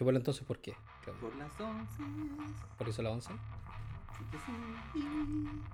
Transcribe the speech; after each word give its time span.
Chúpalo 0.00 0.16
entonces, 0.16 0.42
¿por 0.46 0.58
qué? 0.60 0.74
Por 1.20 1.36
las 1.36 1.60
once. 1.60 2.02
¿Por 2.78 2.88
eso 2.88 3.02
la 3.02 3.10
11? 3.10 3.28
Sí 3.28 4.24
que 4.30 4.38
sí. 4.38 4.52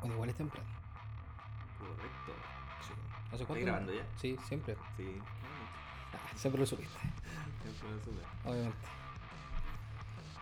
Bueno, 0.01 0.15
igual 0.15 0.31
es 0.31 0.35
temprano. 0.35 0.69
Correcto. 1.79 2.33
Sí. 2.85 2.93
¿Hace 3.33 3.45
cuánto? 3.45 3.65
grabando 3.65 3.95
ya? 3.95 4.05
Sí, 4.17 4.37
siempre. 4.49 4.75
Sí. 4.97 5.17
Ah, 6.13 6.19
siempre 6.37 6.59
lo 6.61 6.67
supiste, 6.67 6.99
Siempre 7.63 7.89
lo 7.93 8.01
sube. 8.03 8.23
obviamente. 8.45 8.79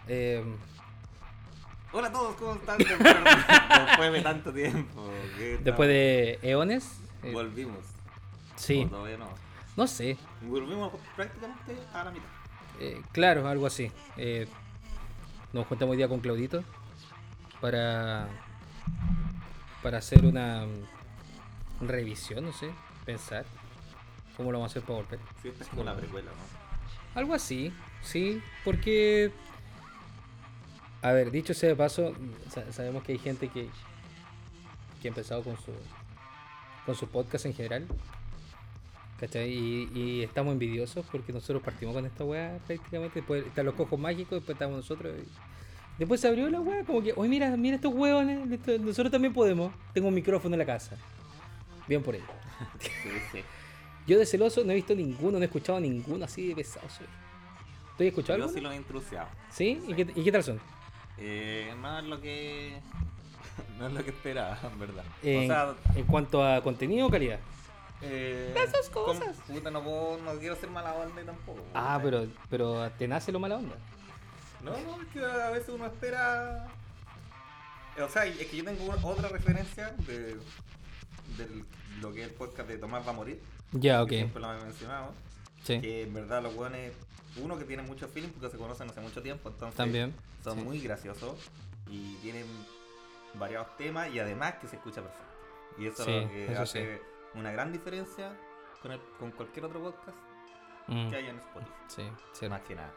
Eh, 0.08 0.56
Hola 1.92 2.08
a 2.08 2.12
todos, 2.12 2.36
¿cómo 2.36 2.54
están? 2.54 2.78
Después 2.78 4.12
de 4.14 4.22
tanto 4.22 4.50
tiempo. 4.50 5.10
después 5.62 5.88
de 5.90 6.38
eones, 6.40 7.00
eh, 7.22 7.32
Volvimos. 7.34 7.84
sí, 8.56 8.86
todavía 8.88 9.18
no. 9.18 9.28
no 9.76 9.86
sé, 9.86 10.16
Volvimos 10.40 10.90
prácticamente 11.14 11.76
a 11.92 12.04
la 12.04 12.10
mitad. 12.10 12.33
Eh, 12.80 13.00
claro, 13.12 13.46
algo 13.48 13.66
así. 13.66 13.90
Eh, 14.16 14.46
nos 15.52 15.66
juntamos 15.66 15.92
hoy 15.92 15.96
día 15.98 16.08
con 16.08 16.20
Claudito 16.20 16.64
para 17.60 18.28
para 19.82 19.98
hacer 19.98 20.24
una 20.24 20.64
revisión, 21.80 22.44
no 22.44 22.52
sé, 22.52 22.70
pensar 23.04 23.44
cómo 24.36 24.50
lo 24.50 24.58
vamos 24.58 24.70
a 24.70 24.78
hacer 24.78 24.82
para 24.82 25.00
volver. 25.02 25.18
Sí, 25.42 25.52
es 25.60 25.68
como 25.68 25.84
la 25.84 25.94
precuela, 25.94 26.30
¿no? 26.30 27.20
Algo 27.20 27.34
así, 27.34 27.72
sí, 28.02 28.42
porque. 28.64 29.30
A 31.02 31.12
ver, 31.12 31.30
dicho 31.30 31.52
sea 31.52 31.68
de 31.68 31.76
paso, 31.76 32.14
sa- 32.50 32.72
sabemos 32.72 33.02
que 33.04 33.12
hay 33.12 33.18
gente 33.18 33.48
que, 33.48 33.68
que 35.02 35.08
ha 35.08 35.10
empezado 35.10 35.42
con 35.42 35.54
su, 35.58 35.72
con 36.86 36.94
su 36.94 37.06
podcast 37.08 37.44
en 37.44 37.52
general. 37.54 37.86
¿Cachai? 39.26 39.50
Y, 39.52 39.90
y 39.94 40.22
estamos 40.22 40.52
envidiosos 40.52 41.04
porque 41.10 41.32
nosotros 41.32 41.62
partimos 41.62 41.94
con 41.94 42.04
esta 42.06 42.24
weá 42.24 42.58
prácticamente. 42.66 43.20
Después 43.20 43.46
están 43.46 43.64
los 43.66 43.74
cojos 43.74 43.98
mágicos, 43.98 44.32
después 44.38 44.54
estamos 44.54 44.76
nosotros. 44.76 45.14
y- 45.18 45.28
Después 45.98 46.20
se 46.20 46.26
abrió 46.28 46.50
la 46.50 46.60
weá, 46.60 46.84
como 46.84 47.02
que, 47.02 47.12
oye, 47.16 47.28
mira, 47.28 47.56
mira 47.56 47.76
estos 47.76 47.94
huevones, 47.94 48.48
nosotros 48.80 49.12
también 49.12 49.32
podemos. 49.32 49.72
Tengo 49.92 50.08
un 50.08 50.14
micrófono 50.14 50.54
en 50.54 50.58
la 50.58 50.66
casa. 50.66 50.96
Bien 51.88 52.02
por 52.02 52.14
ello. 52.14 52.24
Sí, 52.80 52.90
sí. 53.32 53.40
Yo 54.06 54.18
de 54.18 54.26
celoso 54.26 54.62
no 54.64 54.72
he 54.72 54.74
visto 54.74 54.94
ninguno, 54.94 55.38
no 55.38 55.42
he 55.42 55.46
escuchado 55.46 55.80
ninguno 55.80 56.24
así 56.24 56.48
de 56.48 56.54
pesado. 56.56 56.86
soy. 56.90 57.06
¿Tú 57.96 58.02
has 58.02 58.08
escuchado 58.08 58.38
Yo 58.40 58.48
sí 58.48 58.60
lo 58.60 58.70
he 58.72 58.76
intrusiado. 58.76 59.28
¿Sí? 59.50 59.80
¿Y 59.88 59.94
qué, 59.94 60.06
y 60.14 60.22
qué 60.24 60.32
tal 60.32 60.42
son? 60.44 60.60
Eh, 61.18 61.72
no 61.80 61.98
es 61.98 62.04
lo 62.04 62.20
que. 62.20 62.78
No 63.78 63.86
es 63.88 63.92
lo 63.92 64.02
que 64.04 64.10
esperaba, 64.10 64.58
en 64.72 64.78
verdad. 64.78 65.04
En, 65.22 65.44
O 65.44 65.46
sea, 65.54 65.74
en 65.96 66.04
cuanto 66.04 66.44
a 66.44 66.60
contenido 66.62 67.06
o 67.06 67.10
calidad. 67.10 67.38
Eh, 68.04 68.54
con- 68.92 69.04
cosas. 69.18 69.36
puta, 69.46 69.70
no, 69.70 69.82
puedo, 69.82 70.18
no 70.18 70.38
quiero 70.38 70.56
ser 70.56 70.70
mala 70.70 70.94
onda 70.94 71.22
tampoco. 71.24 71.62
Ah, 71.74 71.98
pero, 72.02 72.26
pero 72.50 72.90
te 72.92 73.08
nace 73.08 73.32
lo 73.32 73.38
mala 73.40 73.56
onda. 73.56 73.76
No, 74.62 74.70
no, 74.72 75.02
es 75.02 75.08
que 75.08 75.20
a 75.24 75.50
veces 75.50 75.68
uno 75.70 75.86
espera. 75.86 76.66
O 78.02 78.08
sea, 78.08 78.24
es 78.26 78.36
que 78.46 78.56
yo 78.56 78.64
tengo 78.64 78.84
una- 78.84 79.06
otra 79.06 79.28
referencia 79.28 79.90
de, 80.06 80.34
de 80.34 81.64
lo 82.00 82.12
que 82.12 82.22
es 82.22 82.28
el 82.28 82.34
podcast 82.34 82.68
de 82.68 82.78
Tomás 82.78 83.06
va 83.06 83.10
a 83.10 83.14
morir. 83.14 83.40
Ya, 83.72 83.98
que 83.98 84.02
ok. 84.02 84.08
Siempre 84.10 84.40
lo 84.42 84.52
he 84.52 84.62
mencionado. 84.64 85.12
Sí. 85.62 85.80
Que 85.80 86.02
en 86.02 86.14
verdad 86.14 86.42
los 86.42 86.54
buenos, 86.54 86.78
uno 87.36 87.56
que 87.58 87.64
tiene 87.64 87.82
mucho 87.82 88.08
feeling 88.08 88.28
porque 88.30 88.50
se 88.50 88.58
conocen 88.58 88.88
hace 88.90 89.00
mucho 89.00 89.22
tiempo, 89.22 89.48
entonces 89.48 89.76
También. 89.76 90.14
son 90.42 90.58
sí. 90.58 90.64
muy 90.64 90.80
graciosos 90.80 91.36
y 91.88 92.14
tienen 92.16 92.46
variados 93.34 93.76
temas 93.76 94.12
y 94.12 94.18
además 94.20 94.54
que 94.60 94.68
se 94.68 94.76
escucha 94.76 95.00
perfecto. 95.02 95.24
Y 95.78 95.86
eso 95.86 96.04
Sí, 96.04 96.10
es 96.12 96.22
lo 96.24 96.28
que 96.30 96.52
eso 96.52 96.62
hace 96.62 97.00
una 97.34 97.50
gran 97.52 97.72
diferencia 97.72 98.36
con, 98.82 98.92
el- 98.92 99.00
con 99.18 99.30
cualquier 99.32 99.64
otro 99.66 99.80
podcast 99.82 100.16
Mm, 100.86 101.08
que 101.08 101.16
haya 101.16 101.30
en 101.30 101.38
Spotify. 101.38 101.72
sí, 101.88 102.02
sí. 102.32 102.48
Más 102.48 102.60
que 102.62 102.74
nada. 102.74 102.92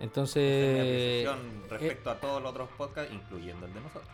mi 0.00 0.04
Entonces. 0.06 1.28
respecto 1.70 2.10
a 2.10 2.16
todos 2.16 2.42
los 2.42 2.50
otros 2.50 2.68
podcasts, 2.76 3.12
incluyendo 3.14 3.66
el 3.66 3.72
de 3.74 3.80
nosotros. 3.80 4.10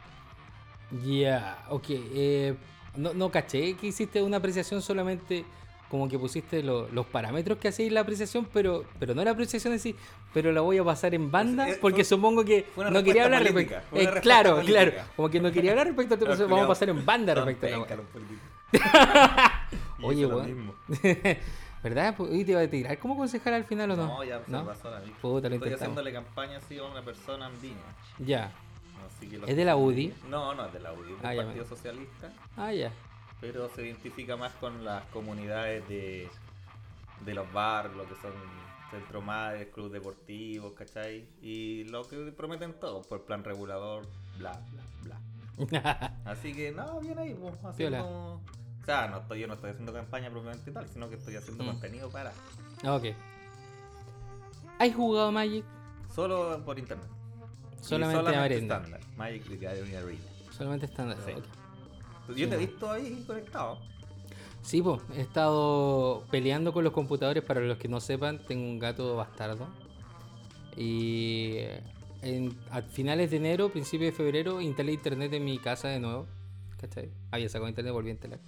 Ya, 1.05 1.65
ok. 1.71 1.85
eh, 1.89 2.55
no, 2.97 3.15
no 3.15 3.31
caché 3.31 3.75
que 3.77 3.87
hiciste 3.89 4.21
una 4.23 4.37
apreciación 4.39 4.83
solamente 4.83 5.45
como 5.91 6.07
que 6.07 6.19
pusiste 6.19 6.63
lo- 6.63 6.87
los 6.89 7.07
parámetros 7.07 7.57
que 7.57 7.69
hacéis 7.69 7.91
la 7.93 8.01
apreciación, 8.01 8.47
pero, 8.53 8.85
pero 8.99 9.15
no 9.15 9.25
la 9.25 9.31
apreciación 9.31 9.73
en 9.73 9.79
sí, 9.79 9.97
pero 10.35 10.53
la 10.53 10.61
voy 10.61 10.77
a 10.77 10.85
pasar 10.85 11.15
en 11.15 11.31
banda 11.31 11.67
Es- 11.67 11.79
porque 11.79 12.05
fue- 12.05 12.17
supongo 12.17 12.45
que 12.45 12.67
no 12.77 13.03
quería 13.03 13.25
hablar 13.25 13.47
política, 13.47 13.83
respecto. 13.91 14.19
eh, 14.19 14.21
claro, 14.21 14.57
política. 14.57 14.83
claro. 14.91 15.09
Como 15.17 15.31
que 15.31 15.41
no 15.41 15.51
quería 15.51 15.71
hablar 15.71 15.87
respecto 15.87 16.13
a 16.15 16.17
entonces 16.19 16.41
Los 16.41 16.51
vamos 16.51 16.65
a 16.67 16.69
pasar 16.69 16.91
en 16.91 17.07
banda 17.07 17.35
respecto 17.35 17.67
a 17.67 17.71
la 17.71 18.03
Oye, 20.03 20.27
weón. 20.27 20.73
¿Verdad? 21.83 22.15
Pues, 22.17 22.33
¿Y 22.35 22.45
te 22.45 22.53
iba 22.53 22.61
a 22.61 22.69
tirar 22.69 22.99
como 22.99 23.17
concejal 23.17 23.55
al 23.55 23.65
final 23.65 23.93
o 23.93 23.97
no? 23.97 24.07
No, 24.07 24.25
ya 24.25 24.45
se 24.45 24.51
¿No? 24.51 24.65
pasó 24.67 24.91
la 24.91 24.99
misma. 25.01 25.17
Puta, 25.21 25.49
lo 25.49 25.55
Estoy 25.55 25.69
intentamos. 25.69 25.81
haciéndole 25.81 26.13
campaña 26.13 26.59
así 26.59 26.79
a 26.79 26.85
una 26.85 27.03
persona 27.03 27.47
andina. 27.47 27.77
Ya. 28.19 28.51
Así 29.07 29.29
que 29.29 29.37
¿Es 29.51 29.57
de 29.57 29.65
la 29.65 29.77
UDI? 29.77 30.13
No, 30.29 30.55
no 30.55 30.67
es 30.67 30.73
de 30.73 30.81
la 30.81 30.93
UDI, 30.93 31.13
es 31.13 31.19
del 31.23 31.27
Ah, 31.27 31.35
ya 31.35 31.45
Partido 31.45 31.65
Socialista. 31.67 32.33
Ah, 32.57 32.73
ya. 32.73 32.93
Pero 33.41 33.69
se 33.69 33.83
identifica 33.87 34.37
más 34.37 34.53
con 34.55 34.85
las 34.85 35.05
comunidades 35.07 35.87
de, 35.89 36.29
de 37.25 37.35
los 37.35 37.51
barrios, 37.53 37.97
lo 37.97 38.09
que 38.09 38.15
son 38.21 38.33
centro 38.91 39.21
madres, 39.23 39.69
clubes 39.73 39.93
deportivos, 39.93 40.73
¿cachai? 40.73 41.29
Y 41.41 41.85
lo 41.85 42.03
que 42.09 42.17
prometen 42.33 42.73
todos, 42.81 43.07
por 43.07 43.25
plan 43.25 43.45
regulador, 43.45 44.05
bla, 44.39 44.61
bla, 45.03 45.19
bla. 45.69 46.17
Así 46.25 46.53
que, 46.55 46.73
no, 46.73 46.99
bien 47.01 47.19
ahí, 47.19 47.35
pues, 47.35 47.55
Piola. 47.77 47.99
haciendo... 48.01 48.41
Sea, 48.89 49.07
no 49.07 49.19
estoy, 49.19 49.41
yo 49.41 49.47
no 49.47 49.53
estoy 49.53 49.69
haciendo 49.73 49.93
campaña 49.93 50.31
propiamente 50.31 50.73
tal, 50.73 50.89
sino 50.89 51.11
que 51.11 51.17
estoy 51.17 51.37
haciendo 51.37 51.63
Mm. 51.63 51.67
contenido 51.67 52.09
para... 52.09 52.33
Ah, 52.83 52.95
ok. 52.95 53.05
¿Has 54.79 54.95
jugado 54.95 55.31
Magic? 55.31 55.63
Solo 56.15 56.63
por 56.65 56.79
internet. 56.79 57.07
Solamente 57.83 58.31
merenda. 58.31 58.77
estándar. 58.77 59.01
Magic 59.15 59.45
Arena. 59.67 60.19
Solamente 60.57 60.87
estándar. 60.87 61.19
Sí. 61.27 61.33
ok. 61.33 62.35
Yo 62.35 62.49
te 62.49 62.55
he 62.55 62.59
visto 62.59 62.91
ahí 62.91 63.25
conectado. 63.27 63.79
Sí, 64.63 64.81
pues, 64.81 65.03
he 65.15 65.21
estado 65.21 66.25
peleando 66.31 66.73
con 66.73 66.83
los 66.83 66.95
computadores. 66.95 67.45
Para 67.45 67.61
los 67.61 67.77
que 67.77 67.89
no 67.89 68.01
sepan, 68.01 68.39
tengo 68.47 68.65
un 68.67 68.79
gato 68.79 69.17
bastardo. 69.17 69.69
Y 70.79 71.59
en, 72.23 72.57
a 72.71 72.81
finales 72.81 73.31
de 73.33 73.37
enero, 73.37 73.69
principios 73.69 74.13
de 74.13 74.17
febrero, 74.17 74.63
instalé 74.63 74.93
internet 74.93 75.31
en 75.35 75.45
mi 75.45 75.59
casa 75.59 75.89
de 75.89 76.01
nuevo. 76.01 76.27
¿Cachai? 76.79 77.11
Había 77.31 77.49
sacado 77.49 77.69
internet, 77.69 77.93
volví 77.93 78.09
a 78.09 78.13
instalar. 78.13 78.39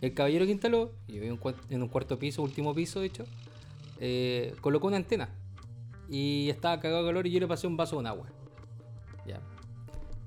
El 0.00 0.14
caballero 0.14 0.46
que 0.46 0.52
instaló, 0.52 0.92
y 1.06 1.14
yo 1.14 1.22
en, 1.24 1.82
un 1.82 1.88
cuarto 1.88 2.18
piso, 2.18 2.42
último 2.42 2.74
piso 2.74 3.00
de 3.00 3.06
hecho, 3.06 3.24
eh, 3.98 4.54
colocó 4.60 4.86
una 4.86 4.96
antena. 4.96 5.28
Y 6.08 6.48
estaba 6.50 6.80
cagado 6.80 7.02
de 7.02 7.08
calor 7.10 7.26
y 7.26 7.30
yo 7.30 7.40
le 7.40 7.46
pasé 7.46 7.66
un 7.66 7.76
vaso 7.76 7.96
con 7.96 8.06
agua. 8.06 8.26
Ya. 9.26 9.40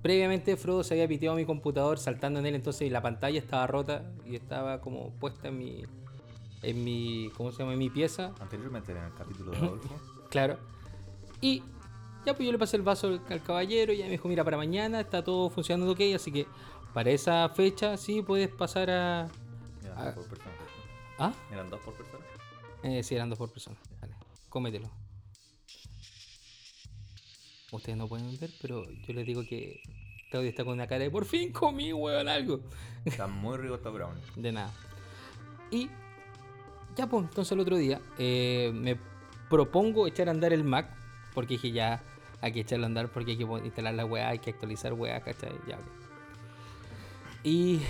Previamente 0.02 0.56
Frodo 0.58 0.84
se 0.84 0.94
había 0.94 1.08
piteado 1.08 1.36
mi 1.36 1.46
computador 1.46 1.98
saltando 1.98 2.40
en 2.40 2.46
él, 2.46 2.56
entonces 2.56 2.92
la 2.92 3.02
pantalla 3.02 3.40
estaba 3.40 3.66
rota 3.68 4.04
y 4.26 4.36
estaba 4.36 4.80
como 4.80 5.12
puesta 5.14 5.48
en 5.48 5.58
mi. 5.58 5.84
en 6.62 6.84
mi. 6.84 7.32
¿cómo 7.36 7.52
se 7.52 7.60
llama? 7.60 7.74
en 7.74 7.80
mi 7.80 7.90
pieza. 7.90 8.34
Anteriormente 8.40 8.92
en 8.92 9.00
el 9.00 9.14
capítulo 9.14 9.52
de 9.52 9.58
Adolfo. 9.58 9.96
Claro. 10.30 10.58
Y 11.42 11.62
ya 12.26 12.34
pues 12.34 12.46
yo 12.46 12.52
le 12.52 12.58
pasé 12.58 12.78
el 12.78 12.82
vaso 12.82 13.08
al, 13.08 13.22
al 13.30 13.44
caballero 13.44 13.94
y 13.94 13.98
ya 13.98 14.06
me 14.06 14.12
dijo, 14.12 14.28
mira, 14.28 14.44
para 14.44 14.58
mañana 14.58 15.00
está 15.00 15.24
todo 15.24 15.50
funcionando 15.52 15.92
ok, 15.92 16.00
así 16.16 16.32
que 16.32 16.48
para 16.94 17.10
esa 17.12 17.50
fecha 17.50 17.98
sí 17.98 18.22
puedes 18.22 18.50
pasar 18.50 18.90
a. 18.90 19.28
Eran 19.84 19.98
Ah. 19.98 20.04
dos 20.12 20.14
por 20.16 20.28
persona. 20.30 20.56
¿Ah? 21.20 21.34
Eran 21.52 21.70
dos 21.70 21.80
por 21.82 21.94
persona. 21.96 22.24
Eh, 22.84 23.04
sí, 23.04 23.16
eran 23.16 23.30
dos 23.30 23.38
por 23.40 23.52
persona. 23.52 23.78
Dale, 24.02 24.14
cómetelo. 24.50 24.90
Ustedes 27.72 27.98
no 27.98 28.08
pueden 28.08 28.38
ver, 28.40 28.52
pero 28.62 28.84
yo 28.90 29.14
les 29.14 29.26
digo 29.26 29.44
que 29.44 29.82
Claudio 30.30 30.50
está 30.50 30.64
con 30.64 30.74
una 30.74 30.86
cara 30.88 31.04
de 31.04 31.10
por 31.12 31.26
fin 31.26 31.52
comí, 31.52 31.92
weón, 31.94 32.28
algo. 32.28 32.60
Está 33.06 33.28
muy 33.28 33.58
rico 33.58 33.76
estos 33.76 33.94
brownies. 33.94 34.26
De 34.36 34.52
nada. 34.52 34.72
Y 35.72 35.90
ya, 36.96 37.08
pues, 37.08 37.24
entonces 37.26 37.52
el 37.52 37.60
otro 37.60 37.76
día 37.78 38.00
eh, 38.18 38.72
me 38.74 38.98
propongo 39.50 40.08
echar 40.08 40.28
a 40.28 40.32
andar 40.32 40.54
el 40.54 40.64
Mac, 40.64 40.96
porque 41.34 41.56
dije 41.56 41.72
ya 41.72 42.02
hay 42.42 42.52
que 42.52 42.60
echarlo 42.62 42.86
a 42.86 42.88
andar 42.88 43.10
porque 43.10 43.32
hay 43.32 43.38
que 43.38 43.44
instalar 43.44 43.94
la 43.96 44.06
weá, 44.06 44.30
hay 44.30 44.40
que 44.40 44.52
actualizar 44.52 44.94
weá, 44.94 45.20
¿cachai? 45.22 45.52
Ya, 45.68 45.78
ok. 45.78 45.86
Y 47.44 47.82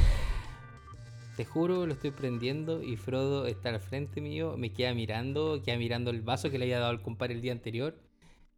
te 1.38 1.46
juro, 1.46 1.86
lo 1.86 1.94
estoy 1.94 2.12
prendiendo 2.12 2.82
y 2.82 2.96
Frodo 2.98 3.46
está 3.46 3.70
al 3.70 3.80
frente 3.80 4.22
mío, 4.22 4.56
me 4.58 4.72
queda 4.72 4.94
mirando, 4.94 5.62
queda 5.64 5.78
mirando 5.78 6.12
el 6.12 6.22
vaso 6.22 6.50
que 6.50 6.58
le 6.58 6.66
había 6.66 6.80
dado 6.80 6.92
al 6.92 7.02
compadre 7.02 7.34
el 7.36 7.42
día 7.42 7.52
anterior 7.52 7.96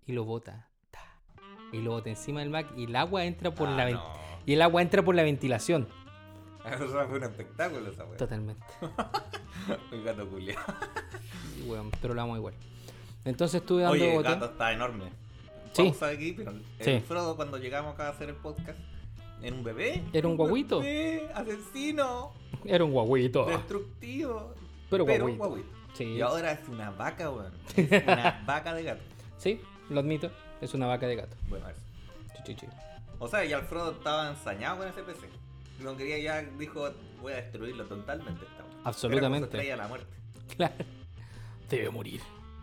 y 0.05 0.13
lo 0.13 0.23
bota. 0.25 0.69
Ta. 0.91 1.01
Y 1.71 1.81
lo 1.81 1.91
bota 1.91 2.09
encima 2.09 2.39
del 2.41 2.49
Mac 2.49 2.67
y 2.77 2.85
el 2.85 2.95
agua 2.95 3.25
entra 3.25 3.53
por 3.53 3.67
Ah, 3.69 3.75
la 3.75 3.89
no. 3.91 4.03
y 4.45 4.53
el 4.53 4.61
agua 4.61 4.81
entra 4.81 5.03
por 5.03 5.15
la 5.15 5.23
ventilación. 5.23 5.87
Eso 6.65 6.87
fue 6.87 7.17
un 7.17 7.23
espectáculo 7.23 7.89
esa 7.91 8.05
wea. 8.05 8.17
Totalmente. 8.17 8.63
Un 9.91 10.03
gato 10.03 10.27
weón, 11.65 11.89
pero 12.01 12.13
lo 12.13 12.21
amo 12.21 12.35
igual. 12.37 12.53
Entonces 13.23 13.61
estuve 13.61 13.81
dando 13.83 13.95
Oye, 13.95 14.15
el 14.15 14.23
gato 14.23 14.45
está 14.45 14.71
enorme. 14.73 15.05
Sí. 15.73 15.83
Pausa 15.83 16.07
aquí, 16.09 16.33
pero 16.33 16.51
el 16.51 16.63
Sí. 16.79 16.99
Frodo 17.07 17.35
cuando 17.35 17.57
llegamos 17.57 17.93
acá 17.95 18.07
a 18.07 18.09
hacer 18.11 18.29
el 18.29 18.35
podcast, 18.35 18.77
era 19.45 19.55
un 19.55 19.63
bebé. 19.63 20.03
Era 20.13 20.27
un 20.27 20.35
guaguito. 20.37 20.79
bebé, 20.79 21.29
asesino, 21.33 22.31
Era 22.65 22.83
un 22.83 22.91
guaguito. 22.91 23.45
destructivo. 23.45 24.53
Pero 24.89 25.05
Pero 25.05 25.23
guaguito. 25.25 25.43
un 25.43 25.49
guaguito. 25.49 25.69
Sí. 25.93 26.03
Y 26.05 26.21
ahora 26.21 26.51
es 26.51 26.67
una 26.67 26.91
vaca, 26.91 27.29
weón. 27.29 27.53
Es 27.77 28.03
una 28.03 28.43
vaca 28.45 28.73
de 28.73 28.83
gato. 28.83 29.01
Sí, 29.37 29.61
lo 29.89 29.99
admito. 29.99 30.29
Es 30.61 30.73
una 30.73 30.87
vaca 30.87 31.07
de 31.07 31.15
gato. 31.15 31.35
Bueno, 31.47 31.67
eso. 31.69 31.79
Chi, 32.37 32.53
chi, 32.53 32.55
chi. 32.61 32.67
O 33.19 33.27
sea, 33.27 33.45
y 33.45 33.53
Alfredo 33.53 33.91
estaba 33.91 34.29
ensañado 34.29 34.79
con 34.79 34.87
ese 34.87 35.03
PC. 35.03 35.27
No 35.81 35.95
quería 35.95 36.17
ya, 36.19 36.41
dijo, 36.57 36.89
voy 37.21 37.33
a 37.33 37.37
destruirlo 37.37 37.85
totalmente. 37.85 38.43
Esta. 38.45 38.63
Absolutamente. 38.83 39.65
Era 39.65 39.77
la 39.77 39.87
muerte. 39.87 40.07
Claro. 40.55 40.73
Debe 41.69 41.89
morir. 41.89 42.21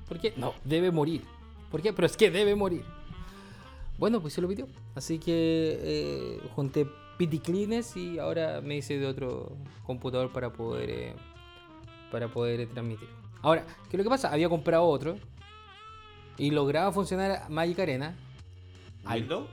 ¿Por 0.08 0.18
qué? 0.18 0.32
No, 0.36 0.54
debe 0.64 0.90
morir. 0.90 1.22
¿Por 1.70 1.80
qué? 1.82 1.92
Pero 1.92 2.06
es 2.06 2.16
que 2.16 2.30
debe 2.30 2.54
morir. 2.54 2.84
Bueno, 4.02 4.20
pues 4.20 4.34
se 4.34 4.40
lo 4.40 4.48
pidió. 4.48 4.66
Así 4.96 5.20
que 5.20 5.78
eh, 5.80 6.40
junté 6.56 6.88
piticlines 7.18 7.96
y 7.96 8.18
ahora 8.18 8.60
me 8.60 8.74
hice 8.78 8.98
de 8.98 9.06
otro 9.06 9.56
computador 9.86 10.32
para 10.32 10.52
poder 10.52 10.90
eh, 10.90 11.14
para 12.10 12.26
poder 12.26 12.58
eh, 12.58 12.66
transmitir. 12.66 13.08
Ahora, 13.42 13.64
¿qué 13.88 13.96
es 13.96 13.98
lo 13.98 14.02
que 14.02 14.10
pasa? 14.10 14.32
Había 14.32 14.48
comprado 14.48 14.82
otro 14.88 15.18
y 16.36 16.50
lograba 16.50 16.90
funcionar 16.90 17.48
Magic 17.48 17.78
Arena 17.78 18.16
Al- 19.04 19.20
¿Windows? 19.20 19.48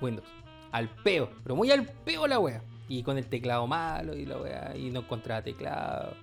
Windows. 0.00 0.28
Al 0.70 0.88
peo, 1.02 1.30
pero 1.42 1.56
muy 1.56 1.68
al 1.72 1.84
peo 1.84 2.28
la 2.28 2.38
wea. 2.38 2.62
Y 2.88 3.02
con 3.02 3.18
el 3.18 3.26
teclado 3.26 3.66
malo 3.66 4.14
y 4.14 4.24
la 4.26 4.38
wea, 4.38 4.76
y 4.76 4.90
no 4.90 5.00
encontraba 5.00 5.42
teclado. 5.42 6.14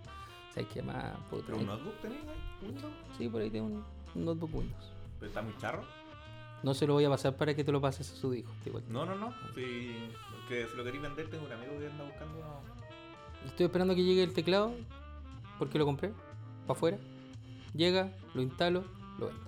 ¿Sabes 0.53 0.69
qué 0.73 0.81
más? 0.81 1.13
¿Pero 1.29 1.57
un 1.57 1.65
notebook 1.65 1.95
tenías 2.01 2.21
ahí? 2.23 2.67
¿Windows? 2.69 2.93
Sí, 3.17 3.27
por 3.27 3.41
ahí 3.41 3.49
tengo 3.49 3.65
un 3.67 3.83
notebook 4.25 4.55
Windows. 4.55 4.91
¿Pero 5.19 5.27
está 5.27 5.41
muy 5.41 5.57
charro? 5.57 5.83
No 6.65 6.73
se 6.73 6.87
lo 6.87 6.93
voy 6.93 7.05
a 7.05 7.09
pasar 7.11 7.37
para 7.37 7.53
que 7.53 7.63
te 7.63 7.71
lo 7.71 7.79
pases 7.79 8.11
a 8.11 8.15
su 8.15 8.33
hijo. 8.33 8.51
No, 8.89 9.05
no, 9.05 9.13
no. 9.13 9.31
Si, 9.53 10.09
que 10.49 10.65
si 10.65 10.75
lo 10.75 10.83
queréis 10.83 11.03
vender, 11.03 11.29
tengo 11.29 11.45
un 11.45 11.51
amigo 11.51 11.77
que 11.77 11.85
anda 11.85 12.03
buscando. 12.03 12.63
Estoy 13.45 13.67
esperando 13.67 13.93
que 13.93 14.03
llegue 14.03 14.23
el 14.23 14.33
teclado, 14.33 14.73
porque 15.59 15.77
lo 15.77 15.85
compré, 15.85 16.11
para 16.65 16.75
afuera. 16.75 16.97
Llega, 17.75 18.11
lo 18.33 18.41
instalo, 18.41 18.83
lo 19.19 19.27
vendo. 19.27 19.45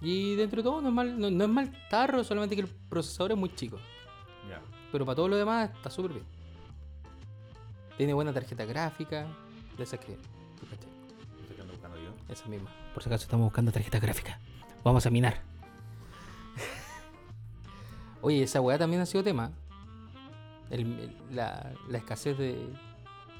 Y 0.00 0.34
dentro 0.36 0.62
de 0.62 0.62
todo 0.62 0.80
no 0.80 0.88
es 0.88 0.94
mal, 0.94 1.20
no, 1.20 1.30
no 1.30 1.44
es 1.44 1.50
mal 1.50 1.88
tarro, 1.90 2.24
solamente 2.24 2.56
que 2.56 2.62
el 2.62 2.68
procesador 2.68 3.32
es 3.32 3.36
muy 3.36 3.54
chico. 3.54 3.76
Ya. 4.48 4.62
Pero 4.92 5.04
para 5.04 5.16
todo 5.16 5.28
lo 5.28 5.36
demás 5.36 5.70
está 5.76 5.90
súper 5.90 6.12
bien. 6.12 6.24
Tiene 7.98 8.14
buena 8.14 8.32
tarjeta 8.32 8.64
gráfica, 8.64 9.26
de 9.76 9.84
esas 9.84 10.00
que... 10.00 10.14
tú. 10.14 10.22
Esa 12.32 12.46
misma. 12.46 12.70
Por 12.94 13.02
si 13.02 13.10
acaso 13.10 13.24
estamos 13.24 13.44
buscando 13.44 13.70
tarjeta 13.72 13.98
gráfica. 13.98 14.40
Vamos 14.84 15.06
a 15.06 15.10
minar. 15.10 15.40
Oye, 18.20 18.42
esa 18.42 18.60
weá 18.60 18.78
también 18.78 19.02
ha 19.02 19.06
sido 19.06 19.22
tema. 19.24 19.50
El- 20.70 20.80
el- 21.00 21.16
la, 21.36 21.72
la 21.88 21.98
escasez 21.98 22.36
de, 22.38 22.68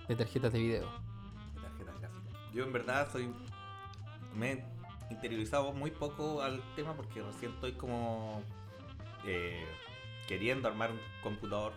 de 0.09 0.17
tarjetas 0.17 0.53
de 0.53 0.59
video. 0.59 0.89
Tarjetas 1.63 2.01
gráficas. 2.01 2.33
Yo 2.53 2.65
en 2.65 2.73
verdad 2.73 3.09
soy. 3.11 3.33
Me 4.35 4.53
he 4.53 4.65
interiorizado 5.11 5.73
muy 5.73 5.91
poco 5.91 6.43
al 6.43 6.63
tema 6.77 6.95
porque 6.95 7.23
recién 7.23 7.53
estoy 7.53 7.73
como. 7.73 8.43
eh, 9.27 9.65
queriendo 10.29 10.69
armar 10.69 10.91
un 10.91 10.99
computador 11.23 11.73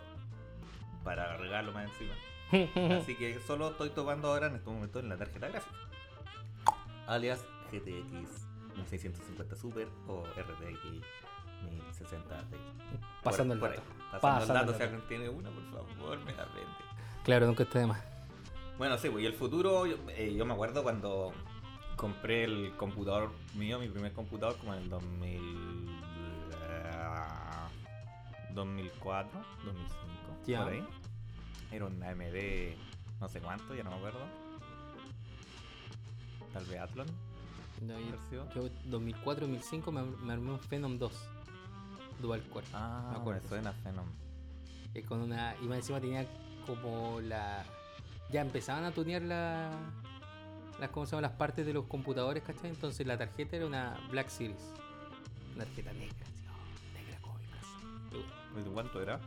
para 1.04 1.36
regalo 1.36 1.72
más 1.72 1.88
encima. 1.90 2.14
Así 3.00 3.14
que 3.14 3.38
solo 3.40 3.70
estoy 3.70 3.90
tomando 3.90 4.28
ahora 4.28 4.46
en 4.48 4.56
este 4.56 4.70
momento 4.70 4.98
en 5.00 5.08
la 5.10 5.16
tarjeta 5.18 5.48
gráfica. 5.48 5.76
Alias 7.06 7.44
GTX 7.72 8.47
1650 8.78 9.56
Super 9.56 9.88
o 10.06 10.24
RTX 10.24 10.84
1060 11.64 12.38
Ti. 12.50 12.56
Pasando 13.22 13.54
el 13.54 13.60
Por- 13.60 13.70
dato. 13.70 13.82
Pasando, 14.10 14.20
Pasando 14.20 14.52
el 14.60 14.66
dato, 14.66 14.74
si 14.76 14.82
alguien 14.82 15.02
tiene 15.08 15.28
una, 15.28 15.50
por 15.50 15.64
favor, 15.96 16.18
me 16.24 16.32
la 16.34 16.44
vende. 16.46 16.84
Claro, 17.24 17.46
nunca 17.46 17.62
está 17.64 17.78
de 17.80 17.86
más. 17.86 18.02
Bueno, 18.78 18.96
sí, 18.96 19.10
pues 19.10 19.24
y 19.24 19.26
el 19.26 19.34
futuro, 19.34 19.86
yo, 19.86 19.96
eh, 20.10 20.34
yo 20.34 20.46
me 20.46 20.54
acuerdo 20.54 20.82
cuando 20.82 21.32
compré 21.96 22.44
el 22.44 22.72
computador 22.76 23.32
mío, 23.54 23.78
mi 23.80 23.88
primer 23.88 24.12
computador, 24.12 24.56
como 24.58 24.72
en 24.74 24.82
el 24.84 24.88
2000, 24.88 25.88
ah, 26.94 27.68
2004, 28.54 29.40
2005, 29.64 29.98
Ya. 30.46 30.62
por 30.62 30.72
ahí. 30.72 30.86
Era 31.72 31.84
un 31.86 32.02
AMD, 32.02 32.76
no 33.20 33.28
sé 33.28 33.40
cuánto, 33.40 33.74
ya 33.74 33.82
no 33.82 33.90
me 33.90 33.96
acuerdo. 33.96 34.20
Tal 36.52 36.64
vez 36.66 36.80
Athlon. 36.80 37.06
No, 37.82 37.94
yo, 37.98 38.48
yo 38.54 38.70
2004-2005 38.90 39.92
me, 39.92 40.02
me 40.02 40.32
armé 40.32 40.52
un 40.52 40.58
Phenom 40.58 40.98
2. 40.98 41.12
Dual 42.20 42.42
Core. 42.48 42.66
Ah, 42.72 43.10
me 43.12 43.20
acuerdo. 43.20 43.42
me 43.42 43.48
suena 43.48 43.72
Phenom. 43.72 44.06
Que 44.92 45.02
con 45.02 45.20
una. 45.20 45.54
Y 45.62 45.66
más 45.66 45.78
encima 45.78 46.00
tenía 46.00 46.26
como 46.66 47.20
la. 47.20 47.64
Ya 48.30 48.40
empezaban 48.40 48.84
a 48.84 48.90
tunear 48.90 49.22
la. 49.22 49.70
Las, 50.80 50.90
¿cómo 50.90 51.06
se 51.06 51.12
llaman? 51.12 51.22
las 51.22 51.32
partes 51.32 51.66
de 51.66 51.72
los 51.72 51.86
computadores, 51.86 52.42
¿cachai? 52.42 52.70
Entonces 52.70 53.06
la 53.06 53.18
tarjeta 53.18 53.56
era 53.56 53.66
una 53.66 53.98
Black 54.10 54.28
Series. 54.28 54.72
Una 55.54 55.64
tarjeta 55.64 55.92
negra, 55.92 56.16
así, 56.22 56.44
oh, 56.48 56.94
negra 56.96 57.18
como 57.20 57.34
mi 57.38 57.46
casa. 57.46 58.58
¿Y 58.58 58.62
de 58.62 58.70
cuánto 58.70 59.02
era? 59.02 59.18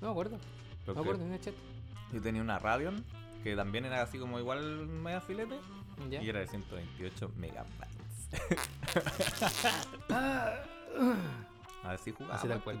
No 0.00 0.08
me 0.08 0.10
acuerdo, 0.10 0.38
no 0.86 0.94
me 0.94 1.00
acuerdo, 1.00 1.24
en 1.24 1.32
el 1.32 1.40
chat. 1.40 1.54
Yo 2.12 2.20
tenía 2.20 2.42
una 2.42 2.58
Radeon, 2.58 3.04
que 3.44 3.54
también 3.54 3.84
era 3.84 4.02
así 4.02 4.18
como 4.18 4.38
igual 4.40 4.86
media 4.86 5.20
filete, 5.20 5.60
¿Ya? 6.10 6.22
y 6.22 6.28
era 6.28 6.40
de 6.40 6.46
128 6.46 7.32
megabytes. 7.36 8.28
A 11.84 11.90
ver 11.90 11.98
si 11.98 12.12
jugaba. 12.12 12.34
Así 12.36 12.48
tal 12.48 12.62
cual. 12.62 12.78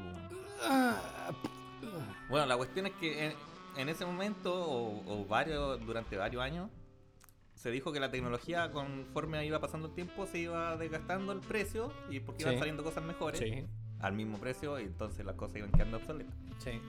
Bueno, 2.28 2.46
la 2.46 2.56
cuestión 2.56 2.86
es 2.86 2.92
que 2.94 3.26
en, 3.26 3.32
en 3.76 3.88
ese 3.88 4.04
momento, 4.04 4.54
o, 4.54 5.02
o 5.22 5.24
varios, 5.26 5.84
durante 5.86 6.16
varios 6.16 6.42
años, 6.42 6.70
se 7.54 7.70
dijo 7.70 7.92
que 7.92 8.00
la 8.00 8.10
tecnología, 8.10 8.70
conforme 8.70 9.44
iba 9.46 9.60
pasando 9.60 9.88
el 9.88 9.94
tiempo, 9.94 10.26
se 10.26 10.38
iba 10.38 10.76
desgastando 10.76 11.32
el 11.32 11.40
precio 11.40 11.92
y 12.10 12.20
porque 12.20 12.42
iban 12.42 12.54
Sí. 12.54 12.58
saliendo 12.58 12.84
cosas 12.84 13.02
mejores 13.04 13.40
Sí, 13.40 13.66
al 14.00 14.12
mismo 14.12 14.38
precio 14.38 14.78
y 14.78 14.84
entonces 14.84 15.24
las 15.24 15.34
cosas 15.36 15.56
iban 15.56 15.70
quedando 15.72 15.96
obsoletas. 15.98 16.34
sí. 16.58 16.80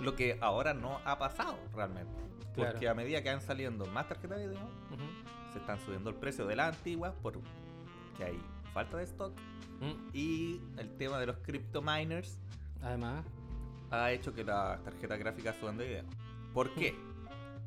Lo 0.00 0.14
que 0.14 0.36
ahora 0.42 0.74
no 0.74 1.00
ha 1.06 1.18
pasado 1.18 1.56
realmente. 1.74 2.12
Claro. 2.54 2.72
Porque 2.72 2.86
a 2.86 2.92
medida 2.94 3.22
que 3.22 3.30
van 3.30 3.40
saliendo 3.40 3.86
más 3.86 4.06
tarjetas 4.06 4.38
de 4.38 4.48
video, 4.48 4.64
Ujú. 4.64 5.02
Se 5.56 5.60
están 5.60 5.80
subiendo 5.80 6.10
el 6.10 6.16
precio 6.16 6.46
de 6.46 6.56
las 6.56 6.76
antiguas 6.76 7.14
porque 7.22 7.40
hay 8.24 8.38
falta 8.72 8.98
de 8.98 9.04
stock 9.04 9.32
Mm, 9.80 10.10
y 10.14 10.60
el 10.78 10.96
tema 10.96 11.18
de 11.18 11.26
los 11.26 11.36
crypto 11.38 11.82
miners 11.82 12.38
Además, 12.82 13.24
ha 13.90 14.12
hecho 14.12 14.34
que 14.34 14.44
las 14.44 14.82
tarjetas 14.84 15.18
gráficas 15.18 15.56
suban 15.56 15.76
de 15.76 15.86
video. 15.88 16.04
¿Por 16.52 16.72
qué? 16.74 16.94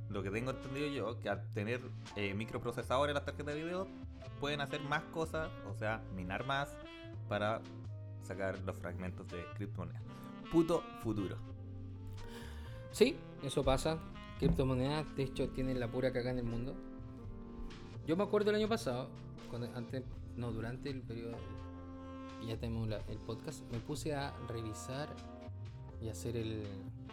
Lo 0.08 0.24
que 0.24 0.30
tengo 0.30 0.52
entendido 0.52 0.88
yo, 0.88 1.20
que 1.20 1.30
al 1.30 1.46
tener 1.52 1.82
eh, 2.16 2.34
microprocesadores 2.36 3.14
las 3.14 3.26
tarjetas 3.26 3.56
de 3.56 3.64
video, 3.64 3.88
pueden 4.40 4.62
hacer 4.62 4.82
más 4.82 5.04
cosas, 5.06 5.50
o 5.68 5.74
sea, 5.74 6.02
minar 6.16 6.46
más 6.46 6.70
para 7.28 7.60
sacar 8.24 8.58
los 8.60 8.78
fragmentos 8.78 9.28
de 9.28 9.44
criptomonedas. 9.56 10.02
Puto 10.52 10.84
futuro. 11.02 11.36
Sí, 12.92 13.18
eso 13.44 13.64
pasa. 13.64 13.98
Criptomonedas, 14.38 15.06
de 15.16 15.24
hecho, 15.24 15.50
tienen 15.50 15.80
la 15.80 15.90
pura 15.90 16.14
caga 16.14 16.32
en 16.32 16.38
el 16.38 16.46
mundo. 16.46 16.76
Yo 18.08 18.16
me 18.18 18.24
acuerdo 18.24 18.50
el 18.50 18.56
año 18.56 18.68
pasado, 18.68 19.10
cuando 19.50 19.70
antes, 19.76 20.04
no, 20.36 20.52
durante 20.52 20.90
el 20.90 21.02
periodo, 21.02 21.38
ya 22.48 22.58
tenemos 22.58 22.88
la- 22.88 23.02
el 23.08 23.18
podcast, 23.20 23.64
me 23.72 23.80
puse 23.80 24.16
a 24.16 24.34
revisar 24.48 25.10
y 26.02 26.10
hacer 26.10 26.38
el 26.38 26.64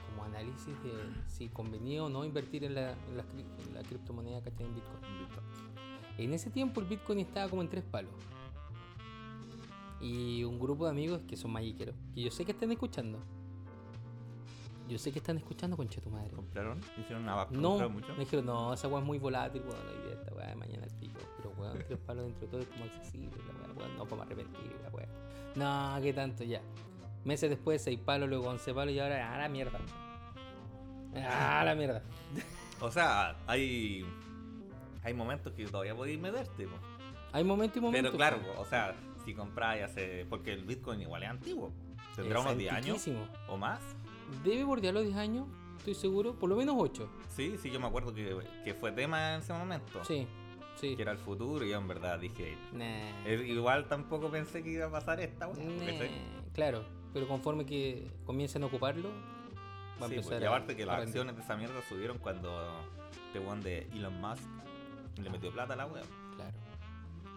como 0.09 0.25
análisis 0.25 0.67
de 0.83 0.93
si 1.27 1.49
convenía 1.49 2.03
o 2.05 2.09
no 2.09 2.25
invertir 2.25 2.65
en 2.65 2.75
la, 2.75 2.93
en 2.93 3.17
la, 3.17 3.25
cri- 3.25 3.67
en 3.69 3.75
la 3.75 3.83
criptomoneda 3.83 4.43
que 4.43 4.51
tiene 4.53 4.71
en 4.71 4.77
Bitcoin. 4.77 5.01
En 6.19 6.33
ese 6.33 6.49
tiempo 6.51 6.81
el 6.81 6.87
Bitcoin 6.87 7.19
estaba 7.21 7.51
como 7.51 7.61
en 7.63 7.69
tres 7.69 7.85
palos. 7.85 8.13
Y 10.01 10.45
un 10.45 10.59
grupo 10.59 10.85
de 10.85 10.91
amigos 10.91 11.21
que 11.27 11.37
son 11.37 11.53
magiqueros, 11.53 11.95
que 12.15 12.23
yo 12.23 12.31
sé 12.31 12.45
que 12.45 12.53
están 12.53 12.71
escuchando. 12.73 13.19
Yo 14.89 14.99
sé 14.99 15.13
que 15.13 15.19
están 15.19 15.37
escuchando, 15.37 15.77
concha 15.77 16.01
tu 16.01 16.11
madre. 16.11 16.31
¿Compraron? 16.31 16.81
¿Hicieron 16.97 17.23
una 17.25 17.35
vaca? 17.35 17.51
No, 17.53 17.71
¿Compraron 17.71 17.93
mucho? 17.95 18.13
me 18.13 18.21
dijeron, 18.21 18.47
no, 18.47 18.73
esa 18.73 18.89
weá 18.89 19.01
es 19.01 19.07
muy 19.07 19.19
volátil, 19.19 19.63
weón, 19.63 19.77
idea 20.01 20.15
de 20.15 20.23
esta 20.23 20.35
weá 20.35 20.55
mañana 20.55 20.85
al 20.85 20.99
pico. 20.99 21.21
Pero 21.37 21.51
weón, 21.59 21.79
tres 21.87 21.99
palos 21.99 22.25
dentro 22.27 22.47
de 22.47 22.51
todo 22.53 22.61
es 22.61 22.69
como 22.69 22.85
accesible, 22.85 23.37
la 23.47 23.65
weá, 23.65 23.79
weón, 23.79 23.97
no 23.97 24.05
para 24.07 24.23
arrepentir, 24.23 24.77
la 24.83 24.91
weá. 24.91 25.09
No, 25.57 26.03
qué 26.03 26.13
tanto 26.13 26.45
ya. 26.45 26.61
Meses 27.25 27.51
después, 27.51 27.83
seis 27.83 27.99
palos, 27.99 28.29
luego 28.29 28.49
once 28.49 28.73
palos 28.73 28.95
y 28.95 29.01
ahora, 29.01 29.35
ah, 29.35 29.39
la 29.39 29.49
mierda. 29.49 29.81
Ah, 31.17 31.63
la 31.65 31.75
mierda. 31.75 32.03
O 32.79 32.91
sea, 32.91 33.35
hay 33.47 34.05
hay 35.07 35.15
momentos 35.15 35.53
que 35.53 35.65
todavía 35.67 35.95
podéis 35.95 36.19
meterte. 36.19 36.67
po. 36.67 36.75
Hay 37.33 37.45
momentos 37.45 37.77
y 37.77 37.81
momentos. 37.81 38.11
Pero 38.11 38.17
claro, 38.17 38.39
po. 38.43 38.61
o 38.61 38.65
sea, 38.65 38.93
si 39.25 39.35
compráis 39.35 39.85
hace... 39.85 40.27
Porque 40.29 40.53
el 40.53 40.65
Bitcoin 40.65 41.01
igual 41.01 41.23
es 41.23 41.29
antiguo. 41.31 41.73
¿Tendrá 42.17 42.41
Es 42.41 42.45
unos 42.45 42.59
10 42.59 42.73
años 42.73 43.09
o 43.49 43.57
más? 43.57 43.81
Debe 44.45 44.65
bordear 44.65 44.95
los 44.95 45.05
10 45.05 45.17
años, 45.17 45.47
estoy 45.79 45.95
seguro, 45.95 46.35
por 46.39 46.49
lo 46.51 46.57
menos 46.57 46.75
8. 46.79 47.09
Sí, 47.29 47.57
sí, 47.63 47.71
yo 47.71 47.79
me 47.81 47.87
acuerdo 47.87 48.13
que, 48.15 48.37
que 48.65 48.75
fue 48.75 48.93
tema 48.93 49.35
en 49.35 49.41
ese 49.41 49.53
momento. 49.53 50.05
Sí, 50.05 50.27
sí. 50.81 50.97
Que 50.97 51.03
era 51.03 51.13
el 51.13 51.19
futuro 51.19 51.65
y 51.65 51.71
yo 51.71 51.79
en 51.79 51.89
verdad 51.89 52.19
dije... 52.19 52.57
Nah. 52.73 52.85
eh, 53.25 53.45
igual 53.47 53.87
tampoco 53.89 54.31
pensé 54.31 54.63
que 54.63 54.71
iba 54.71 54.87
a 54.87 54.91
pasar 54.91 55.21
esta 55.21 55.47
Nah. 55.47 55.53
Claro, 56.55 56.85
pero 57.13 57.29
conforme 57.29 57.65
que 57.67 58.11
comiencen 58.25 58.63
a 58.63 58.67
ocuparlo, 58.67 59.11
va 60.01 60.07
a 60.07 60.09
Sí, 60.09 60.15
empezar 60.17 60.33
pues, 60.33 60.43
y 60.43 60.45
a- 60.45 60.49
aparte 60.49 60.77
que 60.77 60.83
a 60.83 60.87
las 60.87 61.03
acciones 61.03 61.37
de 61.37 61.43
esa 61.43 61.57
mierda 61.57 61.81
subieron 61.89 62.19
cuando 62.19 62.81
este 63.27 63.39
weón 63.39 63.61
de 63.63 63.89
Elon 63.95 64.21
Musk 64.21 64.43
le 65.23 65.31
metió 65.31 65.51
plata 65.53 65.75
a 65.75 65.77
la 65.77 65.87
web. 65.87 66.05
Claro. 66.37 66.53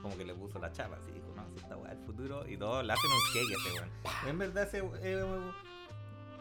como 0.01 0.17
que 0.17 0.23
le 0.25 0.33
puso 0.33 0.59
la 0.59 0.71
chapa, 0.71 0.95
así 0.95 1.11
dijo, 1.11 1.27
no, 1.35 1.43
si 1.53 1.57
esta 1.57 1.75
weá 1.75 1.91
es 1.91 1.99
el 1.99 2.05
futuro, 2.05 2.47
y 2.47 2.55
todos 2.57 2.85
le 2.85 2.93
hacen 2.93 3.09
un 3.11 3.19
cake 3.33 3.51
a 3.53 3.67
ese 3.69 3.79
weón. 3.79 3.89
En 4.29 4.37
verdad 4.37 4.63
ese 4.63 4.77
es 4.79 5.23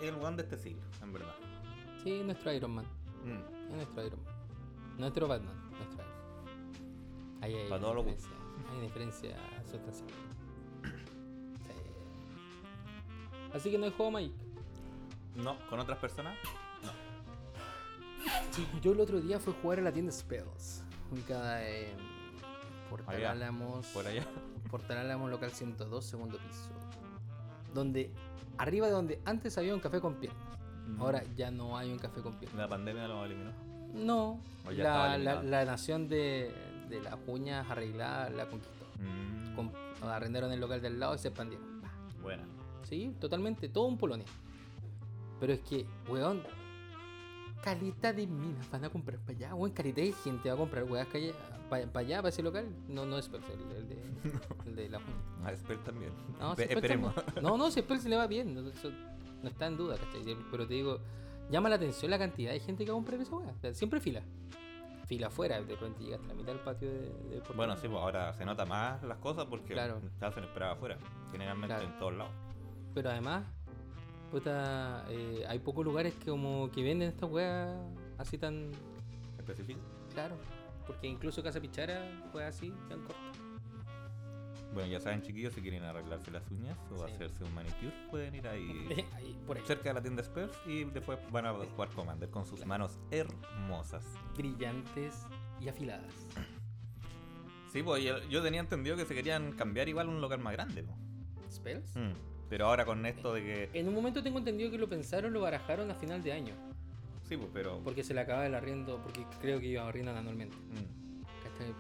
el 0.01 0.15
weón 0.17 0.37
de 0.37 0.43
este 0.43 0.57
siglo, 0.59 0.83
en 1.03 1.13
verdad. 1.13 1.35
Sí, 2.03 2.23
nuestro 2.25 2.53
Iron 2.53 2.71
Man. 2.73 2.85
Mm. 3.25 3.71
Es 3.71 3.77
nuestro 3.77 4.07
Iron 4.07 4.25
Man. 4.25 4.35
Nuestro 4.99 5.29
Batman. 5.29 5.71
Nuestro 5.71 6.05
Iron 6.05 6.09
Man. 6.09 7.43
Ahí 7.43 7.55
hay 7.55 7.63
diferencia. 7.65 8.31
Hay 8.73 8.81
diferencia 8.81 9.37
sustancial. 9.71 10.09
Sí. 10.83 11.73
Así 13.55 13.71
que 13.71 13.79
no 13.79 13.85
hay 13.85 13.93
juego 13.93 14.11
Magic. 14.11 14.33
No, 15.37 15.57
con 15.71 15.79
otras 15.79 15.99
personas, 15.99 16.37
Yo 18.83 18.93
el 18.93 19.01
otro 19.01 19.21
día 19.21 19.39
fui 19.39 19.53
a 19.53 19.63
jugar 19.63 19.79
a 19.79 19.83
la 19.83 19.93
tienda 19.93 20.11
Spells. 20.11 20.83
Ubicada 21.13 21.67
en 21.69 21.97
Portal 22.91 23.25
Álamos. 23.25 23.87
por 23.87 24.07
allá. 24.07 24.27
Portal 24.71 24.99
Álamos 24.99 25.31
local 25.31 25.53
102, 25.53 26.05
segundo 26.05 26.39
piso. 26.39 26.71
Donde, 27.73 28.11
arriba 28.59 28.87
de 28.87 28.93
donde 28.93 29.21
antes 29.25 29.57
había 29.59 29.75
un 29.75 29.81
café 29.81 30.01
con 30.01 30.15
piernas. 30.17 30.43
Ahora 30.99 31.23
ya 31.37 31.51
no 31.51 31.77
hay 31.77 31.93
un 31.93 31.99
café 31.99 32.21
con 32.23 32.35
piernas. 32.39 32.59
La 32.59 32.69
pandemia 32.69 33.07
lo 33.09 33.25
eliminó. 33.25 33.53
No, 33.95 34.41
la, 34.67 34.73
la, 34.73 35.15
eliminado. 35.15 35.43
la 35.45 35.65
nación 35.65 36.09
de, 36.09 36.53
de 36.89 37.01
las 37.01 37.17
uñas 37.27 37.71
arregladas 37.71 38.33
la 38.33 38.47
conquistó. 38.49 38.85
Mm, 38.99 39.55
Com- 39.55 39.71
arrendaron 40.03 40.51
el 40.53 40.61
local 40.61 40.81
del 40.81 40.99
lado 40.99 41.15
y 41.15 41.19
se 41.19 41.29
expandieron. 41.29 41.81
Pa. 41.83 41.91
Buena. 42.23 42.45
Sí, 42.85 43.15
totalmente, 43.21 43.69
todo 43.69 43.87
un 43.87 43.99
Polonia. 43.99 44.27
Pero 45.41 45.53
es 45.53 45.61
que, 45.61 45.87
weón, 46.09 46.43
calita 47.63 48.13
de 48.13 48.27
minas 48.27 48.71
van 48.71 48.85
a 48.85 48.91
comprar 48.91 49.19
para 49.21 49.33
allá, 49.37 49.55
weón, 49.55 49.73
calita 49.73 50.01
de 50.01 50.13
gente 50.13 50.49
va 50.49 50.55
a 50.55 50.59
comprar 50.59 50.85
weas 50.85 51.07
para 51.69 51.83
allá, 52.01 52.17
para 52.19 52.29
ese 52.31 52.43
local. 52.43 52.67
No, 52.89 53.05
no 53.07 53.19
es 53.19 53.27
Spurs, 53.27 53.45
el, 53.49 53.77
el 53.77 53.89
de, 53.89 54.03
el 54.67 54.77
de 54.77 54.89
la 54.89 54.99
uña. 54.99 55.47
A 55.47 55.53
Esper 55.53 55.79
también. 55.85 56.13
No, 56.41 56.55
si 56.57 56.63
Spurs 56.63 56.77
esperemos. 56.77 57.15
también. 57.15 57.43
No, 57.45 57.57
no, 57.59 57.71
si 57.71 57.81
Spurs 57.81 58.05
le 58.05 58.17
va 58.17 58.27
bien, 58.27 58.55
no, 58.55 58.69
eso 58.69 58.91
no 59.43 59.49
está 59.49 59.67
en 59.67 59.77
duda, 59.77 59.97
¿cachai? 59.97 60.37
Pero 60.51 60.67
te 60.67 60.75
digo, 60.75 60.99
llama 61.51 61.69
la 61.69 61.77
atención 61.77 62.11
la 62.11 62.19
cantidad 62.19 62.53
de 62.53 62.61
gente 62.61 62.85
que 62.85 62.91
va 62.91 62.97
a 62.97 62.99
comprar 63.01 63.21
esa 63.21 63.33
sea, 63.61 63.75
siempre 63.75 64.01
fila. 64.01 64.23
Fila 65.07 65.29
afuera, 65.29 65.59
de 65.63 65.75
repente 65.75 66.03
llegas 66.05 66.21
a 66.23 66.27
la 66.27 66.35
mitad 66.35 66.53
del 66.53 66.61
patio 66.61 66.89
de, 66.91 67.01
de. 67.31 67.43
Bueno, 67.57 67.75
sí, 67.77 67.89
pues 67.89 67.99
ahora 68.01 68.33
se 68.35 68.45
nota 68.45 68.67
más 68.67 69.03
las 69.05 69.17
cosas 69.19 69.47
porque 69.47 69.73
Claro. 69.73 70.01
se 70.19 70.25
hacen 70.27 70.45
esperar 70.45 70.73
afuera. 70.73 70.99
Generalmente 71.33 71.75
Claro. 71.75 71.91
en 71.91 71.99
todos 71.99 72.13
lados. 72.15 72.33
Pero 72.95 73.09
además, 73.11 73.45
puta, 74.31 75.07
eh, 75.09 75.45
hay 75.49 75.59
pocos 75.61 75.83
lugares 75.85 76.13
que 76.15 76.31
como 76.31 76.71
que 76.71 76.83
venden 76.83 77.09
estas 77.09 77.31
weas 77.31 77.75
así 78.19 78.37
tan 78.37 78.71
Específico. 79.39 79.81
claro. 80.13 80.35
Porque 80.89 81.07
incluso 81.07 81.41
Casa 81.43 81.61
Pichara 81.61 82.11
fue 82.33 82.45
así, 82.45 82.73
tan 82.89 82.99
corta. 83.05 83.23
Bueno, 84.75 84.91
ya 84.91 85.01
saben, 85.01 85.23
chiquillos, 85.23 85.53
si 85.55 85.61
quieren 85.63 85.83
arreglarse 85.85 86.31
las 86.31 86.43
uñas 86.51 86.77
o 86.91 87.07
Sí. 87.07 87.13
hacerse 87.15 87.45
un 87.45 87.55
manicure, 87.55 87.93
pueden 88.11 88.35
ir 88.35 88.47
ahí 88.49 89.07
Ahí, 89.15 89.39
por 89.47 89.57
ahí. 89.57 89.63
cerca 89.67 89.91
de 89.91 89.95
la 89.95 90.03
tienda 90.03 90.23
Spurs 90.23 90.53
y 90.67 90.85
después 90.85 91.19
van 91.31 91.47
a 91.47 91.53
jugar 91.55 91.89
Commander 91.91 92.29
con 92.31 92.45
sus 92.45 92.57
Claro. 92.57 92.69
manos 92.69 92.99
hermosas. 93.13 94.05
Brillantes 94.37 95.27
y 95.61 95.69
afiladas. 95.69 96.13
Sí, 97.73 97.83
pues 97.83 98.03
yo, 98.03 98.43
tenía 98.43 98.61
entendido 98.61 98.97
que 98.97 99.05
se 99.05 99.15
querían 99.15 99.53
cambiar 99.53 99.89
igual 99.89 100.07
a 100.07 100.11
un 100.11 100.21
local 100.21 100.39
más 100.41 100.55
grande. 100.55 100.83
po. 100.83 100.97
¿Spells? 101.51 101.97
Mm, 101.97 102.13
Pero 102.49 102.67
ahora 102.67 102.85
con 102.87 103.05
esto 103.05 103.35
de 103.35 103.43
que. 103.43 103.71
En 103.79 103.89
un 103.89 103.95
momento 103.95 104.23
tengo 104.23 104.39
entendido 104.39 104.71
que 104.71 104.79
lo 104.79 104.89
pensaron, 104.89 105.33
lo 105.35 105.41
barajaron 105.43 105.91
a 105.91 105.95
final 105.95 106.23
de 106.23 106.33
año. 106.33 106.55
Sí, 107.29 107.37
pues, 107.37 107.51
pero. 107.53 107.81
Porque 107.85 108.03
se 108.03 108.15
le 108.15 108.21
acaba 108.21 108.47
el 108.47 108.55
arriendo, 108.55 109.01
porque 109.03 109.25
creo 109.41 109.61
que 109.61 109.67
iba 109.67 109.87
arriendo 109.87 110.13
anualmente. 110.13 110.57
Mm. 110.57 110.99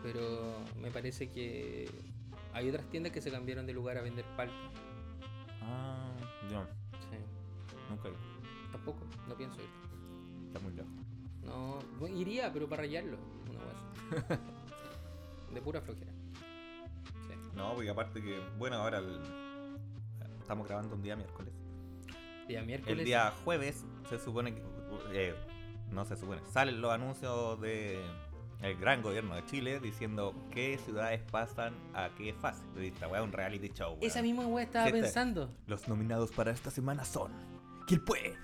Pero 0.02 0.56
me 0.80 0.90
parece 0.90 1.30
que 1.30 1.88
hay 2.52 2.68
otras 2.68 2.84
tiendas 2.90 3.12
que 3.12 3.20
se 3.20 3.30
cambiaron 3.30 3.64
de 3.66 3.72
lugar 3.72 3.96
a 3.96 4.02
vender 4.02 4.24
palpa. 4.36 4.52
Ah, 5.62 6.12
yo 6.50 6.64
Sí. 7.08 7.16
nunca 7.88 8.08
he 8.08 8.10
ido. 8.10 8.18
Tampoco, 8.72 9.06
no 9.28 9.36
pienso 9.36 9.56
ir. 9.60 9.68
Está 10.48 10.58
muy 10.60 10.72
lejos. 10.72 10.90
No, 11.44 11.78
bueno, 11.98 12.16
iría, 12.18 12.52
pero 12.52 12.68
para 12.68 12.82
rayarlo. 12.82 13.18
Una 13.48 13.60
así. 13.70 14.42
De 15.54 15.62
pura 15.62 15.80
flojera. 15.80 16.12
Sí. 17.28 17.34
No, 17.54 17.74
porque 17.74 17.88
aparte 17.90 18.20
que. 18.20 18.40
Bueno, 18.58 18.76
ahora 18.76 18.98
el- 18.98 19.20
estamos 20.40 20.66
grabando 20.66 20.96
un 20.96 21.02
día 21.02 21.14
miércoles. 21.16 21.54
Día 22.48 22.62
miércoles. 22.62 22.98
El 22.98 23.04
día 23.04 23.32
jueves 23.44 23.84
se 24.10 24.18
supone 24.18 24.54
que. 24.54 24.62
Eh, 25.12 25.34
no 25.90 26.04
se 26.04 26.16
supone. 26.16 26.40
Salen 26.52 26.80
los 26.80 26.92
anuncios 26.92 27.60
de 27.60 28.00
el 28.62 28.76
gran 28.76 29.02
gobierno 29.02 29.36
de 29.36 29.44
Chile 29.46 29.78
diciendo 29.80 30.34
qué 30.50 30.78
ciudades 30.84 31.20
pasan 31.30 31.74
a 31.94 32.10
qué 32.16 32.34
fase. 32.34 32.62
Esta 32.80 33.06
weá 33.08 33.20
es 33.20 33.26
un 33.26 33.32
reality 33.32 33.68
show. 33.68 33.96
Esa 34.00 34.20
misma 34.22 34.46
wea 34.46 34.64
estaba 34.64 34.90
pensando. 34.90 35.50
Los 35.66 35.86
nominados 35.88 36.32
para 36.32 36.50
esta 36.50 36.70
semana 36.70 37.04
son. 37.04 37.32
Quilpue. 37.86 38.36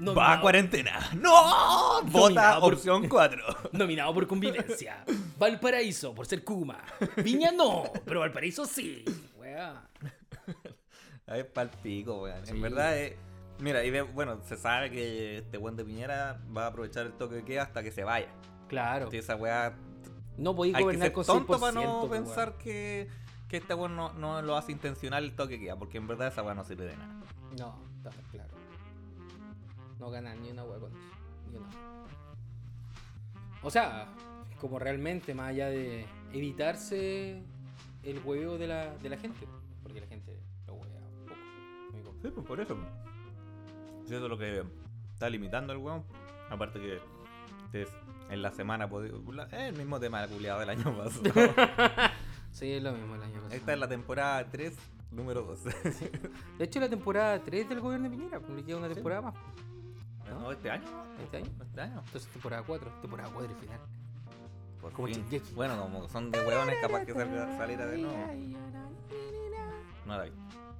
Va 0.00 0.34
a 0.34 0.40
cuarentena. 0.40 1.10
¡No! 1.14 2.02
Vota 2.04 2.58
por- 2.60 2.74
opción 2.74 3.08
4. 3.08 3.44
Nominado 3.72 4.12
por 4.14 4.26
convivencia. 4.26 5.04
Valparaíso 5.38 6.14
por 6.14 6.26
ser 6.26 6.42
Kuma. 6.44 6.78
Viña 7.18 7.52
no, 7.52 7.84
pero 8.04 8.20
Valparaíso 8.20 8.66
sí. 8.66 9.04
Wea. 9.36 9.88
Es 11.26 11.44
palpico, 11.46 12.22
weón. 12.22 12.44
Sí. 12.44 12.50
En 12.52 12.60
verdad 12.60 12.98
es. 12.98 13.14
Mira, 13.62 13.84
y 13.84 13.90
de- 13.90 14.02
bueno, 14.02 14.40
se 14.44 14.56
sabe 14.56 14.90
que 14.90 15.38
este 15.38 15.56
buen 15.56 15.76
de 15.76 15.84
Piñera 15.84 16.40
va 16.54 16.64
a 16.64 16.66
aprovechar 16.68 17.06
el 17.06 17.12
toque 17.12 17.36
de 17.36 17.44
queda 17.44 17.62
hasta 17.62 17.82
que 17.82 17.92
se 17.92 18.02
vaya. 18.02 18.28
Claro. 18.68 19.08
Y 19.12 19.16
esa 19.18 19.36
weá. 19.36 19.72
No 20.36 20.54
podéis 20.56 20.74
Hay 20.74 20.80
que 20.80 20.84
gobernar 20.84 21.06
ser 21.08 21.12
con 21.12 21.24
100%. 21.24 21.26
tonto 21.26 21.60
para 21.60 21.72
no 21.86 22.08
pensar 22.10 22.58
que, 22.58 23.08
que 23.48 23.58
este 23.58 23.74
weón 23.74 23.94
no, 23.94 24.12
no 24.14 24.42
lo 24.42 24.56
hace 24.56 24.72
intencional 24.72 25.22
el 25.24 25.34
toque 25.36 25.54
de 25.58 25.60
queda, 25.60 25.76
porque 25.76 25.98
en 25.98 26.06
verdad 26.08 26.28
esa 26.28 26.42
weá 26.42 26.54
no 26.54 26.64
sirve 26.64 26.86
de 26.86 26.96
nada. 26.96 27.20
No, 27.58 27.78
está 27.98 28.10
claro. 28.32 28.50
No 30.00 30.10
ganan 30.10 30.42
ni 30.42 30.50
una 30.50 30.64
wea 30.64 30.80
con 30.80 30.90
eso. 30.90 31.00
Ni 31.50 31.56
una. 31.58 31.68
O 33.62 33.70
sea, 33.70 34.08
como 34.60 34.78
realmente, 34.80 35.34
más 35.34 35.50
allá 35.50 35.68
de 35.68 36.04
evitarse 36.32 37.42
el 38.02 38.18
huevo 38.24 38.58
de 38.58 38.66
la, 38.66 38.96
de 38.96 39.08
la 39.08 39.16
gente. 39.18 39.46
Porque 39.84 40.00
la 40.00 40.06
gente 40.08 40.36
lo 40.66 40.74
huevea 40.74 41.00
poco. 41.28 41.36
muy 41.92 42.00
poco. 42.02 42.16
Sí, 42.22 42.28
pues 42.34 42.46
por 42.46 42.60
eso. 42.60 42.76
Eso 44.06 44.16
es 44.16 44.22
lo 44.22 44.38
que 44.38 44.62
está 45.14 45.28
limitando 45.30 45.72
el 45.72 45.78
weón. 45.78 46.04
Aparte 46.50 46.80
que 46.80 47.00
es 47.80 47.88
en 48.30 48.42
la 48.42 48.50
semana 48.52 48.88
la- 49.32 49.44
es 49.44 49.52
el 49.52 49.76
mismo 49.76 49.98
tema 50.00 50.26
culiado 50.28 50.60
del 50.60 50.70
año 50.70 50.96
pasado. 50.96 51.22
Sí, 52.52 52.70
es 52.70 52.82
lo 52.82 52.92
mismo 52.92 53.14
el 53.14 53.22
año 53.22 53.34
pasado. 53.36 53.54
Esta 53.54 53.72
es 53.72 53.78
la 53.78 53.88
temporada 53.88 54.46
3, 54.50 54.76
número 55.10 55.40
2. 55.42 55.64
De 55.64 56.64
hecho, 56.64 56.80
la 56.80 56.88
temporada 56.90 57.38
3 57.42 57.66
del 57.66 57.80
gobierno 57.80 58.10
de 58.10 58.14
Piñera, 58.14 58.40
pues, 58.40 58.52
le 58.52 58.62
queda 58.62 58.76
una 58.76 58.88
Sí. 58.88 58.94
temporada 58.94 59.22
más. 59.22 59.34
¿No? 60.28 60.52
¿Este 60.52 60.70
año? 60.70 60.84
¿Este 61.24 61.36
año? 61.38 61.50
¿Este 61.62 61.80
año? 61.80 62.02
Entonces, 62.04 62.28
temporada 62.30 62.62
4. 62.66 62.90
Temporada 63.00 63.30
4 63.32 63.56
y 63.56 63.60
final. 63.62 63.80
Por 64.82 64.92
Como. 64.92 65.08
Shingeki. 65.08 65.54
Bueno, 65.54 65.80
como 65.80 66.06
son 66.10 66.30
de 66.30 66.40
hueones, 66.46 66.76
capaz 66.82 67.06
que 67.06 67.14
salga, 67.14 67.56
saliera 67.56 67.86
de 67.86 67.98
nuevo. 67.98 68.26
No 70.04 70.16
la 70.18 70.24
vi. 70.24 70.32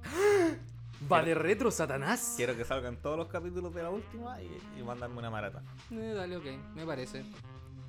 Va 1.11 1.21
de 1.23 1.35
retro, 1.35 1.69
Satanás. 1.71 2.33
Quiero 2.37 2.55
que 2.55 2.65
salgan 2.65 2.97
todos 2.97 3.17
los 3.17 3.27
capítulos 3.27 3.73
de 3.73 3.83
la 3.83 3.89
última 3.89 4.41
y, 4.41 4.79
y 4.79 4.83
mandarme 4.83 5.17
una 5.19 5.29
maratón. 5.29 5.63
Eh, 5.91 6.13
dale, 6.15 6.37
ok, 6.37 6.45
me 6.75 6.85
parece. 6.85 7.23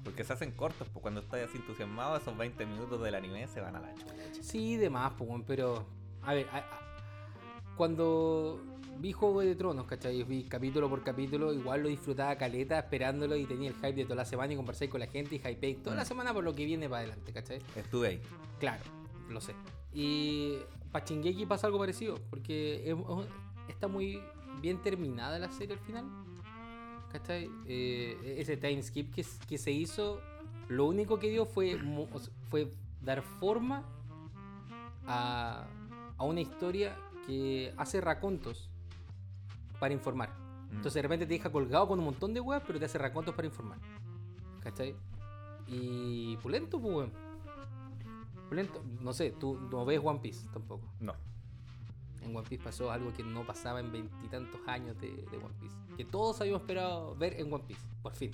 Porque 0.03 0.25
se 0.25 0.33
hacen 0.33 0.53
cortos, 0.53 0.89
pues 0.93 1.01
cuando 1.03 1.21
estás 1.21 1.41
así 1.49 1.57
entusiasmado, 1.59 2.17
esos 2.17 2.37
20 2.37 2.67
minutos 2.67 3.03
del 3.03 3.15
anime 3.15 3.47
se 3.49 3.61
van 3.61 3.77
a 3.77 3.81
la 3.81 3.95
chucha. 3.95 4.13
Sí, 4.43 4.77
de 4.77 4.91
más, 4.91 5.13
pues, 5.17 5.31
pero. 5.47 5.87
A 6.23 6.35
ver, 6.35 6.47
a- 6.53 6.59
a- 6.59 7.75
cuando 7.77 8.61
vi 8.99 9.13
Juego 9.13 9.41
de 9.41 9.55
Tronos, 9.57 9.87
¿cachai? 9.87 10.23
Vi 10.25 10.45
capítulo 10.45 10.89
por 10.89 11.03
capítulo, 11.03 11.53
igual 11.53 11.83
lo 11.83 11.89
disfrutaba 11.89 12.37
caleta, 12.37 12.79
esperándolo 12.79 13.37
y 13.37 13.45
tenía 13.47 13.71
el 13.71 13.75
hype 13.77 13.95
de 13.95 14.05
toda 14.05 14.17
la 14.17 14.25
semana 14.25 14.53
y 14.53 14.57
conversé 14.57 14.89
con 14.89 15.01
la 15.01 15.07
gente 15.07 15.35
y 15.35 15.39
hypeé 15.39 15.75
toda 15.77 15.97
la 15.97 16.03
Mm. 16.03 16.07
semana 16.07 16.33
por 16.33 16.45
lo 16.45 16.55
que 16.55 16.65
viene 16.65 16.89
para 16.89 16.99
adelante, 17.03 17.33
¿cachai? 17.33 17.61
Estuve 17.75 18.09
ahí. 18.09 18.21
Claro, 18.61 18.83
lo 19.31 19.41
sé. 19.41 19.55
Y 19.93 20.59
para 20.95 21.05
Shingeki 21.05 21.45
pasa 21.45 21.67
algo 21.67 21.81
parecido, 21.81 22.15
porque 22.31 22.89
es- 22.89 22.97
es- 22.97 23.29
está 23.69 23.89
muy 23.89 24.23
bien 24.63 24.81
terminada 24.81 25.41
la 25.41 25.51
serie 25.51 25.75
al 25.75 25.81
final. 25.81 26.05
¿Cachai? 27.11 27.51
Eh, 27.67 28.37
ese 28.39 28.57
time 28.57 28.81
skip 28.81 29.13
que, 29.13 29.59
se 29.59 29.73
hizo, 29.73 30.21
lo 30.69 30.87
único 30.87 31.19
que 31.19 31.31
dio 31.31 31.47
fue, 31.47 31.81
fue 32.49 32.73
dar 33.03 33.23
forma 33.23 33.83
a, 35.09 35.67
a 36.17 36.25
una 36.25 36.41
historia 36.41 36.97
que 37.27 37.75
hace 37.77 38.01
racontos 38.01 38.71
para 39.81 39.93
informar. 39.95 40.31
Mm. 40.31 40.77
Entonces 40.77 40.95
de 40.95 41.03
repente 41.03 41.27
te 41.27 41.35
deja 41.35 41.51
colgado 41.51 41.89
con 41.89 41.99
un 41.99 42.05
montón 42.05 42.35
de 42.35 42.41
weas, 42.41 42.63
pero 42.65 42.79
te 42.79 42.85
hace 42.85 42.99
racontos 42.99 43.35
para 43.35 43.47
informar. 43.47 43.79
¿Cachai? 44.61 44.95
Y 45.67 46.37
pulento, 46.37 46.81
pues 46.81 46.95
weón. 46.95 47.24
No 49.01 49.13
sé, 49.13 49.31
tú 49.33 49.59
no 49.71 49.85
ves 49.85 50.01
One 50.03 50.21
Piece 50.21 50.49
tampoco. 50.53 50.87
No. 51.01 51.15
En 52.23 52.35
One 52.35 52.49
Piece 52.49 52.63
pasó 52.63 52.91
algo 52.91 53.13
que 53.13 53.23
no 53.23 53.45
pasaba 53.45 53.81
en 53.81 53.93
veintitantos 53.93 54.61
años 54.67 54.99
de, 55.01 55.09
de 55.09 55.37
One 55.37 55.55
Piece. 55.61 55.77
Que 55.97 56.05
todos 56.05 56.41
habíamos 56.41 56.63
esperado 56.63 57.15
ver 57.17 57.39
en 57.41 57.53
One 57.53 57.65
Piece, 57.67 57.83
por 58.03 58.15
fin. 58.15 58.31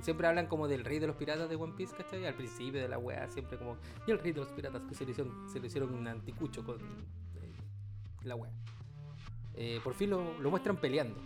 Siempre 0.00 0.26
hablan 0.26 0.46
como 0.46 0.68
del 0.68 0.84
rey 0.84 0.98
de 0.98 1.06
los 1.06 1.16
piratas 1.16 1.50
de 1.50 1.56
One 1.56 1.74
Piece, 1.76 1.94
¿cachai? 1.94 2.24
Al 2.24 2.34
principio 2.34 2.80
de 2.80 2.88
la 2.88 2.96
weá, 2.96 3.28
siempre 3.30 3.58
como. 3.58 3.76
Y 4.06 4.10
el 4.10 4.18
rey 4.18 4.32
de 4.32 4.40
los 4.40 4.48
piratas 4.48 4.80
que 4.88 4.94
se 4.94 5.04
le 5.04 5.10
hicieron, 5.10 5.50
se 5.50 5.60
le 5.60 5.66
hicieron 5.66 5.92
un 5.92 6.06
anticucho 6.06 6.64
con 6.64 6.76
eh, 6.76 7.54
la 8.22 8.36
weá. 8.36 8.50
Eh, 9.54 9.80
por 9.84 9.92
fin 9.92 10.10
lo, 10.10 10.38
lo 10.40 10.50
muestran 10.50 10.76
peleando. 10.76 11.20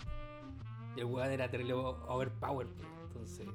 Y 0.97 1.01
el 1.01 1.07
weón 1.07 1.31
era 1.31 1.49
terrible 1.49 1.75
overpower. 1.75 2.67
po. 2.67 2.83
Entonces, 3.07 3.47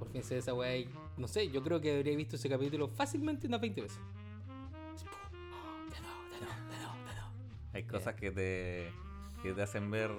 por 0.00 0.10
fin 0.10 0.24
se 0.24 0.34
ve 0.34 0.40
esa 0.40 0.52
weá 0.54 0.76
y 0.78 0.88
no 1.16 1.28
sé, 1.28 1.48
yo 1.50 1.62
creo 1.62 1.80
que 1.80 1.94
habría 1.96 2.16
visto 2.16 2.34
ese 2.36 2.48
capítulo 2.48 2.88
fácilmente 2.88 3.46
unas 3.46 3.60
20 3.60 3.82
veces. 3.82 4.00
Así, 4.94 5.04
¡pum! 5.04 5.90
De 5.90 6.00
nuevo, 6.00 6.22
de 6.32 6.40
nuevo, 6.40 6.70
de 6.70 6.76
nuevo, 6.78 6.94
de 7.06 7.14
nuevo. 7.14 7.30
Hay 7.74 7.84
cosas 7.84 8.14
que 8.16 8.30
te, 8.32 8.90
que 9.42 9.52
te 9.52 9.62
hacen 9.62 9.90
ver 9.90 10.10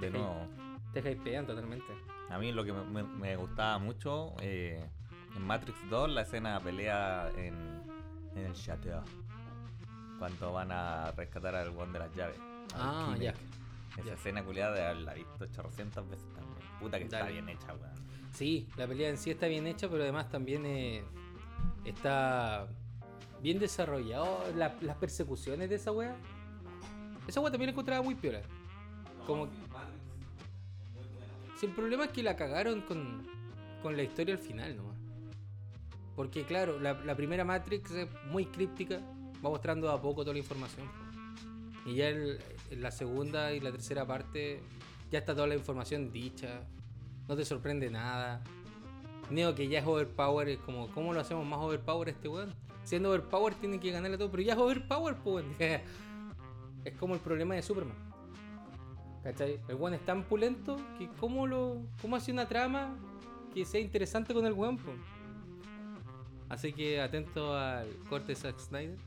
de 0.00 0.06
Sí. 0.08 0.12
nuevo. 0.12 0.46
Te 0.92 1.00
hypean 1.12 1.46
totalmente. 1.46 1.86
A 2.28 2.38
mí 2.38 2.52
lo 2.52 2.64
que 2.64 2.72
me, 2.72 2.82
me- 2.84 3.02
me 3.04 3.36
gustaba 3.36 3.78
mucho 3.78 4.34
eh, 4.40 4.84
en 5.36 5.46
Matrix 5.46 5.78
2, 5.88 6.10
la 6.10 6.22
escena 6.22 6.58
de 6.58 6.64
pelea 6.64 7.30
en, 7.36 7.54
en 8.34 8.46
el 8.46 8.52
chateau. 8.52 9.02
Cuando 10.18 10.52
van 10.52 10.70
a 10.72 11.10
rescatar 11.12 11.54
al 11.54 11.68
one 11.76 11.92
de 11.92 11.98
las 12.00 12.14
llaves. 12.14 12.38
Ah, 12.74 13.14
ya. 13.18 13.34
Esa 13.96 14.04
ya. 14.04 14.12
escena 14.14 14.42
culiada 14.44 14.74
de 14.74 14.84
haberla 14.84 15.14
visto 15.14 15.44
800 15.44 16.08
veces 16.08 16.26
también. 16.34 16.58
Puta 16.80 16.98
que 16.98 17.04
está 17.04 17.26
bien 17.26 17.48
hecha, 17.48 17.68
weón. 17.74 17.92
Sí, 18.32 18.66
la 18.76 18.86
pelea 18.86 19.10
en 19.10 19.18
sí 19.18 19.30
está 19.30 19.46
bien 19.46 19.66
hecha, 19.66 19.88
pero 19.88 20.02
además 20.02 20.30
también 20.30 20.64
eh, 20.66 21.02
está 21.84 22.66
bien 23.42 23.58
desarrollado 23.58 24.42
la- 24.56 24.76
las 24.80 24.96
persecuciones 24.96 25.68
de 25.68 25.76
esa 25.76 25.92
wea. 25.92 26.16
Esa 27.28 27.40
wea 27.40 27.50
también 27.50 27.68
la 27.68 27.72
encontraba 27.72 28.02
muy 28.02 28.14
piola. 28.14 28.40
Como... 29.26 29.48
Si 31.58 31.66
el 31.66 31.72
problema 31.72 32.06
es 32.06 32.10
que 32.10 32.22
la 32.22 32.34
cagaron 32.34 32.80
con, 32.80 33.26
con 33.82 33.96
la 33.96 34.02
historia 34.02 34.34
al 34.34 34.40
final 34.40 34.76
nomás. 34.76 34.96
Porque 36.16 36.44
claro, 36.44 36.80
la, 36.80 36.94
la 37.04 37.14
primera 37.16 37.44
Matrix 37.44 37.90
es 37.92 38.08
muy 38.30 38.46
críptica, 38.46 38.98
va 39.44 39.50
mostrando 39.50 39.90
a 39.90 40.00
poco 40.02 40.22
toda 40.22 40.32
la 40.32 40.40
información. 40.40 40.88
Y 41.86 41.94
ya 41.96 42.08
el- 42.08 42.38
en 42.70 42.82
la 42.82 42.90
segunda 42.90 43.52
y 43.52 43.60
la 43.60 43.70
tercera 43.70 44.06
parte 44.06 44.60
ya 45.10 45.18
está 45.20 45.34
toda 45.34 45.46
la 45.46 45.54
información 45.54 46.10
dicha, 46.12 46.62
no 47.28 47.36
te 47.36 47.44
sorprende 47.44 47.90
nada. 47.90 48.42
Neo 49.30 49.54
que 49.54 49.68
ya 49.68 49.78
es 49.78 49.86
overpower, 49.86 50.48
es 50.48 50.58
como, 50.58 50.88
¿cómo 50.92 51.12
lo 51.12 51.20
hacemos 51.20 51.46
más 51.46 51.58
overpower 51.60 52.08
este 52.08 52.28
weón? 52.28 52.52
Siendo 52.84 53.10
overpower 53.10 53.54
tiene 53.54 53.78
que 53.78 53.90
ganarle 53.90 54.18
todo, 54.18 54.30
pero 54.30 54.42
ya 54.42 54.54
es 54.54 54.58
overpower, 54.58 55.16
pues 55.16 55.44
weón. 55.44 55.56
Es 56.84 56.94
como 56.96 57.14
el 57.14 57.20
problema 57.20 57.54
de 57.54 57.62
Superman. 57.62 57.96
¿Cachai? 59.22 59.60
El 59.68 59.76
weón 59.76 59.94
es 59.94 60.04
tan 60.04 60.24
pulento 60.24 60.76
que 60.98 61.08
cómo 61.20 61.46
lo. 61.46 61.82
cómo 62.00 62.16
hace 62.16 62.32
una 62.32 62.48
trama 62.48 62.96
que 63.54 63.64
sea 63.64 63.80
interesante 63.80 64.34
con 64.34 64.44
el 64.46 64.52
weón? 64.52 64.78
Así 66.48 66.72
que 66.72 67.00
atento 67.00 67.56
al 67.56 67.88
corte 68.08 68.28
de 68.28 68.34
Zack 68.34 68.58
Snyder. 68.58 68.98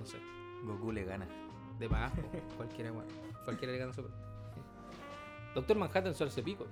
No 0.00 0.06
sé. 0.06 0.16
Goku 0.64 0.90
le 0.90 1.04
gana. 1.04 1.28
De 1.78 1.88
más, 1.88 2.10
po. 2.12 2.22
cualquiera, 2.56 2.92
weón. 2.92 3.06
Cualquiera 3.44 3.72
le 3.72 3.78
gana 3.78 3.92
Superman. 3.92 4.20
Doctor 5.54 5.76
Manhattan 5.76 6.14
suele 6.14 6.42
pico. 6.42 6.66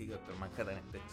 Sí, 0.00 0.06
Doctor 0.06 0.34
Manhattan 0.38 0.78
es 0.78 0.90
techo. 0.92 1.04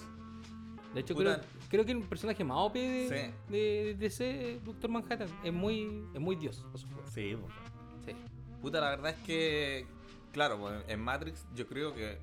De 0.94 1.01
hecho, 1.01 1.13
Puta. 1.13 1.41
creo, 1.41 1.46
creo 1.70 1.86
que 1.86 1.91
el 1.91 2.03
personaje 2.03 2.41
más 2.46 2.58
OP 2.60 2.75
de, 2.79 3.34
Sí. 3.50 4.24
de, 4.24 4.62
Doctor 4.63 4.89
Manhattan 4.89 5.27
es 5.44 5.51
muy, 5.51 6.06
es 6.13 6.22
muy 6.22 6.38
dios. 6.38 6.65
por 6.72 6.79
supuesto. 6.79 7.12
Sí, 7.12 7.36
po. 7.36 7.50
Sí. 8.06 8.13
Puta, 8.62 8.79
la 8.79 8.91
verdad 8.91 9.12
es 9.12 9.17
que, 9.25 9.86
claro, 10.32 10.82
en 10.88 11.01
Matrix 11.01 11.46
yo 11.53 11.67
creo 11.67 11.94
que 11.94 12.17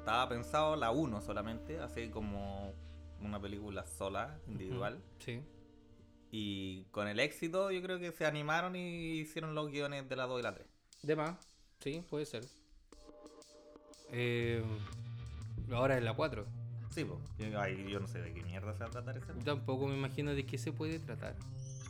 estaba 0.00 0.28
pensado 0.28 0.74
la 0.74 0.90
1 0.90 1.20
solamente, 1.20 1.78
así 1.78 2.08
como 2.08 2.74
una 3.20 3.40
película 3.40 3.86
sola, 3.86 4.40
individual. 4.48 5.00
Sí. 5.20 5.40
Y 6.32 6.82
con 6.90 7.06
el 7.06 7.20
éxito 7.20 7.70
yo 7.70 7.80
creo 7.80 8.00
que 8.00 8.10
se 8.10 8.26
animaron 8.26 8.74
y 8.74 9.20
hicieron 9.20 9.54
los 9.54 9.70
guiones 9.70 10.08
de 10.08 10.16
la 10.16 10.26
2 10.26 10.40
y 10.40 10.42
la 10.42 10.52
3. 10.52 10.66
De 11.04 11.14
más. 11.14 11.38
Sí, 11.78 12.02
puede 12.10 12.26
ser. 12.26 12.44
Eh, 14.10 14.64
ahora 15.76 15.96
es 15.98 16.04
la 16.04 16.14
4. 16.14 16.46
Sí, 16.90 17.04
pues. 17.04 17.18
Yo, 17.50 17.60
ay, 17.60 17.86
yo 17.90 18.00
no 18.00 18.06
sé 18.06 18.20
de 18.20 18.32
qué 18.32 18.42
mierda 18.42 18.72
se 18.72 18.80
va 18.80 18.86
a 18.86 18.90
tratar 18.90 19.16
ese. 19.18 19.32
Tampoco 19.44 19.86
me 19.86 19.94
imagino 19.96 20.34
de 20.34 20.44
qué 20.46 20.58
se 20.58 20.72
puede 20.72 20.98
tratar. 20.98 21.34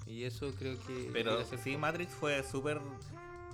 Y 0.06 0.24
eso 0.24 0.52
creo 0.58 0.78
que. 0.86 1.10
Pero 1.12 1.44
sí, 1.44 1.76
Matrix 1.76 2.12
fue 2.14 2.42
súper 2.42 2.80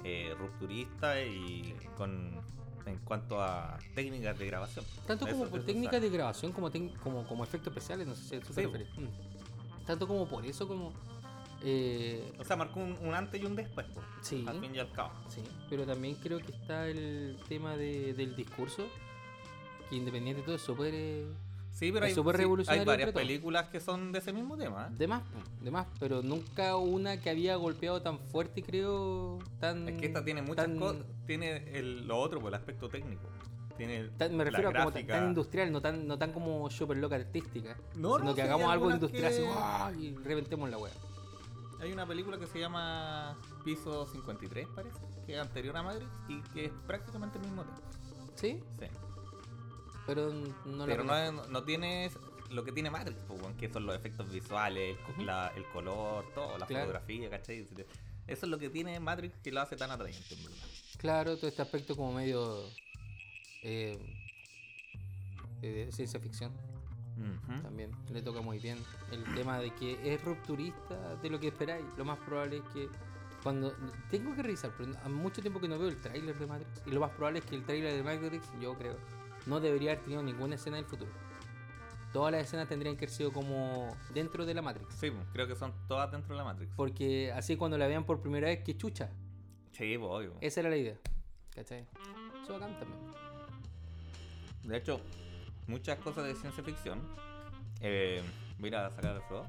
eh, 0.04 0.34
rupturista 0.38 1.20
y 1.22 1.74
con 1.96 2.40
en 2.86 2.98
cuanto 2.98 3.40
a 3.42 3.78
técnicas 3.94 4.38
de 4.38 4.46
grabación. 4.46 4.84
Tanto 5.06 5.26
como 5.26 5.46
por 5.46 5.62
técnicas 5.64 6.00
de 6.02 6.10
grabación 6.10 6.52
como, 6.52 6.70
como, 7.02 7.26
como 7.26 7.42
efectos 7.44 7.68
especiales, 7.72 8.06
no 8.06 8.14
sé 8.14 8.22
si 8.24 8.34
a 8.34 8.38
eso 8.38 8.52
Sí, 8.52 8.60
refiere. 8.66 8.84
Mm. 8.98 9.84
Tanto 9.86 10.06
como 10.06 10.28
por 10.28 10.44
eso 10.44 10.68
como... 10.68 10.92
eh, 11.62 12.30
O 12.38 12.44
sea, 12.44 12.56
marcó 12.56 12.80
un, 12.80 12.98
un 13.00 13.14
antes 13.14 13.40
y 13.40 13.46
un 13.46 13.56
después, 13.56 13.86
sí, 14.20 14.44
al 14.46 14.60
fin 14.60 14.74
y 14.74 14.78
al 14.80 14.92
cabo. 14.92 15.12
sí, 15.28 15.42
pero 15.70 15.86
también 15.86 16.14
creo 16.16 16.38
que 16.40 16.52
está 16.52 16.86
el 16.88 17.38
tema 17.48 17.74
de- 17.76 18.12
del 18.12 18.36
discurso, 18.36 18.86
que 19.88 19.96
independiente 19.96 20.40
de 20.42 20.46
todo 20.46 20.56
es 20.56 20.62
súper... 20.62 20.92
eh, 20.94 21.26
Sí, 21.72 21.90
pero 21.90 22.06
hay, 22.06 22.14
súper 22.14 22.36
sí, 22.36 22.42
revolucionario 22.42 22.82
hay 22.82 22.86
varias 22.86 23.10
películas 23.12 23.66
que 23.68 23.80
son 23.80 24.12
de 24.12 24.20
ese 24.20 24.32
mismo 24.32 24.56
tema. 24.56 24.86
¿eh? 24.92 24.94
de 24.96 25.08
más, 25.08 25.22
de 25.60 25.70
más, 25.72 25.88
pero 25.98 26.22
nunca 26.22 26.76
una 26.76 27.20
que 27.20 27.30
había 27.30 27.56
golpeado 27.56 28.00
tan 28.00 28.20
fuerte, 28.20 28.62
creo, 28.62 29.40
tan... 29.58 29.88
Es 29.88 29.98
que 29.98 30.06
esta 30.06 30.24
tiene 30.24 30.40
muchas 30.42 30.66
tan- 30.66 30.78
cosas. 30.78 31.02
Tiene 31.26 31.56
el, 31.76 32.06
lo 32.06 32.16
otro, 32.20 32.38
pues, 32.40 32.52
el 32.52 32.60
aspecto 32.60 32.88
técnico. 32.88 33.22
Tiene 33.76 34.04
tan- 34.16 34.36
me 34.36 34.44
la 34.44 34.50
refiero 34.50 34.68
a 34.70 34.84
como 34.84 34.92
tan, 34.92 35.26
industrial, 35.26 35.72
no 35.72 35.80
tan, 35.80 36.06
no 36.06 36.16
tan 36.16 36.30
como 36.32 36.70
super 36.70 36.96
loca 36.96 37.16
artística, 37.16 37.76
No, 37.96 38.18
sino 38.18 38.30
no, 38.30 38.34
que 38.36 38.42
hagamos 38.42 38.70
algo 38.70 38.92
industrial 38.92 39.32
y 39.98 40.14
reventemos 40.14 40.70
la 40.70 40.78
wea. 40.78 40.92
Hay 41.80 41.90
una 41.90 42.06
película 42.06 42.38
que 42.38 42.46
se 42.46 42.60
llama 42.60 43.36
Piso 43.64 44.06
53, 44.06 44.68
parece, 44.76 44.96
que 45.26 45.34
es 45.34 45.40
anterior 45.40 45.76
a 45.76 45.82
Madrid 45.82 46.06
y 46.28 46.40
que 46.52 46.66
es 46.66 46.72
prácticamente 46.86 47.38
el 47.38 47.44
mismo 47.46 47.62
tema. 47.64 47.78
¿Sí? 48.36 48.60
Sí. 48.78 48.86
Pero 50.06 50.30
no 50.66 50.86
la 50.86 50.86
Pero 50.86 51.04
no, 51.04 51.46
no 51.46 51.64
tiene 51.64 52.10
lo 52.50 52.64
que 52.64 52.72
tiene 52.72 52.90
Matrix, 52.90 53.18
pues, 53.26 53.40
que 53.56 53.68
son 53.72 53.86
los 53.86 53.96
efectos 53.96 54.30
visuales, 54.30 54.96
el, 55.18 55.26
la- 55.26 55.48
el 55.56 55.64
color, 55.66 56.24
todo, 56.34 56.58
la 56.58 56.66
Claro. 56.66 56.84
fotografía, 56.86 57.30
¿cachai? 57.30 57.66
Eso 58.26 58.46
es 58.46 58.50
lo 58.50 58.58
que 58.58 58.70
tiene 58.70 59.00
Matrix 59.00 59.34
que 59.42 59.50
lo 59.52 59.60
hace 59.60 59.76
tan 59.76 59.90
atrayente, 59.90 60.34
en 60.34 60.44
verdad. 60.44 60.58
Claro, 60.98 61.36
todo 61.36 61.48
este 61.48 61.62
aspecto 61.62 61.96
como 61.96 62.12
medio 62.12 62.70
eh, 63.62 63.98
eh, 65.62 65.66
de 65.86 65.92
ciencia 65.92 66.20
ficción 66.20 66.52
también 67.62 67.90
le 68.12 68.20
toca 68.22 68.40
muy 68.42 68.58
bien. 68.58 68.78
El 69.10 69.22
tema 69.34 69.58
de 69.58 69.70
que 69.74 70.12
es 70.14 70.22
rupturista 70.22 71.16
de 71.16 71.30
lo 71.30 71.38
que 71.40 71.48
esperáis. 71.48 71.84
Lo 71.96 72.04
más 72.04 72.18
probable 72.18 72.58
es 72.58 72.62
que 72.74 72.88
cuando 73.42 73.74
tengo 74.10 74.34
que 74.34 74.42
revisar, 74.42 74.72
pero 74.76 74.92
hace 74.96 75.08
mucho 75.08 75.40
tiempo 75.40 75.60
que 75.60 75.68
no 75.68 75.78
veo 75.78 75.88
el 75.88 75.96
tráiler 76.00 76.38
de 76.38 76.46
Matrix 76.46 76.82
y 76.86 76.90
lo 76.90 77.00
más 77.00 77.10
probable 77.12 77.38
es 77.40 77.44
que 77.46 77.54
el 77.56 77.64
tráiler 77.64 77.94
de 77.94 78.02
Matrix, 78.02 78.46
yo 78.60 78.74
creo, 78.74 78.96
no 79.46 79.60
debería 79.60 79.92
haber 79.92 80.02
tenido 80.02 80.22
ninguna 80.22 80.54
escena 80.54 80.76
del 80.76 80.86
futuro. 80.86 81.10
Todas 82.12 82.32
las 82.32 82.42
escenas 82.42 82.68
tendrían 82.68 82.96
que 82.96 83.06
haber 83.06 83.14
sido 83.14 83.32
como 83.32 83.96
dentro 84.14 84.46
de 84.46 84.54
la 84.54 84.62
Matrix. 84.62 84.94
Sí, 84.94 85.10
pues, 85.10 85.26
creo 85.32 85.48
que 85.48 85.56
son 85.56 85.72
todas 85.88 86.12
dentro 86.12 86.34
de 86.34 86.38
la 86.38 86.44
Matrix. 86.44 86.72
Porque 86.76 87.32
así 87.32 87.56
cuando 87.56 87.76
la 87.76 87.88
vean 87.88 88.04
por 88.04 88.20
primera 88.20 88.46
vez, 88.46 88.62
que 88.62 88.76
chucha. 88.76 89.10
Sí, 89.72 89.98
pues, 89.98 90.10
obvio. 90.10 90.34
Esa 90.40 90.60
era 90.60 90.70
la 90.70 90.76
idea. 90.76 90.96
¿Cachai? 91.54 91.86
Eso 92.42 92.52
bacán 92.52 92.78
también. 92.78 93.00
De 94.62 94.76
hecho, 94.76 95.00
muchas 95.66 95.98
cosas 95.98 96.24
de 96.24 96.34
ciencia 96.36 96.62
ficción. 96.62 97.00
Eh, 97.80 98.22
voy 98.58 98.68
a 98.68 98.68
ir 98.68 98.76
a 98.76 98.90
sacar 98.90 99.16
el 99.16 99.22
Frodo. 99.22 99.46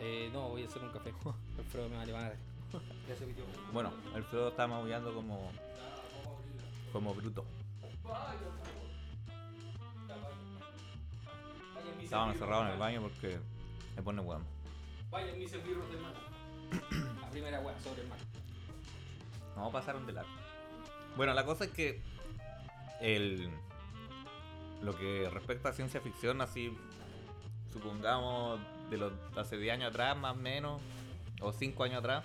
Eh, 0.00 0.30
no, 0.32 0.50
voy 0.50 0.62
a 0.62 0.66
hacer 0.66 0.82
un 0.82 0.90
café. 0.90 1.12
Alfredo 1.58 1.88
me 1.88 1.96
vale 1.96 2.12
madre. 2.12 2.36
Ya 3.08 3.16
se 3.16 3.26
metió. 3.26 3.44
Bueno, 3.72 3.92
el 4.14 4.24
Frodo 4.24 4.48
está 4.48 4.66
maullando 4.66 5.14
como. 5.14 5.50
como 6.92 7.14
bruto. 7.14 7.44
Estaban 12.06 12.30
encerrados 12.30 12.66
en 12.66 12.72
el 12.72 12.78
baño 12.78 13.02
porque 13.02 13.40
me 13.96 14.02
pone 14.02 14.22
weón. 14.22 14.44
Vayan 15.10 15.38
mis 15.40 15.52
esbirros 15.52 15.90
del 15.90 16.00
mar. 16.00 16.14
La 17.20 17.30
primera 17.30 17.60
weá 17.60 17.76
sobre 17.80 18.02
el 18.02 18.08
mar. 18.08 18.18
No 19.56 19.72
pasaron 19.72 20.06
de 20.06 20.12
largo. 20.12 20.30
Bueno, 21.16 21.34
la 21.34 21.44
cosa 21.44 21.64
es 21.64 21.70
que 21.72 22.00
el 23.00 23.50
lo 24.82 24.96
que 24.96 25.28
respecta 25.32 25.70
a 25.70 25.72
ciencia 25.72 26.00
ficción, 26.00 26.40
así 26.40 26.78
supongamos 27.72 28.60
de 28.88 28.98
los 28.98 29.12
hace 29.36 29.56
10 29.58 29.74
años 29.74 29.90
atrás, 29.90 30.16
más 30.16 30.36
o 30.36 30.38
menos, 30.38 30.80
o 31.40 31.50
5 31.50 31.82
años 31.82 31.98
atrás, 31.98 32.24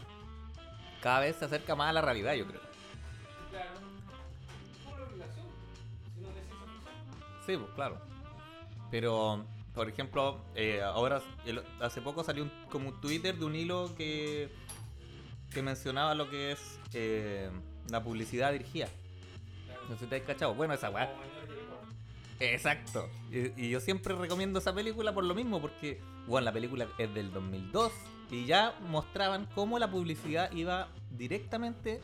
cada 1.02 1.22
vez 1.22 1.38
se 1.38 1.46
acerca 1.46 1.76
más 1.76 1.89
a 1.89 1.94
la 1.94 2.02
realidad, 2.02 2.36
yo 2.36 2.46
creo. 2.46 2.62
Claro. 3.50 3.72
¿Cómo 4.84 4.98
la 4.98 5.04
obligación? 5.06 5.46
Si 6.13 6.22
no 6.22 6.28
es 6.28 6.36
ciencia 6.36 6.56
ficción. 6.56 7.46
Sí, 7.48 7.58
pues 7.58 7.72
claro. 7.74 7.98
Pero, 8.91 9.46
por 9.73 9.88
ejemplo, 9.89 10.41
eh, 10.55 10.81
ahora, 10.81 11.21
el- 11.45 11.63
hace 11.79 12.01
poco 12.01 12.23
salió 12.23 12.43
un, 12.43 12.51
como 12.69 12.89
un 12.89 13.01
Twitter 13.01 13.36
de 13.38 13.45
un 13.45 13.55
hilo 13.55 13.93
que, 13.95 14.49
que 15.53 15.62
mencionaba 15.62 16.13
lo 16.15 16.29
que 16.29 16.51
es 16.51 16.79
eh, 16.93 17.49
la 17.89 18.03
publicidad 18.03 18.51
dirigida. 18.51 18.88
No 19.89 19.95
sé 19.95 20.05
si 20.05 20.10
te 20.10 20.15
has 20.17 20.21
cachado. 20.23 20.53
Bueno, 20.53 20.73
esa 20.73 20.89
weá. 20.89 21.13
Exacto. 22.39 23.10
Y, 23.31 23.65
y 23.65 23.69
yo 23.69 23.79
siempre 23.79 24.15
recomiendo 24.15 24.60
esa 24.60 24.73
película 24.73 25.13
por 25.13 25.23
lo 25.23 25.36
mismo, 25.36 25.62
porque, 25.62 26.01
bueno, 26.27 26.45
la 26.45 26.51
película 26.51 26.88
es 26.97 27.13
del 27.13 27.31
2002 27.31 27.91
y 28.31 28.45
ya 28.45 28.73
mostraban 28.88 29.45
cómo 29.53 29.77
la 29.77 29.91
publicidad 29.91 30.51
iba 30.53 30.88
directamente 31.12 31.99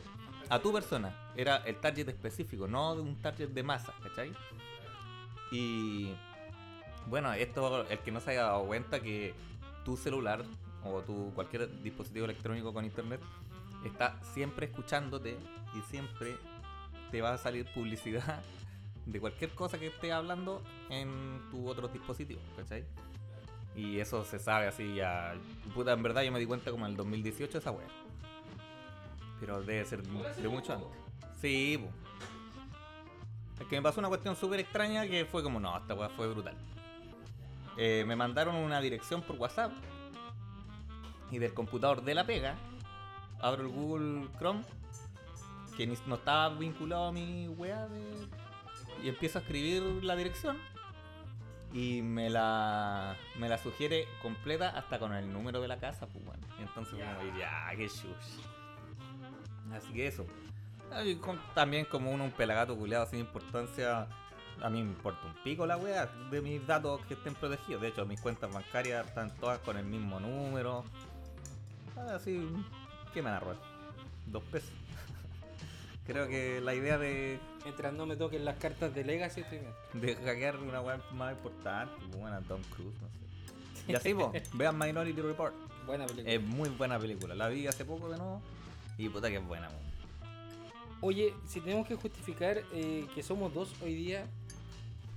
a 0.48 0.60
tu 0.60 0.72
persona. 0.72 1.14
Era 1.36 1.56
el 1.58 1.76
target 1.80 2.08
específico, 2.08 2.68
no 2.68 2.94
de 2.94 3.02
un 3.02 3.16
target 3.20 3.48
de 3.48 3.62
masa, 3.62 3.92
¿cachai? 4.02 4.32
Y 5.50 6.12
bueno, 7.08 7.32
esto, 7.32 7.86
el 7.88 7.98
que 8.00 8.12
no 8.12 8.20
se 8.20 8.32
haya 8.32 8.42
dado 8.42 8.66
cuenta 8.66 9.00
que 9.00 9.34
tu 9.84 9.96
celular 9.96 10.44
o 10.84 11.00
tu 11.02 11.32
cualquier 11.34 11.82
dispositivo 11.82 12.24
electrónico 12.24 12.72
con 12.72 12.84
internet 12.84 13.20
está 13.84 14.20
siempre 14.32 14.66
escuchándote 14.66 15.36
y 15.74 15.80
siempre 15.90 16.36
te 17.10 17.20
va 17.22 17.34
a 17.34 17.38
salir 17.38 17.66
publicidad 17.72 18.42
de 19.06 19.20
cualquier 19.20 19.50
cosa 19.50 19.78
que 19.78 19.86
esté 19.86 20.12
hablando 20.12 20.62
en 20.90 21.40
tu 21.50 21.66
otro 21.68 21.88
dispositivo, 21.88 22.40
¿cachai? 22.56 22.84
Y 23.74 24.00
eso 24.00 24.24
se 24.24 24.38
sabe 24.38 24.66
así 24.66 24.96
ya. 24.96 25.34
Puta, 25.72 25.92
en 25.92 26.02
verdad 26.02 26.22
yo 26.22 26.32
me 26.32 26.40
di 26.40 26.46
cuenta 26.46 26.70
como 26.70 26.84
en 26.84 26.92
el 26.92 26.96
2018 26.96 27.58
esa 27.58 27.70
wea. 27.70 27.86
Pero 29.38 29.62
debe 29.62 29.84
ser 29.84 30.02
de 30.02 30.48
mucho 30.48 30.72
antes. 30.72 30.88
Sí, 31.40 31.78
po. 31.80 31.88
Es 33.62 33.66
que 33.68 33.76
me 33.76 33.82
pasó 33.82 34.00
una 34.00 34.08
cuestión 34.08 34.34
súper 34.34 34.60
extraña 34.60 35.06
que 35.06 35.24
fue 35.24 35.42
como, 35.42 35.60
no, 35.60 35.76
esta 35.78 35.94
weá 35.94 36.08
fue 36.08 36.28
brutal. 36.28 36.56
Eh, 37.78 38.04
me 38.06 38.16
mandaron 38.16 38.56
una 38.56 38.80
dirección 38.80 39.22
por 39.22 39.36
WhatsApp. 39.36 39.72
Y 41.30 41.38
del 41.38 41.54
computador 41.54 42.02
de 42.02 42.14
la 42.14 42.24
pega, 42.24 42.56
abro 43.40 43.62
el 43.62 43.68
Google 43.68 44.28
Chrome, 44.38 44.62
que 45.76 45.86
ni- 45.86 45.96
no 46.06 46.16
estaba 46.16 46.48
vinculado 46.50 47.06
a 47.06 47.12
mi 47.12 47.48
weá 47.48 47.86
de... 47.86 48.02
Y 49.04 49.08
empiezo 49.08 49.38
a 49.38 49.42
escribir 49.42 49.82
la 50.04 50.16
dirección. 50.16 50.58
Y 51.72 52.00
me 52.00 52.30
la, 52.30 53.14
me 53.38 53.48
la 53.48 53.58
sugiere 53.58 54.08
completa 54.22 54.70
hasta 54.70 54.98
con 54.98 55.12
el 55.14 55.30
número 55.30 55.60
de 55.60 55.68
la 55.68 55.76
casa, 55.78 56.06
pues 56.06 56.24
bueno. 56.24 56.42
Entonces, 56.58 56.94
como, 56.98 57.38
ya, 57.38 57.68
qué 57.76 57.86
shush. 57.86 58.40
Así 59.72 59.92
que 59.92 60.06
eso. 60.06 60.26
Y 61.04 61.16
con- 61.16 61.38
También 61.54 61.84
como 61.84 62.10
uno 62.10 62.24
un 62.24 62.32
pelagato 62.32 62.74
culiado 62.74 63.04
sin 63.06 63.20
importancia. 63.20 64.08
A 64.62 64.70
mí 64.70 64.82
me 64.82 64.90
importa 64.90 65.20
un 65.26 65.34
pico 65.42 65.66
la 65.66 65.76
wea 65.76 66.06
de 66.30 66.40
mis 66.40 66.66
datos 66.66 67.00
que 67.06 67.14
estén 67.14 67.34
protegidos. 67.34 67.82
De 67.82 67.88
hecho, 67.88 68.06
mis 68.06 68.20
cuentas 68.20 68.52
bancarias 68.52 69.06
están 69.06 69.34
todas 69.36 69.58
con 69.60 69.76
el 69.76 69.84
mismo 69.84 70.18
número. 70.20 70.84
Así, 72.14 72.48
¿qué 73.12 73.22
me 73.22 73.30
van 73.30 73.36
a 73.36 73.40
robar? 73.40 73.56
Dos 74.26 74.42
pesos. 74.44 74.70
Creo 76.06 76.28
que 76.28 76.60
la 76.60 76.74
idea 76.74 76.98
de, 76.98 77.40
Mientras 77.68 77.92
no 77.92 78.06
me 78.06 78.16
toquen 78.16 78.46
las 78.46 78.56
cartas 78.56 78.94
de 78.94 79.04
Legacy, 79.04 79.42
estoy 79.42 79.58
bien. 79.58 79.72
de 79.92 80.16
hackear 80.16 80.56
una 80.56 80.80
web 80.80 81.02
más 81.12 81.32
importante, 81.32 81.92
bueno, 82.16 82.40
Tom 82.48 82.62
Cruise, 82.70 82.94
no 83.02 83.08
sé. 83.08 83.92
Y 83.92 83.94
así, 83.94 84.14
pues, 84.14 84.50
vean 84.54 84.78
Minority 84.78 85.20
Report. 85.20 85.54
Buena 85.86 86.06
película. 86.06 86.32
Es 86.32 86.42
muy 86.42 86.70
buena 86.70 86.98
película. 86.98 87.34
La 87.34 87.48
vi 87.48 87.66
hace 87.66 87.84
poco 87.84 88.08
de 88.08 88.16
nuevo. 88.16 88.40
Y 88.96 89.10
puta 89.10 89.28
que 89.28 89.36
es 89.36 89.46
buena. 89.46 89.68
Oye, 91.02 91.34
si 91.46 91.60
tenemos 91.60 91.86
que 91.86 91.94
justificar 91.94 92.62
eh, 92.72 93.06
que 93.14 93.22
somos 93.22 93.52
dos 93.52 93.74
hoy 93.82 93.94
día, 93.94 94.24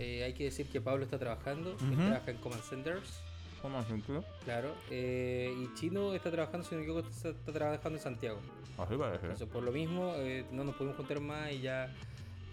eh, 0.02 0.24
hay 0.24 0.34
que 0.34 0.46
decir 0.46 0.68
que 0.68 0.82
Pablo 0.82 1.04
está 1.04 1.18
trabajando, 1.20 1.72
él 1.80 1.92
Ujú. 1.94 1.96
trabaja 2.08 2.32
en 2.32 2.38
Command 2.38 2.64
Centers, 2.64 3.22
¿Cómo 3.62 3.84
se 3.84 3.94
entiende? 3.94 4.26
claro, 4.44 4.74
eh, 4.90 5.54
y 5.56 5.74
Chino 5.76 6.14
está 6.16 6.32
trabajando, 6.32 6.66
si 6.68 6.74
no 6.76 6.80
me 6.80 6.86
equivoco, 6.88 7.08
está, 7.08 7.30
está 7.30 7.52
trabajando 7.52 7.98
en 8.00 8.04
Santiago. 8.04 8.40
Así 8.78 8.96
parece. 8.98 9.24
Entonces, 9.26 9.48
por 9.48 9.62
lo 9.64 9.72
mismo, 9.72 10.14
eh, 10.18 10.46
no 10.52 10.64
nos 10.64 10.76
podemos 10.76 10.98
juntar 10.98 11.20
más 11.20 11.52
y 11.52 11.62
ya... 11.62 11.94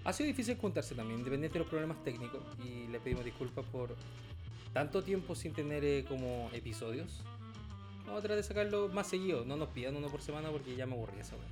Ha 0.04 0.12
sido 0.12 0.26
difícil 0.28 0.56
juntarse 0.58 0.94
también, 0.94 1.18
independiente 1.20 1.54
de 1.58 1.61
los 1.64 1.68
problemas 1.68 2.02
técnicos, 2.04 2.42
y 2.64 2.87
le 2.88 3.00
pedimos 3.00 3.24
disculpas 3.24 3.64
por 3.66 3.94
tanto 4.72 5.02
tiempo 5.02 5.34
sin 5.34 5.52
tener 5.52 5.84
eh, 5.84 6.04
como 6.06 6.50
episodios. 6.52 7.22
Vamos 8.04 8.18
a 8.18 8.20
tratar 8.20 8.37
de 8.37 8.42
sacarlo 8.42 8.88
más 8.88 9.06
seguido, 9.06 9.44
no 9.44 9.56
nos 9.56 9.68
pidan 9.70 9.96
uno 9.96 10.08
por 10.08 10.20
semana 10.22 10.50
porque 10.50 10.76
ya 10.76 10.87
me 10.87 10.94
aburrí 10.94 11.18
esa 11.20 11.37
weá. 11.37 11.48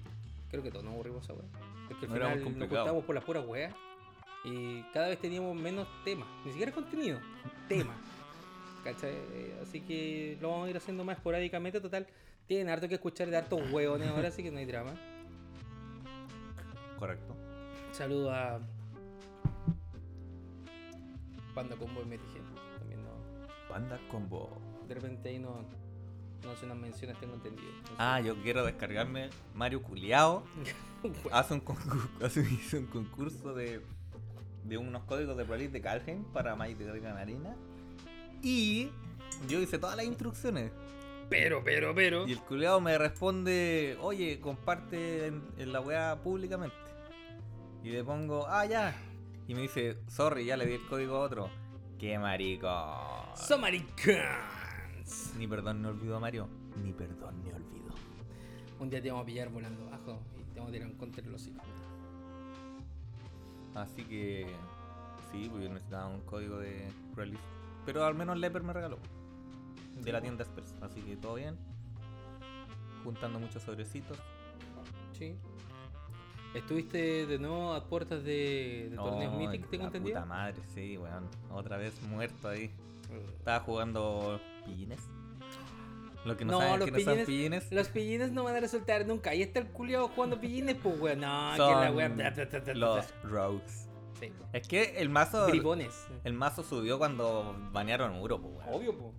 Creo 0.51 0.63
que 0.63 0.71
todos 0.71 0.85
nos 0.85 0.95
aburrimos 0.95 1.25
esa 1.25 1.33
weá. 1.35 1.45
Porque 1.89 2.07
al 2.07 2.11
No 2.11 2.15
final 2.15 2.45
nos 2.59 2.69
juntábamos 2.69 3.05
por 3.05 3.15
la 3.15 3.21
pura 3.21 3.41
weá 3.41 3.75
y 4.45 4.83
cada 4.93 5.09
vez 5.09 5.19
teníamos 5.19 5.55
menos 5.55 5.89
temas, 6.05 6.29
ni 6.45 6.53
siquiera 6.53 6.73
contenido, 6.73 7.19
temas. 7.69 7.97
Eh, 9.03 9.59
Así 9.63 9.81
que 9.81 10.39
lo 10.41 10.51
vamos 10.51 10.69
a 10.69 10.71
ir 10.71 10.77
haciendo 10.77 11.05
más 11.05 11.17
esporádicamente, 11.17 11.81
total. 11.81 12.07
Tienen 12.47 12.69
harto 12.69 12.89
que 12.89 12.95
escuchar 12.95 13.29
de 13.29 13.37
hartos 13.37 13.61
hueones 13.73 14.09
ahora, 14.09 14.29
así 14.29 14.43
que 14.43 14.51
no 14.53 14.59
hay 14.59 14.65
drama. 14.65 14.95
Correcto. 16.97 17.35
Saludo 17.91 18.31
a 18.33 18.61
Panda 21.55 21.75
Combo 21.77 22.03
y 22.03 22.05
MTG. 22.05 22.79
También 22.79 23.03
no. 23.03 23.11
Panda 23.69 23.99
Combo. 24.09 24.51
De 24.87 24.95
repente 24.95 25.31
ahí 25.31 25.39
no, 25.41 25.65
no 26.45 26.51
hace 26.51 26.67
unas 26.67 26.79
menciones, 26.79 27.19
tengo 27.19 27.35
entendido. 27.35 27.69
No 27.83 27.89
sé. 27.89 27.95
Ah, 27.99 28.21
yo 28.21 28.37
quiero 28.43 28.65
descargarme 28.65 29.31
Mario 29.55 29.83
Culeado. 29.83 30.45
Hace 31.31 31.55
un, 31.55 31.63
hace, 32.21 32.79
un 32.79 32.87
concurso 32.87 33.55
de, 33.55 33.81
de 34.69 34.79
unos 34.79 35.05
códigos 35.05 35.37
de 35.37 35.45
Prolix 35.45 35.73
de 35.73 35.81
Calheim 35.81 36.25
para 36.25 36.57
Magic 36.57 36.79
Gathering 36.79 37.07
Arena. 37.07 37.57
Y 38.43 38.91
yo 39.49 39.61
hice 39.61 39.79
todas 39.79 39.97
las 39.97 40.07
instrucciones. 40.07 40.73
Pero, 41.29 41.63
pero, 41.65 41.95
pero. 41.95 42.27
Y 42.27 42.33
el 42.33 42.41
culeado 42.41 42.81
me 42.81 42.97
responde, 42.99 43.97
oye, 44.01 44.39
comparte 44.41 45.27
en, 45.27 45.43
en 45.59 45.73
la 45.73 45.81
weá 45.81 46.21
públicamente. 46.23 46.77
Y 47.83 47.91
le 47.91 48.05
pongo, 48.05 48.47
ah, 48.47 48.65
ya. 48.67 48.97
Y 49.49 49.55
me 49.55 49.63
dice, 49.63 49.99
sorry, 50.09 50.45
ya 50.45 50.57
le 50.57 50.67
di 50.67 50.75
el 50.75 50.87
código 50.87 51.17
a 51.17 51.21
otro. 51.21 51.51
Qué 51.99 52.19
marico. 52.19 52.69
Somaricans. 53.35 55.35
Ni 55.39 55.47
perdón 55.47 55.83
ni 55.83 55.89
olvido, 55.89 56.21
Mario. 56.21 56.49
Ni 56.83 56.93
perdón 56.93 57.43
ni 57.43 57.51
olvido. 57.51 57.95
Un 58.79 58.91
día 58.91 59.01
te 59.01 59.11
vamos 59.11 59.23
a 59.23 59.27
pillar 59.27 59.49
volando 59.49 59.87
abajo 59.87 60.21
y 60.39 60.45
te 60.53 60.59
vamos 60.59 60.71
a 60.71 60.73
tirar 60.73 60.89
un 60.89 60.97
contra 60.97 61.23
de 61.23 61.31
los 61.31 61.47
hijos. 61.47 61.65
Así 63.77 64.05
que 64.05 64.47
sí, 65.31 65.49
pues 65.51 65.63
yo 65.65 65.69
necesitaba 65.69 66.09
un 66.09 66.23
código 66.23 66.59
de 66.59 66.89
release. 67.15 67.43
Pero 67.85 68.05
al 68.05 68.15
menos 68.15 68.39
Leper 68.39 68.63
me 68.63 68.73
regaló. 68.73 68.99
De 70.03 70.13
la 70.13 70.21
tienda 70.21 70.45
Express. 70.45 70.75
Así 70.81 71.01
que 71.03 71.17
todo 71.17 71.35
bien. 71.35 71.57
Juntando 73.05 73.39
muchos 73.39 73.63
sobrecitos. 73.63 74.19
Sí. 75.13 75.37
¿Estuviste 76.55 77.27
de 77.27 77.39
nuevo 77.39 77.75
a 77.75 77.85
puertas 77.85 78.25
de, 78.25 78.89
de 78.91 78.97
torneos 78.97 79.33
No, 79.33 79.39
Mythic, 79.39 79.69
tengo 79.69 79.83
la 79.83 79.89
entendido? 79.89 80.15
Puta 80.17 80.27
madre, 80.27 80.63
sí, 80.75 80.97
weón. 80.97 81.29
Otra 81.51 81.77
vez 81.77 82.01
muerto 82.03 82.49
ahí. 82.49 82.71
Estaba 83.39 83.61
jugando 83.61 84.41
pillines. 84.65 85.01
Lo 86.27 86.37
que 86.37 86.45
no, 86.45 86.53
No, 86.53 86.61
saben 86.61 86.79
los 86.81 86.87
que 86.87 86.91
no 86.93 86.99
son 86.99 87.15
pillines- 87.15 87.27
pillines. 87.27 87.73
Los 87.73 87.89
pillines 87.89 88.33
no 88.33 88.45
van 88.45 88.57
a 88.57 88.61
resultar 88.61 89.07
nunca. 89.07 89.31
Ahí 89.31 89.43
está 89.43 89.61
el 89.61 89.67
culiao 89.69 90.09
jugando 90.09 90.41
pillines, 90.41 90.77
pues 90.83 90.99
weón. 91.01 91.21
No, 91.21 91.51
que 91.53 91.57
son 91.57 91.71
la 91.81 91.91
bla, 91.91 92.09
bla, 92.09 92.31
bla, 92.31 92.75
los 92.75 93.15
rogues. 93.23 93.89
Sí. 94.19 94.33
Es 94.53 94.67
que 94.67 94.95
el 94.99 95.09
mazo. 95.09 95.47
El 96.25 96.33
mazo 96.33 96.63
subió 96.63 96.99
cuando 96.99 97.55
banearon 97.73 98.17
Uro, 98.21 98.41
po, 98.41 98.49
weón. 98.49 98.69
Obvio, 98.75 98.99
po. 98.99 99.15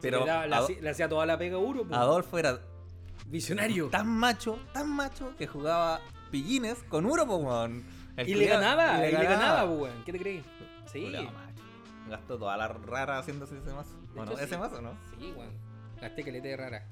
Pero 0.00 0.24
le, 0.24 0.30
hacía- 0.54 0.80
le 0.80 0.88
hacía 0.90 1.08
toda 1.08 1.26
la 1.26 1.36
pega 1.36 1.56
a 1.56 1.58
Uro, 1.58 1.86
po. 1.86 1.94
Adolfo 1.94 2.38
era 2.38 2.60
Visionario. 3.26 3.88
tan 3.88 4.08
macho, 4.08 4.58
tan 4.72 4.88
macho 4.88 5.34
que 5.36 5.46
jugaba 5.46 6.00
pillines 6.30 6.82
con 6.88 7.04
Uro, 7.06 7.26
po, 7.26 7.36
weón. 7.36 7.84
Y 8.26 8.34
le 8.34 8.46
ganaba, 8.46 9.06
y 9.06 9.12
le 9.12 9.22
ganaba, 9.24 9.66
po, 9.66 9.72
weón. 9.82 10.02
¿Qué 10.04 10.12
te 10.12 10.18
crees? 10.18 10.44
Sí. 10.90 11.02
Culiao. 11.02 11.30
Gastó 12.08 12.38
toda 12.38 12.56
la 12.56 12.66
rara 12.68 13.18
haciéndose 13.18 13.58
ese 13.58 13.72
mazo. 13.72 13.90
De 14.14 14.20
¿O 14.20 14.24
no? 14.24 14.32
hecho, 14.32 14.40
Ese 14.40 14.54
sí. 14.54 14.60
mazo, 14.60 14.80
¿no? 14.80 14.92
Sí, 15.18 15.32
weón. 15.36 15.69
Gasté 16.00 16.22
caleta 16.24 16.48
de 16.48 16.56
rara. 16.56 16.86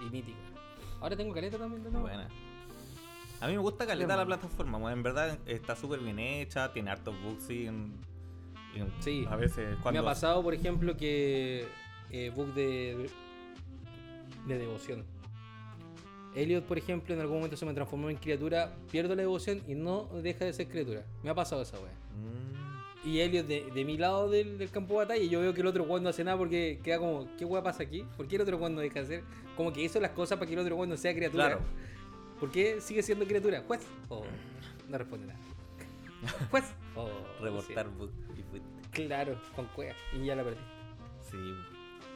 Y 0.00 0.10
mítica. 0.10 0.38
Ahora 1.00 1.16
tengo 1.16 1.32
caleta 1.34 1.58
también 1.58 1.82
de 1.84 1.90
nuevo. 1.90 2.06
Buena. 2.06 2.28
A 3.40 3.46
mí 3.48 3.52
me 3.54 3.58
gusta 3.58 3.86
caleta 3.86 4.16
la 4.16 4.24
plataforma. 4.26 4.92
En 4.92 5.02
verdad 5.02 5.38
está 5.46 5.74
súper 5.74 6.00
bien 6.00 6.18
hecha, 6.18 6.72
tiene 6.72 6.90
hartos 6.90 7.14
bugs 7.22 7.50
y 7.50 7.66
en- 7.66 7.92
en- 8.74 8.92
Sí. 9.00 9.26
A 9.28 9.36
veces 9.36 9.76
Me 9.76 9.82
cuando 9.82 10.00
ha 10.00 10.04
pasado, 10.04 10.42
por 10.42 10.54
ejemplo, 10.54 10.96
que 10.96 11.66
eh, 12.10 12.30
bug 12.34 12.54
de, 12.54 13.10
de 14.46 14.58
devoción. 14.58 15.04
Elliot, 16.34 16.64
por 16.64 16.78
ejemplo, 16.78 17.14
en 17.14 17.20
algún 17.20 17.36
momento 17.38 17.56
se 17.56 17.66
me 17.66 17.74
transformó 17.74 18.08
en 18.10 18.16
criatura, 18.16 18.72
pierdo 18.90 19.14
la 19.14 19.22
devoción 19.22 19.60
y 19.68 19.74
no 19.74 20.04
deja 20.22 20.44
de 20.46 20.52
ser 20.52 20.68
criatura. 20.68 21.04
Me 21.22 21.30
ha 21.30 21.34
pasado 21.34 21.62
esa 21.62 21.78
wea. 21.78 21.92
Mm, 22.16 22.71
Y 23.04 23.20
Elliot 23.20 23.46
de, 23.46 23.70
de 23.74 23.84
mi 23.84 23.96
lado 23.98 24.30
del, 24.30 24.58
del 24.58 24.70
campo 24.70 24.94
de 24.94 24.98
batalla, 25.06 25.22
y 25.22 25.28
yo 25.28 25.40
veo 25.40 25.52
que 25.52 25.60
el 25.60 25.66
otro 25.66 25.82
weón 25.84 26.02
no 26.04 26.10
hace 26.10 26.22
nada 26.22 26.38
porque 26.38 26.78
queda 26.84 26.98
como, 26.98 27.26
¿qué 27.36 27.44
wea 27.44 27.62
pasa 27.62 27.82
aquí? 27.82 28.06
¿Por 28.16 28.28
qué 28.28 28.36
el 28.36 28.42
otro 28.42 28.56
weón 28.58 28.74
no 28.74 28.80
deja 28.80 29.00
de 29.00 29.06
ser? 29.06 29.24
Como 29.56 29.72
que 29.72 29.82
hizo 29.82 29.98
las 30.00 30.12
cosas 30.12 30.38
para 30.38 30.46
que 30.46 30.54
el 30.54 30.60
otro 30.60 30.76
weón 30.76 30.88
no 30.88 30.96
sea 30.96 31.12
criatura. 31.14 31.46
Claro. 31.46 31.62
¿Por 32.38 32.50
qué 32.50 32.80
sigue 32.80 33.02
siendo 33.02 33.24
criatura? 33.26 33.62
¿Juez? 33.66 33.80
O 34.08 34.24
no 34.88 34.98
responde 34.98 35.26
nada. 35.26 35.38
¿Juez? 36.50 36.64
O 36.94 37.08
reportar 37.40 37.86
y 37.88 38.42
fuiste. 38.42 38.68
sí. 38.92 39.06
Claro, 39.06 39.40
con 39.56 39.66
cueva. 39.66 39.94
Y 40.12 40.24
ya 40.24 40.36
la 40.36 40.44
perdí. 40.44 40.60
Sí. 41.30 41.54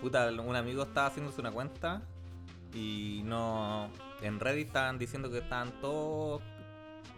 Puta, 0.00 0.30
un 0.30 0.54
amigo 0.54 0.82
estaba 0.82 1.08
haciéndose 1.08 1.40
una 1.40 1.50
cuenta 1.50 2.02
y 2.74 3.22
no. 3.24 3.90
En 4.22 4.38
Reddit 4.40 4.68
estaban 4.68 4.98
diciendo 4.98 5.30
que 5.30 5.38
estaban 5.38 5.72
todos 5.80 6.42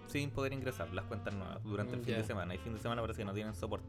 sin 0.09 0.31
poder 0.31 0.53
ingresar 0.53 0.93
las 0.93 1.05
cuentas 1.05 1.33
nuevas 1.35 1.63
durante 1.63 1.95
el 1.95 2.01
Mm, 2.01 2.05
fin 2.05 2.15
de 2.17 2.25
semana. 2.25 2.55
Y 2.55 2.59
fin 2.59 2.73
de 2.75 2.81
semana 2.81 3.01
parece 3.01 3.19
que 3.21 3.25
no 3.25 3.33
tienen 3.35 3.55
soporte. 3.55 3.89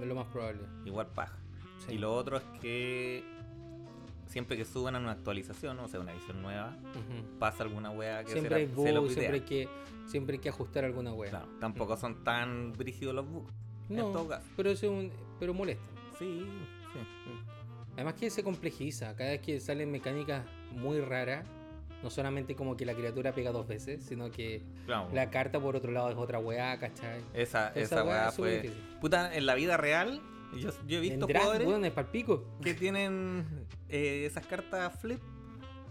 Es 0.00 0.06
lo 0.06 0.14
más 0.14 0.26
probable. 0.26 0.60
Igual 0.84 1.06
paja. 1.08 1.38
Sí. 1.86 1.94
Y 1.94 1.98
lo 1.98 2.12
otro 2.14 2.36
es 2.38 2.44
que 2.60 3.24
siempre 4.26 4.56
que 4.56 4.64
suban 4.64 4.94
a 4.96 4.98
una 4.98 5.12
actualización, 5.12 5.78
o 5.80 5.88
sea, 5.88 6.00
una 6.00 6.12
edición 6.12 6.40
nueva, 6.42 6.76
pasa 7.38 7.62
alguna 7.64 7.90
wea 7.90 8.22
que 8.24 8.32
Siempre 8.32 8.54
hay 8.54 8.66
la- 8.68 8.74
se 8.82 8.92
lo 8.92 9.08
siempre 9.08 9.34
hay, 9.34 9.40
que, 9.40 9.68
siempre 10.06 10.34
hay 10.34 10.40
que 10.40 10.48
ajustar 10.50 10.84
alguna 10.84 11.12
wea. 11.12 11.30
Claro, 11.30 11.48
tampoco 11.60 11.96
son 11.96 12.22
tan 12.24 12.72
brígidos 12.72 13.14
los 13.14 13.26
bugs. 13.28 13.52
en 13.88 13.96
No, 13.96 14.12
todo 14.12 14.28
caso. 14.28 14.46
pero, 14.56 14.70
eso 14.70 14.86
es 14.86 14.92
un, 14.92 15.12
pero 15.40 15.52
molesta. 15.52 15.84
Sí, 16.18 16.46
sí. 16.92 16.98
Además 17.94 18.14
que 18.14 18.30
se 18.30 18.44
complejiza. 18.44 19.16
Cada 19.16 19.30
vez 19.30 19.40
que 19.40 19.58
salen 19.58 19.90
mecánicas 19.90 20.44
muy 20.70 21.00
raras, 21.00 21.44
no 22.02 22.10
solamente 22.10 22.54
como 22.56 22.76
que 22.76 22.84
la 22.86 22.94
criatura 22.94 23.32
pega 23.32 23.52
dos 23.52 23.66
veces, 23.68 24.02
sino 24.04 24.30
que 24.30 24.62
Claro. 24.86 25.08
la 25.12 25.30
carta 25.30 25.60
por 25.60 25.76
otro 25.76 25.92
lado 25.92 26.10
es 26.10 26.16
otra 26.16 26.38
weá, 26.38 26.78
¿cachai? 26.78 27.20
Esa, 27.34 27.68
Esa 27.70 27.80
esa 27.80 28.04
weá 28.04 28.32
fue. 28.32 28.62
difícil. 28.62 28.82
Puta, 29.00 29.34
en 29.34 29.46
la 29.46 29.54
vida 29.54 29.76
real, 29.76 30.20
yo, 30.56 30.70
yo 30.86 30.98
he 30.98 31.00
visto 31.00 31.26
draft, 31.26 31.44
jugadores 31.44 31.66
es 31.66 31.66
que 32.62 32.74
tienen 32.74 33.44
eh, 33.88 34.24
esas 34.26 34.46
cartas 34.46 34.98
flip 35.00 35.20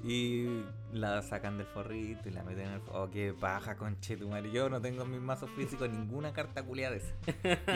y 0.04 0.64
la 0.94 1.22
sacan 1.22 1.58
del 1.58 1.68
forrito 1.68 2.30
y 2.30 2.32
la 2.32 2.44
meten 2.44 2.68
en 2.68 2.74
el. 2.76 2.82
Oh, 2.92 3.10
qué 3.10 3.34
paja, 3.38 3.76
conchetumare. 3.76 4.50
Yo 4.52 4.70
no 4.70 4.82
tengo 4.82 5.04
en 5.04 5.12
mis 5.12 5.20
mazos 5.20 5.50
físicos 5.52 5.90
ninguna 5.90 6.32
carta 6.32 6.64
culiada 6.64 6.96
de 6.96 7.02
esa. 7.02 7.14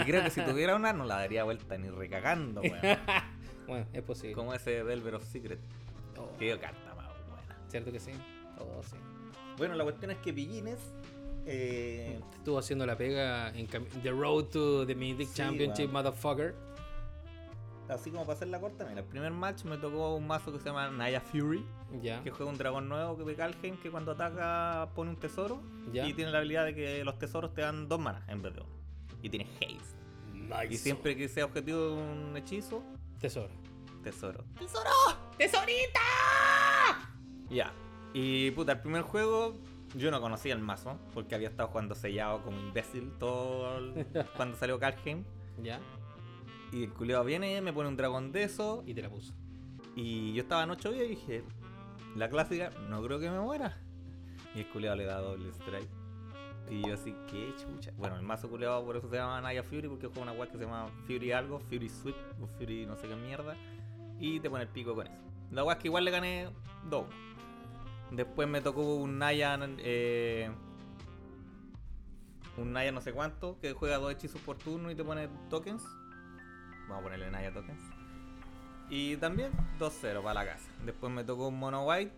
Y 0.01 0.05
creo 0.05 0.23
que 0.23 0.29
si 0.29 0.41
tuviera 0.45 0.75
una, 0.75 0.93
no 0.93 1.03
la 1.05 1.15
daría 1.17 1.43
vuelta 1.43 1.77
ni 1.77 1.89
recagando, 1.89 2.61
weón. 2.61 2.79
Bueno, 3.67 3.85
es 3.93 4.01
posible. 4.03 4.33
Como 4.35 4.53
ese 4.53 4.83
Velvet 4.83 5.13
of 5.13 5.23
Secret. 5.23 5.57
Oh, 6.17 6.29
Qué 6.37 6.57
carta. 6.59 6.92
¿Cierto 7.73 7.91
que 7.91 7.99
sí? 7.99 8.11
Oh, 8.59 8.83
sí. 8.83 8.95
Bueno, 9.57 9.73
la 9.73 9.83
cuestión 9.83 10.11
es 10.11 10.17
que 10.19 10.31
Pillines. 10.31 10.77
Eh, 11.47 12.19
Estuvo 12.35 12.59
haciendo 12.59 12.85
la 12.85 12.95
pega 12.95 13.49
en 13.49 13.65
The 13.67 14.11
Road 14.11 14.43
to 14.45 14.85
the 14.85 14.93
Mythic 14.93 15.29
Sí, 15.29 15.33
Championship, 15.37 15.79
weón. 15.91 15.93
motherfucker. 15.93 16.55
así 17.89 18.11
como 18.11 18.25
para 18.25 18.35
hacer 18.35 18.49
la 18.49 18.59
corta, 18.61 18.85
mira, 18.85 19.01
el 19.01 19.07
primer 19.07 19.31
match 19.31 19.63
me 19.63 19.77
tocó 19.77 20.13
un 20.15 20.27
mazo 20.27 20.51
que 20.53 20.59
se 20.59 20.65
llama 20.65 20.91
Naya 20.91 21.19
Fury. 21.19 21.65
Que 22.23 22.29
juega 22.29 22.51
un 22.51 22.59
dragón 22.59 22.87
nuevo 22.87 23.17
que 23.17 23.23
de 23.23 23.35
Calheim 23.35 23.77
que 23.77 23.89
cuando 23.89 24.11
ataca 24.11 24.89
pone 24.93 25.09
un 25.09 25.17
tesoro 25.17 25.63
y 25.91 26.13
tiene 26.13 26.29
la 26.31 26.37
habilidad 26.37 26.65
de 26.65 26.75
que 26.75 27.03
los 27.03 27.17
tesoros 27.17 27.55
te 27.55 27.61
dan 27.61 27.87
dos 27.89 27.99
manas 27.99 28.21
en 28.29 28.43
vez 28.43 28.53
de 28.53 28.61
uno. 28.61 28.69
Y 29.23 29.29
tiene 29.29 29.45
haste. 29.55 29.97
Nice. 30.33 30.67
Y 30.73 30.77
siempre 30.77 31.15
que 31.17 31.27
sea 31.27 31.45
objetivo 31.45 31.79
de 31.87 31.93
un 31.93 32.37
hechizo, 32.37 32.83
Tesoro. 33.19 33.49
tesoro. 34.03 34.43
¡Tesorita! 35.37 35.99
Ya. 37.49 37.71
Y 38.13 38.51
puta, 38.51 38.73
el 38.73 38.81
primer 38.81 39.01
juego 39.03 39.53
yo 39.95 40.09
no 40.11 40.21
conocía 40.21 40.53
el 40.53 40.59
mazo 40.59 40.97
porque 41.13 41.35
había 41.35 41.49
estado 41.49 41.69
jugando 41.69 41.95
sellado 41.95 42.41
como 42.43 42.59
imbécil 42.59 43.11
todo 43.19 43.77
el- 43.77 44.05
cuando 44.37 44.57
salió 44.57 44.79
Calheim. 44.79 45.23
Ya. 45.61 45.79
Y 46.71 46.83
el 46.85 46.93
culiado 46.93 47.23
viene, 47.23 47.61
me 47.61 47.71
pone 47.73 47.87
un 47.89 47.95
dragón 47.97 48.31
de 48.31 48.43
eso 48.43 48.83
Y 48.87 48.95
te 48.95 49.03
la 49.03 49.09
puso. 49.09 49.33
y 49.95 50.33
yo 50.33 50.41
estaba 50.41 50.63
en 50.63 50.71
8 50.71 50.91
días 50.91 51.05
y 51.05 51.09
dije, 51.09 51.43
la 52.15 52.29
clásica, 52.29 52.71
no 52.89 53.01
creo 53.03 53.19
que 53.19 53.29
me 53.29 53.39
muera. 53.39 53.77
Y 54.55 54.59
el 54.61 54.69
culiado 54.69 54.95
le 54.95 55.05
da 55.05 55.19
doble 55.19 55.49
strike. 55.49 55.89
Y 56.69 56.87
yo 56.87 56.93
así, 56.93 57.13
qué 57.29 57.53
chucha. 57.57 57.91
Bueno, 57.97 58.15
el 58.15 58.21
mazo 58.23 58.49
culeado 58.49 58.83
por 58.85 58.95
eso 58.95 59.09
se 59.09 59.17
llama 59.17 59.41
Naya 59.41 59.63
Fury, 59.63 59.87
porque 59.89 60.07
juega 60.07 60.21
una 60.23 60.31
weá 60.31 60.49
que 60.49 60.57
se 60.57 60.63
llama 60.63 60.87
Fury 61.05 61.31
algo, 61.31 61.59
Fury 61.59 61.89
Sweep, 61.89 62.15
o 62.41 62.47
Fury 62.47 62.85
no 62.85 62.95
sé 62.95 63.07
qué 63.07 63.15
mierda. 63.15 63.55
Y 64.19 64.39
te 64.39 64.49
pone 64.49 64.63
el 64.63 64.69
pico 64.69 64.95
con 64.95 65.05
eso. 65.07 65.21
La 65.51 65.69
es 65.71 65.77
que 65.77 65.87
igual 65.89 66.05
le 66.05 66.11
gané 66.11 66.49
dos. 66.89 67.05
Después 68.13 68.47
me 68.47 68.61
tocó 68.61 68.95
un 68.95 69.17
Naya, 69.17 69.57
eh, 69.79 70.51
un 72.57 72.71
Naya 72.71 72.91
no 72.91 73.01
sé 73.01 73.11
cuánto, 73.11 73.59
que 73.59 73.73
juega 73.73 73.97
dos 73.97 74.11
hechizos 74.11 74.39
por 74.41 74.57
turno 74.57 74.91
y 74.91 74.95
te 74.95 75.03
pone 75.03 75.27
tokens. 75.49 75.83
Vamos 76.87 76.99
a 76.99 77.01
ponerle 77.01 77.31
Naya 77.31 77.51
tokens. 77.51 77.81
Y 78.89 79.17
también 79.17 79.51
2-0 79.79 80.21
para 80.21 80.33
la 80.35 80.45
casa. 80.45 80.69
Después 80.85 81.11
me 81.11 81.23
tocó 81.23 81.47
un 81.47 81.57
mono 81.57 81.87
white, 81.87 82.13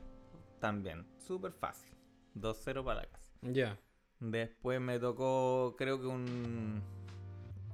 también, 0.59 1.05
súper 1.17 1.53
fácil. 1.53 1.89
2-0 2.35 2.83
para 2.83 3.01
la 3.01 3.07
casa. 3.07 3.31
Ya. 3.41 3.77
Después 4.19 4.81
me 4.81 4.99
tocó, 4.99 5.75
creo 5.77 6.01
que 6.01 6.07
un, 6.07 6.81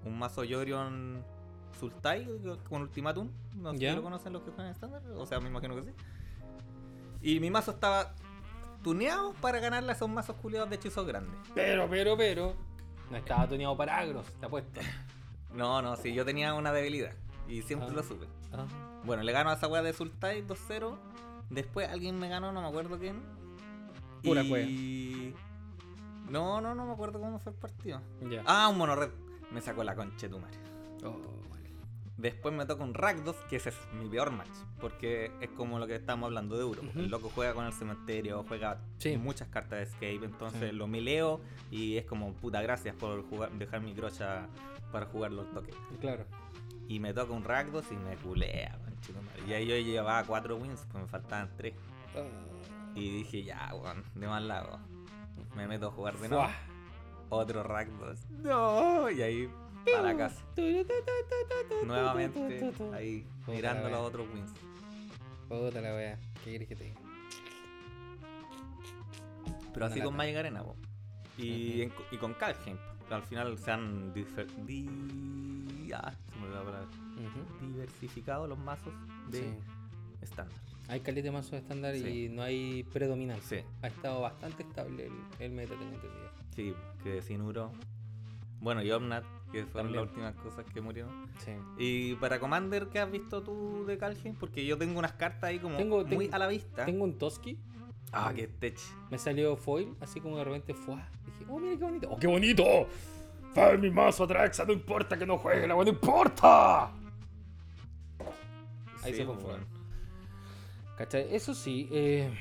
un 0.05 0.19
mazo 0.19 0.43
Yorion 0.43 1.23
Sultai 1.79 2.27
con 2.69 2.83
Ultimatum. 2.83 3.31
No 3.55 3.71
sé 3.71 3.79
si 3.79 3.95
lo 3.95 4.03
conocen 4.03 4.33
los 4.33 4.43
que 4.43 4.51
juegan 4.51 4.71
estándar. 4.71 5.01
O 5.15 5.25
sea, 5.25 5.39
me 5.39 5.49
imagino 5.49 5.75
que 5.75 5.83
sí. 5.83 5.91
Y 7.21 7.39
mi 7.39 7.49
mazo 7.51 7.71
estaba 7.71 8.13
tuneado 8.83 9.33
para 9.33 9.59
ganarle 9.59 9.91
a 9.91 9.95
esos 9.95 10.09
mazos 10.09 10.35
culiados 10.37 10.69
de 10.69 10.75
hechizos 10.77 11.05
grandes. 11.05 11.35
Pero, 11.53 11.87
pero, 11.89 12.17
pero. 12.17 12.55
No 13.09 13.17
estaba 13.17 13.47
tuneado 13.47 13.75
para 13.77 13.97
agros, 13.99 14.25
te 14.39 14.45
apuesto. 14.45 14.79
No, 15.53 15.81
no, 15.81 15.97
sí, 15.97 16.13
yo 16.13 16.23
tenía 16.23 16.53
una 16.53 16.71
debilidad. 16.71 17.11
Y 17.45 17.61
siempre 17.63 17.89
Ah. 17.89 17.93
lo 17.93 18.03
supe. 18.03 18.25
Ah. 18.53 18.65
Bueno, 19.03 19.21
le 19.21 19.33
gano 19.33 19.49
a 19.49 19.55
esa 19.55 19.67
weá 19.67 19.81
de 19.81 19.91
Sultai 19.91 20.43
2-0. 20.47 20.97
Después 21.49 21.89
alguien 21.89 22.17
me 22.17 22.29
ganó, 22.29 22.53
no 22.53 22.61
me 22.61 22.67
acuerdo 22.69 22.97
quién. 22.97 23.21
Pura 24.23 24.43
y... 24.43 25.35
No, 26.29 26.61
no, 26.61 26.73
no 26.73 26.85
me 26.85 26.93
acuerdo 26.93 27.19
cómo 27.19 27.37
fue 27.37 27.51
el 27.51 27.57
partido. 27.57 28.01
Ya. 28.29 28.43
Ah, 28.45 28.69
un 28.69 28.77
mono 28.77 28.95
red. 28.95 29.09
Me 29.51 29.59
sacó 29.59 29.83
la 29.83 29.93
concha 29.93 30.27
de 30.27 30.29
tu 30.29 30.39
madre. 30.39 30.57
Oh. 31.03 31.19
Después 32.21 32.53
me 32.53 32.65
toca 32.67 32.83
un 32.83 32.93
Rakdos, 32.93 33.35
que 33.49 33.55
ese 33.55 33.69
es 33.69 33.75
mi 33.99 34.07
peor 34.07 34.29
match. 34.31 34.47
Porque 34.79 35.31
es 35.41 35.49
como 35.49 35.79
lo 35.79 35.87
que 35.87 35.95
estamos 35.95 36.27
hablando 36.27 36.55
de 36.55 36.61
Euro. 36.61 36.81
El 36.95 37.09
loco 37.09 37.31
juega 37.33 37.53
con 37.55 37.65
el 37.65 37.73
cementerio, 37.73 38.45
juega 38.47 38.77
Sí. 38.99 39.17
muchas 39.17 39.47
cartas 39.47 39.79
de 39.79 39.83
escape. 39.85 40.25
Entonces 40.25 40.69
Sí. 40.69 40.75
lo 40.75 40.85
mileo 40.87 41.41
y 41.71 41.97
es 41.97 42.05
como 42.05 42.31
puta 42.33 42.61
gracias 42.61 42.95
por 42.95 43.27
jugar, 43.27 43.51
dejar 43.53 43.81
mi 43.81 43.93
crocha 43.95 44.47
para 44.91 45.07
jugar 45.07 45.31
los 45.31 45.51
toques. 45.51 45.73
Claro. 45.99 46.25
Y 46.87 46.99
me 46.99 47.11
toca 47.13 47.33
un 47.33 47.43
Rakdos 47.43 47.85
y 47.91 47.95
me 47.95 48.15
culea. 48.17 48.77
Y 49.47 49.53
ahí 49.53 49.65
yo 49.65 49.75
llevaba 49.77 50.23
4 50.23 50.57
wins, 50.57 50.85
pues 50.91 51.03
me 51.03 51.09
faltaban 51.09 51.49
3. 51.57 51.73
Ah. 52.15 52.21
Y 52.93 53.09
dije, 53.17 53.43
ya, 53.43 53.73
weón, 53.73 54.03
de 54.13 54.27
mal 54.27 54.47
lado. 54.47 54.79
Me 55.55 55.67
meto 55.67 55.87
a 55.87 55.91
jugar 55.91 56.17
de 56.19 56.29
nuevo. 56.29 56.45
Otro 57.29 57.63
Rakdos. 57.63 58.19
No, 58.29 59.09
y 59.09 59.21
ahí 59.21 59.49
para 59.85 60.17
casa. 60.17 60.41
Nuevamente 61.85 62.73
ahí 62.93 63.25
Puta 63.45 63.51
mirando 63.55 63.89
los 63.89 63.99
otros 63.99 64.27
wins. 64.33 64.51
Puta 65.49 65.81
la 65.81 65.95
wea. 65.95 66.19
¿Qué 66.43 66.49
quieres 66.51 66.67
que 66.67 66.75
te 66.75 66.83
diga? 66.85 66.99
Pero 69.73 69.85
así 69.85 69.99
Una 69.99 70.05
con 70.05 70.13
lata. 70.13 70.17
Magic 70.23 70.37
Arena, 70.37 70.63
po. 70.63 70.75
Y, 71.37 71.81
en- 71.83 71.93
y 72.11 72.17
con 72.17 72.33
Calheim. 72.33 72.77
Al 73.09 73.23
final 73.23 73.57
se 73.57 73.71
han 73.71 74.13
difer- 74.13 74.47
di- 74.65 75.91
ah, 75.93 76.13
se 76.31 76.39
me 76.39 76.45
olvidó 76.45 76.59
la 76.59 76.65
palabra. 76.65 76.87
Ujú. 77.11 77.67
diversificado 77.67 78.47
los 78.47 78.57
mazos 78.57 78.93
de 79.29 79.39
Sí. 79.39 79.45
estándar. 80.21 80.57
Hay 80.87 81.01
caleta 81.01 81.25
de 81.25 81.31
mazos 81.31 81.53
estándar 81.53 81.93
Sí. 81.95 82.25
y 82.25 82.29
no 82.29 82.41
hay 82.41 82.83
predominancia. 82.83 83.59
Sí, 83.61 83.65
Ha 83.81 83.87
estado 83.87 84.21
bastante 84.21 84.63
estable 84.63 85.05
el, 85.07 85.13
el 85.39 85.51
meta, 85.51 85.73
tengo 85.77 85.93
entendido. 85.93 86.31
sí, 86.55 86.73
que 87.03 87.21
Sinuro. 87.21 87.71
Bueno, 88.61 88.81
y 88.83 88.91
Omnat, 88.91 89.23
que 89.51 89.65
fueron 89.65 89.91
las 89.91 90.03
últimas 90.03 90.35
cosas 90.35 90.65
que 90.71 90.79
murieron. 90.81 91.27
Sí. 91.39 91.51
Y 91.77 92.15
para 92.15 92.39
Commander, 92.39 92.87
¿qué 92.89 92.99
has 92.99 93.11
visto 93.11 93.41
tú 93.41 93.83
de 93.85 93.97
Calheim? 93.97 94.35
Porque 94.35 94.65
yo 94.65 94.77
tengo 94.77 94.97
unas 94.99 95.13
cartas 95.13 95.43
ahí 95.49 95.59
como 95.59 95.77
Tengo- 95.77 96.05
muy 96.05 96.25
tengo- 96.27 96.35
a 96.35 96.37
la 96.39 96.47
vista. 96.47 96.85
Tengo 96.85 97.03
un 97.03 97.17
Toski. 97.17 97.57
Ah, 98.13 98.31
que 98.35 98.47
tech. 98.47 98.77
Me 99.09 99.17
salió 99.17 99.55
foil, 99.57 99.95
así 99.99 100.19
como 100.21 100.37
de 100.37 100.43
repente 100.43 100.73
fue. 100.73 100.95
Dije, 100.95 101.45
oh, 101.49 101.57
mira 101.59 101.77
qué 101.77 101.83
bonito. 101.83 102.09
¡Oh, 102.11 102.17
qué 102.19 102.27
bonito! 102.27 102.63
¡Fue 103.53 103.77
mi 103.77 103.89
mazo 103.89 104.27
Traxa! 104.27 104.63
¡No 104.65 104.73
importa 104.73 105.17
que 105.17 105.25
no 105.25 105.37
juegue 105.37 105.67
la 105.67 105.73
¡No 105.75 105.83
importa! 105.87 106.91
Ahí 109.03 109.13
se 109.15 109.25
fue 109.25 109.33
pues, 109.33 109.45
weón. 109.45 109.65
¿Cachai? 110.97 111.33
Eso 111.33 111.55
sí, 111.55 111.87
eh, 111.91 112.31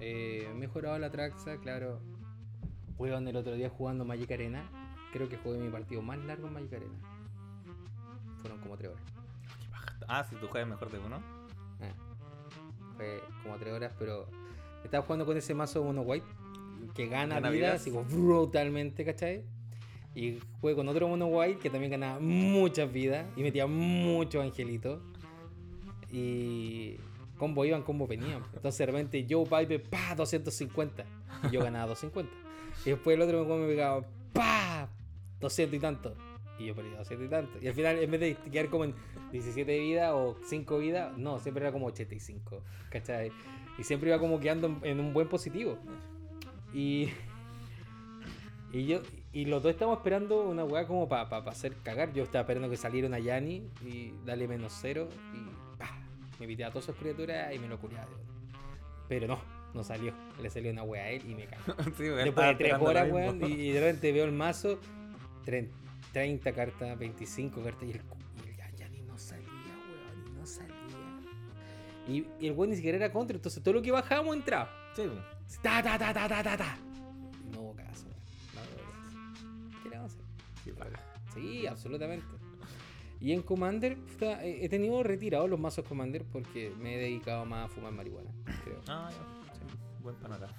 eh, 0.00 0.50
mejorado 0.56 0.98
la 0.98 1.10
Traxa, 1.10 1.58
claro. 1.58 2.00
Weón, 3.02 3.26
el 3.26 3.34
otro 3.34 3.54
día 3.54 3.68
jugando 3.68 4.04
Magic 4.04 4.30
Arena. 4.30 4.62
Creo 5.12 5.28
que 5.28 5.36
jugué 5.36 5.58
mi 5.58 5.68
partido 5.70 6.02
más 6.02 6.18
largo 6.18 6.46
en 6.46 6.52
Magic 6.52 6.74
Arena. 6.74 6.94
Fueron 8.40 8.60
como 8.60 8.76
3 8.76 8.92
horas. 8.92 9.02
Ah, 10.06 10.24
si 10.30 10.36
tú 10.36 10.46
juegas 10.46 10.70
mejor 10.70 10.88
de 10.88 11.00
uno. 11.00 11.16
Eh, 11.80 11.92
Fue 12.96 13.20
como 13.42 13.56
3 13.56 13.74
horas, 13.74 13.92
pero 13.98 14.28
estaba 14.84 15.02
jugando 15.04 15.26
con 15.26 15.36
ese 15.36 15.52
mazo 15.52 15.82
mono 15.82 16.02
white 16.02 16.24
que 16.94 17.08
gana, 17.08 17.40
Gana 17.40 17.72
así 17.72 17.90
como 17.90 18.04
brutalmente, 18.04 19.04
¿cachai? 19.04 19.42
Y 20.14 20.38
jugué 20.60 20.76
con 20.76 20.86
otro 20.86 21.08
mono 21.08 21.26
white 21.26 21.58
que 21.58 21.70
también 21.70 21.90
ganaba 21.90 22.20
muchas 22.20 22.92
vidas 22.92 23.26
y 23.34 23.42
metía 23.42 23.66
muchos 23.66 24.44
angelitos. 24.44 25.00
Y 26.12 26.98
combo 27.36 27.64
iban, 27.64 27.82
combo 27.82 28.06
venían. 28.06 28.44
Entonces 28.54 28.78
de 28.78 28.86
repente 28.86 29.26
Joe 29.28 29.44
Pipe, 29.44 29.80
pa, 29.80 30.14
250. 30.14 31.04
Y 31.48 31.50
yo 31.50 31.64
ganaba 31.64 31.86
250. 31.86 32.41
Y 32.84 32.90
después 32.90 33.16
el 33.16 33.22
otro 33.22 33.44
me 33.44 33.66
pegaba, 33.66 34.04
pa, 34.32 34.88
200 35.40 35.76
y 35.76 35.80
tanto. 35.80 36.14
Y 36.58 36.66
yo 36.66 36.74
perdía 36.74 36.98
200 36.98 37.26
y 37.26 37.30
tanto. 37.30 37.58
Y 37.60 37.68
al 37.68 37.74
final, 37.74 37.98
en 37.98 38.10
vez 38.10 38.20
de 38.20 38.36
quedar 38.50 38.68
como 38.68 38.84
en 38.84 38.94
17 39.32 39.70
de 39.70 39.78
vida 39.78 40.14
o 40.14 40.36
5 40.44 40.78
vidas, 40.78 41.16
no, 41.16 41.38
siempre 41.38 41.64
era 41.64 41.72
como 41.72 41.86
85. 41.86 42.62
¿Cachai? 42.90 43.32
Y 43.78 43.84
siempre 43.84 44.10
iba 44.10 44.18
como 44.18 44.40
quedando 44.40 44.66
en, 44.66 44.80
en 44.82 45.00
un 45.00 45.12
buen 45.12 45.28
positivo. 45.28 45.78
Y. 46.74 47.08
Y 48.72 48.86
yo. 48.86 49.02
y 49.34 49.44
los 49.44 49.62
dos 49.62 49.72
estábamos 49.72 49.98
esperando 49.98 50.44
una 50.44 50.64
weá 50.64 50.86
como 50.86 51.06
para 51.08 51.28
pa, 51.28 51.44
pa 51.44 51.50
hacer 51.50 51.76
cagar. 51.82 52.12
Yo 52.12 52.24
estaba 52.24 52.42
esperando 52.42 52.70
que 52.70 52.76
saliera 52.76 53.06
una 53.06 53.18
Yani 53.18 53.68
y 53.84 54.14
dale 54.24 54.48
menos 54.48 54.72
cero 54.80 55.08
y 55.34 55.78
¡pah! 55.78 55.98
me 56.40 56.46
piteaba 56.46 56.70
a 56.70 56.72
todas 56.72 56.86
sus 56.86 56.96
criaturas 56.96 57.54
y 57.54 57.58
me 57.58 57.68
lo 57.68 57.78
curiaba. 57.78 58.08
Pero 59.08 59.26
no, 59.26 59.61
no 59.74 59.82
salió. 59.84 60.12
Le 60.40 60.50
salió 60.50 60.70
una 60.70 60.82
weá 60.82 61.04
a 61.04 61.10
él 61.10 61.22
y 61.28 61.34
me 61.34 61.46
cagó. 61.46 61.74
Sí, 61.96 62.04
Después 62.04 62.46
de 62.48 62.54
tres 62.56 62.74
horas, 62.80 63.10
weón, 63.10 63.42
y, 63.44 63.52
y 63.54 63.72
de 63.72 63.80
repente 63.80 64.12
veo 64.12 64.24
el 64.24 64.32
mazo, 64.32 64.78
tre- 65.44 65.68
30 66.12 66.52
cartas, 66.52 66.98
25 66.98 67.62
cartas, 67.62 67.82
y 67.88 67.92
el, 67.92 68.00
cu- 68.02 68.16
y 68.44 68.48
el 68.50 68.56
ya, 68.56 68.70
ya 68.72 68.88
ni 68.88 69.00
no 69.02 69.16
salía, 69.18 69.46
weón, 69.48 70.26
y 70.26 70.38
no 70.38 70.46
salía. 70.46 70.74
Y, 72.08 72.26
y 72.40 72.46
el 72.48 72.52
weón 72.52 72.70
ni 72.70 72.76
siquiera 72.76 72.96
era 72.98 73.12
contra, 73.12 73.36
entonces 73.36 73.62
todo 73.62 73.74
lo 73.74 73.82
que 73.82 73.90
bajábamos 73.90 74.36
entraba. 74.36 74.70
Sí, 74.94 75.02
weón. 75.02 75.22
Ta, 75.62 75.82
ta, 75.82 75.98
ta, 75.98 76.12
ta, 76.12 76.28
ta, 76.28 76.42
ta, 76.42 76.56
ta. 76.56 76.76
No 77.52 77.60
hubo 77.60 77.74
caso, 77.74 78.06
weón. 78.06 78.18
No 78.54 78.60
hubo 78.62 78.92
caso. 78.92 79.82
¿Qué 79.82 79.88
le 79.88 79.96
vamos 79.96 80.12
a 80.12 80.14
hacer? 80.16 80.74
Paja. 80.74 81.00
Sí, 81.34 81.66
absolutamente. 81.66 82.26
Y 83.20 83.32
en 83.32 83.42
Commander, 83.42 83.96
puta, 83.96 84.44
he 84.44 84.64
he 84.64 84.68
tenido 84.68 85.00
retirados 85.04 85.48
los 85.48 85.58
mazos 85.60 85.84
Commander 85.86 86.24
porque 86.24 86.72
me 86.80 86.96
he 86.96 86.98
dedicado 86.98 87.44
más 87.46 87.66
a 87.66 87.68
fumar 87.68 87.92
marihuana, 87.92 88.30
creo. 88.64 88.80
Ah, 88.88 89.08
ya. 89.12 89.41
Sí. 90.02 90.04
Buen 90.04 90.16
panorama. 90.16 90.52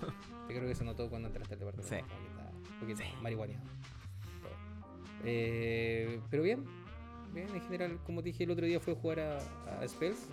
Yo 0.00 0.46
creo 0.48 0.66
que 0.66 0.74
se 0.74 0.84
notó 0.84 1.08
cuando 1.08 1.28
entraste 1.28 1.54
al 1.54 1.60
departamento. 1.60 1.96
Sí. 1.96 2.02
Porque 2.78 2.92
estaba 2.92 3.20
marihuaneado. 3.22 3.64
Todo. 4.42 4.52
Eh, 5.24 6.20
pero 6.30 6.42
bien, 6.42 6.64
bien, 7.32 7.48
en 7.54 7.62
general, 7.62 7.98
como 8.04 8.20
te 8.22 8.30
dije 8.30 8.44
el 8.44 8.50
otro 8.50 8.66
día, 8.66 8.80
fue 8.80 8.92
a 8.94 8.96
jugar 8.96 9.20
a, 9.20 9.38
a 9.80 9.88
Spells. 9.88 10.28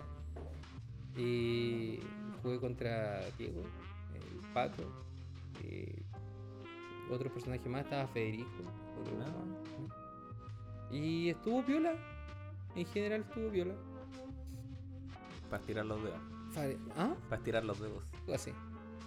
Y 1.15 1.99
jugué 2.41 2.59
contra 2.59 3.21
Diego, 3.37 3.61
el 4.15 4.53
Paco, 4.53 4.83
y 5.63 5.87
otro 7.11 7.31
personaje 7.31 7.67
más, 7.69 7.83
estaba 7.83 8.07
Federico. 8.07 8.49
otro 8.99 9.13
Ah. 9.21 9.27
más. 9.27 10.93
Y 10.93 11.29
estuvo 11.29 11.61
viola. 11.63 11.93
En 12.75 12.85
general 12.87 13.21
estuvo 13.21 13.49
viola. 13.49 13.73
Para 15.49 15.59
estirar 15.61 15.85
los 15.85 16.01
dedos. 16.03 16.19
¿Ah? 16.97 17.13
Para 17.29 17.37
estirar 17.37 17.63
los 17.65 17.79
dedos. 17.79 18.03
Algo 18.31 18.35
así. 18.35 18.51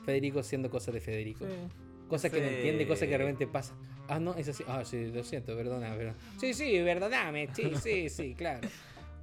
Federico 0.05 0.41
haciendo 0.41 0.69
cosas 0.71 0.93
de 0.93 1.01
Federico. 1.01 1.47
Sí. 1.47 1.53
Cosas 2.09 2.31
que 2.31 2.41
no 2.41 2.47
entiende, 2.47 2.87
cosas 2.87 3.05
que 3.07 3.13
de 3.13 3.19
repente 3.19 3.47
pasa. 3.47 3.75
Ah, 4.07 4.21
no, 4.21 4.35
es 4.35 4.47
así. 4.49 4.63
Ah, 4.69 4.85
sí, 4.85 5.07
lo 5.07 5.25
siento, 5.25 5.57
perdona, 5.57 5.95
pero. 5.97 6.15
Sí, 6.39 6.53
sí, 6.53 6.81
perdóname. 6.85 7.49
Sí, 7.55 7.73
sí, 7.83 8.09
sí, 8.11 8.35
claro. 8.35 8.69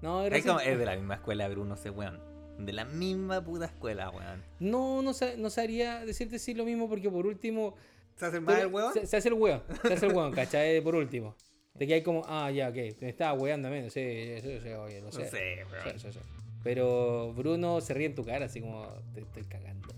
No, 0.01 0.25
Es, 0.25 0.43
como, 0.43 0.59
es 0.59 0.79
de 0.79 0.85
la 0.85 0.95
misma 0.95 1.15
escuela, 1.15 1.47
Bruno, 1.49 1.75
ese 1.75 1.91
weón. 1.91 2.19
De 2.57 2.73
la 2.73 2.85
misma 2.85 3.43
puta 3.43 3.65
escuela, 3.65 4.09
weón. 4.09 4.43
no, 4.59 5.01
no, 5.03 5.11
no 5.37 5.49
sabría 5.51 6.03
decirte 6.05 6.39
sí 6.39 6.53
lo 6.55 6.65
mismo 6.65 6.89
porque 6.89 7.09
por 7.09 7.27
último. 7.27 7.75
¿Se 8.15 8.25
hace 8.25 8.39
más 8.39 8.59
el 8.59 8.67
weón? 8.67 8.93
Se, 8.93 9.05
se 9.05 9.17
hace 9.17 9.27
el 9.29 9.35
weón. 9.35 9.61
Se 9.83 9.93
hace 9.93 10.07
el 10.07 10.13
weón, 10.13 10.31
¿cachai? 10.33 10.81
Por 10.83 10.95
último. 10.95 11.35
De 11.75 11.87
que 11.87 11.93
hay 11.93 12.03
como, 12.03 12.23
ah, 12.27 12.51
ya, 12.51 12.69
ok. 12.69 12.75
Me 13.01 13.09
estaba 13.09 13.33
weando 13.33 13.69
menos. 13.69 13.93
Sí, 13.93 14.35
sí, 14.41 14.59
sí, 14.61 14.69
oye, 14.69 14.99
lo 14.99 15.05
No 15.05 15.11
sé. 15.11 15.29
sé, 15.29 15.65
weón. 15.71 15.99
Sí, 15.99 16.07
sí, 16.07 16.13
sí. 16.13 16.19
Pero 16.63 17.33
Bruno 17.33 17.81
se 17.81 17.93
ríe 17.93 18.07
en 18.07 18.15
tu 18.15 18.23
cara, 18.23 18.45
así 18.45 18.61
como, 18.61 18.85
te 19.13 19.21
estoy 19.21 19.43
cagando. 19.43 19.89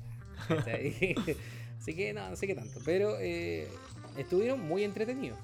¿cachai? 0.47 1.15
así 1.79 1.93
que 1.95 2.13
no, 2.13 2.29
no 2.29 2.35
sé 2.35 2.47
qué 2.47 2.55
tanto. 2.55 2.79
Pero 2.85 3.17
eh, 3.19 3.67
estuvieron 4.17 4.61
muy 4.61 4.83
entretenidos. 4.83 5.37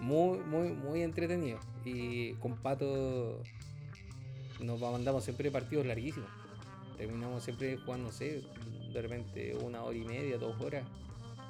Muy, 0.00 0.38
muy, 0.40 0.72
muy 0.72 1.02
entretenidos. 1.02 1.60
Y 1.84 2.32
con 2.34 2.56
Pato 2.56 3.42
nos 4.60 4.80
mandamos 4.80 5.24
siempre 5.24 5.50
partidos 5.50 5.86
larguísimos. 5.86 6.28
Terminamos 6.98 7.42
siempre 7.44 7.76
jugando, 7.76 8.06
no 8.06 8.12
sé, 8.12 8.42
de 8.92 9.02
repente 9.02 9.54
una 9.56 9.82
hora 9.82 9.96
y 9.96 10.04
media, 10.04 10.38
dos 10.38 10.60
horas. 10.60 10.84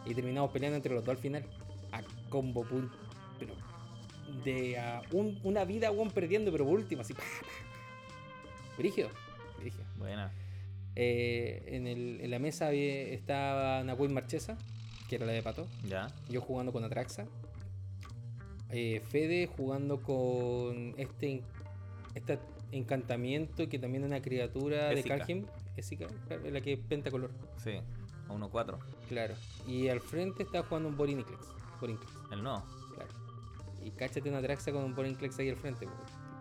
Y 0.06 0.14
terminamos 0.14 0.50
peleando 0.50 0.76
entre 0.76 0.94
los 0.94 1.04
dos 1.04 1.16
al 1.16 1.20
final. 1.22 1.44
A 1.92 2.02
combo 2.28 2.64
punto. 2.64 2.96
Pero 3.38 3.54
de 4.44 4.78
a 4.78 5.02
un- 5.12 5.38
una 5.44 5.64
vida, 5.64 5.90
weón, 5.90 6.10
perdiendo, 6.10 6.50
pero 6.52 6.64
por 6.64 6.74
último, 6.74 7.02
así. 7.02 7.14
Brígido. 8.78 9.08
Brígido. 9.58 9.84
Buena. 9.98 10.32
Eh, 10.96 11.62
en, 11.68 11.86
el- 11.86 12.20
en 12.20 12.30
la 12.30 12.38
mesa 12.38 12.68
había- 12.68 13.02
estaba 13.08 13.82
Nahuel 13.84 14.10
Marchesa, 14.12 14.56
que 15.08 15.16
era 15.16 15.26
la 15.26 15.32
de 15.32 15.42
Pato. 15.42 15.66
Ya. 15.88 16.08
Yo 16.28 16.40
jugando 16.40 16.72
con 16.72 16.84
Atraxa. 16.84 17.26
Eh, 18.70 19.00
Fede 19.08 19.46
jugando 19.46 20.02
con 20.02 20.94
este, 20.96 21.42
este 22.14 22.38
encantamiento 22.72 23.68
que 23.68 23.78
también 23.78 24.02
es 24.04 24.08
una 24.08 24.20
criatura 24.20 24.90
Ésica. 24.92 25.14
de 25.14 25.20
Kalheim. 25.20 25.46
Claro, 26.28 26.50
la 26.50 26.60
que 26.60 26.72
es 26.74 26.78
pentacolor. 26.80 27.30
Sí. 27.62 27.72
A 28.28 28.32
1-4. 28.32 28.78
Claro. 29.08 29.34
Y 29.66 29.88
al 29.88 30.00
frente 30.00 30.44
estaba 30.44 30.64
jugando 30.66 30.88
un 30.88 30.96
Boriniclex. 30.96 31.40
Borinclex, 31.80 32.12
El 32.32 32.42
no. 32.42 32.64
claro. 32.94 33.10
Y 33.84 33.90
cáchate 33.90 34.28
una 34.28 34.38
Atraxa 34.38 34.72
con 34.72 34.82
un 34.84 34.94
Borinclex 34.94 35.38
ahí 35.38 35.50
al 35.50 35.56
frente. 35.56 35.86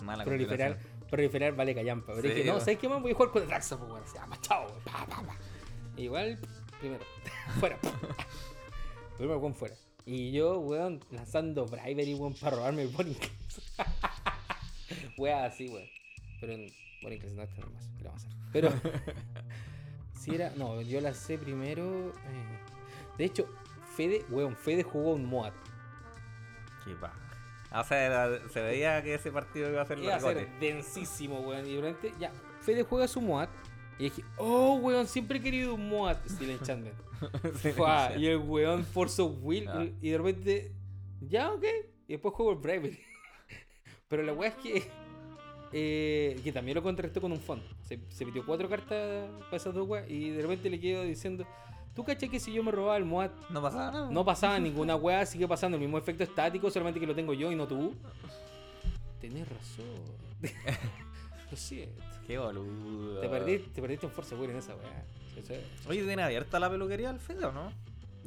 Mala 0.02 0.24
Proliferar, 0.26 0.78
proliferar 1.14 1.56
vale 1.56 1.76
callampa. 1.76 2.14
Pero 2.16 2.22
Sí, 2.28 2.28
dije, 2.30 2.44
no, 2.46 2.54
weón. 2.54 2.62
¿sabes 2.66 2.80
qué 2.80 2.90
más? 2.90 3.02
Voy 3.02 3.12
a 3.12 3.16
jugar 3.16 3.32
con 3.32 3.44
Atraxa, 3.44 3.78
pues 3.78 3.90
bueno. 3.90 4.06
O 4.06 4.12
sea, 4.12 4.26
machado, 4.26 4.66
weón. 4.68 4.80
Pa, 4.84 5.06
pa, 5.06 5.22
pa. 5.22 5.36
Igual, 5.96 6.40
primero, 6.80 7.04
fuera. 7.60 7.78
primero, 9.18 9.40
weón, 9.40 9.54
fuera. 9.54 9.76
Y 10.06 10.32
yo, 10.32 10.60
weón, 10.60 11.00
lanzando 11.12 11.66
Bribery, 11.66 12.14
weón, 12.16 12.34
para 12.34 12.56
robarme 12.58 12.82
el 12.84 12.90
Borinclex. 12.90 13.32
weón, 15.18 15.44
así, 15.46 15.70
weón. 15.70 15.88
Pero 16.42 16.54
en 16.54 16.72
Borinclex 17.02 17.34
no 17.36 17.44
está 17.44 17.62
nomás. 17.62 17.88
¿Qué 17.98 18.04
le 18.04 18.10
vamos 18.10 18.24
a 18.24 18.28
hacer? 18.28 18.40
Pero, 18.52 18.70
si 20.20 20.36
era, 20.36 20.50
no, 20.58 20.82
yo 20.82 21.00
lancé 21.00 21.38
primero. 21.38 22.10
eh, 22.10 22.60
de 23.18 23.26
hecho, 23.26 23.48
Fede, 23.96 24.26
weón, 24.30 24.56
Fede 24.56 24.82
jugó 24.84 25.14
un 25.14 25.26
Moat. 25.26 25.54
Qué 26.84 26.96
paja. 26.96 27.20
O 27.76 27.84
sea, 27.84 28.06
era- 28.06 28.50
se 28.50 28.62
veía 28.62 29.02
que 29.02 29.16
ese 29.16 29.32
partido 29.32 29.70
iba 29.70 29.82
a 29.82 29.86
ser 29.86 30.00
Iba 30.00 30.16
a 30.16 30.20
ser 30.20 30.48
densísimo, 30.60 31.40
weón. 31.40 31.66
Y 31.68 31.76
de 31.76 31.82
repente, 31.82 32.14
ya, 32.20 32.32
Fede 32.62 32.84
juega 32.84 33.08
su 33.08 33.20
Moat. 33.22 33.50
Y 34.00 34.06
dije, 34.06 34.24
oh, 34.38 34.76
weón, 34.76 35.08
siempre 35.08 35.38
he 35.40 35.42
querido 35.42 35.76
un 35.76 35.90
Moat. 35.90 36.18
Steel 36.28 36.52
Enchantment. 36.52 36.96
Fua, 37.76 38.12
y 38.18 38.28
el 38.28 38.38
weón 38.38 38.84
Force 38.86 39.22
of 39.22 39.34
Will. 39.42 39.68
Ah. 39.70 39.86
Y 40.02 40.10
de 40.10 40.18
repente, 40.18 40.72
ya, 41.22 41.52
ok. 41.52 41.64
Y 42.08 42.14
después 42.14 42.34
juego 42.34 42.52
el 42.52 42.58
Bravery. 42.58 43.00
Pero 44.08 44.24
la 44.24 44.34
weá 44.34 44.50
es 44.50 44.56
que. 44.56 44.84
eh, 45.72 46.40
que 46.44 46.52
también 46.52 46.76
lo 46.76 46.84
contrastó 46.84 47.22
con 47.22 47.32
un 47.32 47.40
fondo. 47.40 47.66
Se, 47.82 48.00
se 48.10 48.26
metió 48.26 48.46
cuatro 48.46 48.68
cartas 48.70 49.30
para 49.46 49.58
esas 49.58 49.74
dos 49.74 49.88
weas. 49.88 50.10
Y 50.10 50.30
de 50.32 50.42
repente 50.42 50.70
le 50.70 50.80
quedo 50.80 51.04
diciendo. 51.04 51.46
¿Tú 51.96 52.04
caché 52.04 52.28
que 52.30 52.40
si 52.40 52.52
yo 52.52 52.64
me 52.64 52.72
robaba 52.72 52.98
el 52.98 53.06
Moat 53.06 53.32
No 53.50 53.62
pasaba 53.62 53.92
nada. 53.92 54.10
no 54.10 54.26
pasaba 54.26 54.60
ninguna 54.60 54.96
weá, 54.96 55.26
sigue 55.26 55.48
pasando 55.48 55.78
el 55.78 55.82
mismo 55.82 55.98
efecto 55.98 56.24
estático, 56.24 56.72
solamente 56.72 57.00
que 57.00 57.06
lo 57.06 57.14
tengo 57.14 57.34
yo 57.34 57.52
y 57.52 57.56
no 57.56 57.68
tú. 57.68 57.96
Tenés 59.22 59.48
razón. 59.48 59.86
lo 61.52 61.58
siento. 61.58 62.04
Qué 62.26 62.38
boludo. 62.38 63.22
Te 63.22 63.30
perdiste, 63.30 63.70
te 63.70 63.82
perdiste 63.82 64.06
un 64.06 64.12
Force 64.12 64.36
Will 64.36 64.50
en 64.50 64.58
esa 64.58 64.76
weá. 64.76 65.06
Oye, 65.88 66.04
¿tiene 66.04 66.24
abierta 66.24 66.60
la 66.60 66.70
peluquería 66.70 67.10
al 67.10 67.20
Fede 67.20 67.46
o 67.46 67.52
no? 67.52 67.72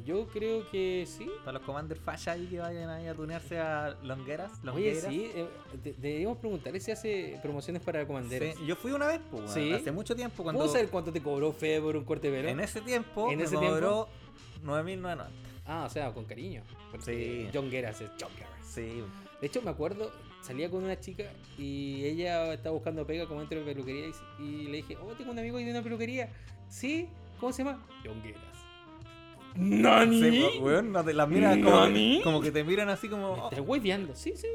Yo 0.05 0.27
creo 0.27 0.69
que 0.69 1.05
sí. 1.07 1.27
Para 1.43 1.57
los 1.57 1.63
Commander 1.63 1.97
Falla 1.97 2.31
ahí 2.33 2.45
que 2.47 2.59
vayan 2.59 2.89
ahí 2.89 3.07
a 3.07 3.13
tunearse 3.15 3.59
a 3.59 3.97
longueras. 4.03 4.51
Oye, 4.59 4.63
longueras. 4.63 5.03
sí, 5.05 5.31
eh, 5.33 5.47
de- 5.83 5.93
deberíamos 5.93 6.37
preguntarle 6.37 6.79
si 6.79 6.91
hace 6.91 7.39
promociones 7.41 7.81
para 7.81 8.05
comanderos. 8.05 8.55
Sí, 8.57 8.65
Yo 8.65 8.75
fui 8.75 8.91
una 8.91 9.07
vez, 9.07 9.19
pues, 9.31 9.51
Sí. 9.51 9.73
hace 9.73 9.91
mucho 9.91 10.15
tiempo. 10.15 10.43
Cuando, 10.43 10.59
¿Puedo 10.59 10.71
saber 10.71 10.89
cuánto 10.89 11.11
te 11.11 11.21
cobró 11.21 11.51
Fede 11.51 11.81
por 11.81 11.95
un 11.97 12.05
corte 12.05 12.29
de 12.29 12.37
pelo? 12.37 12.49
En 12.49 12.59
ese 12.59 12.79
tiempo 12.81 13.31
¿En 13.31 13.37
me 13.39 13.43
ese 13.45 13.57
tiempo? 13.57 13.73
cobró 13.75 14.07
9.990. 14.63 15.27
Ah, 15.65 15.83
o 15.85 15.89
sea, 15.89 16.13
con 16.13 16.25
cariño. 16.25 16.63
Sí. 16.99 17.49
John 17.53 17.69
Geras 17.69 17.99
es 17.99 18.09
John 18.19 18.31
Geras. 18.37 18.51
Sí. 18.65 19.03
De 19.41 19.47
hecho, 19.47 19.61
me 19.61 19.69
acuerdo, 19.71 20.11
salía 20.41 20.69
con 20.69 20.83
una 20.83 20.99
chica 20.99 21.25
y 21.57 22.03
ella 22.05 22.53
estaba 22.53 22.73
buscando 22.73 23.05
pega 23.05 23.27
como 23.27 23.41
dentro 23.41 23.59
de 23.59 23.65
peluquería 23.65 24.07
y, 24.39 24.43
y 24.43 24.67
le 24.67 24.77
dije, 24.77 24.95
oh, 24.97 25.13
tengo 25.13 25.31
un 25.31 25.39
amigo 25.39 25.57
que 25.57 25.63
tiene 25.63 25.77
una 25.77 25.83
peluquería. 25.83 26.29
¿Sí? 26.69 27.09
¿Cómo 27.39 27.51
se 27.51 27.63
llama? 27.63 27.83
John 28.05 28.21
Geras. 28.23 28.41
¿Nani? 29.57 30.21
Sí, 30.21 30.41
pues, 30.41 30.59
weón, 30.59 30.91
no 30.91 31.03
te 31.03 31.13
las 31.13 31.27
miran 31.27 31.61
como, 31.61 32.41
que 32.41 32.51
te 32.51 32.63
miran 32.63 32.89
así 32.89 33.09
como. 33.09 33.35
Me 33.35 33.41
oh, 33.41 33.49
estás 33.49 33.65
hueveando. 33.65 34.15
Sí, 34.15 34.33
sí, 34.35 34.47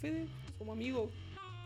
Fede, 0.00 0.26
somos 0.58 0.74
amigos. 0.76 1.10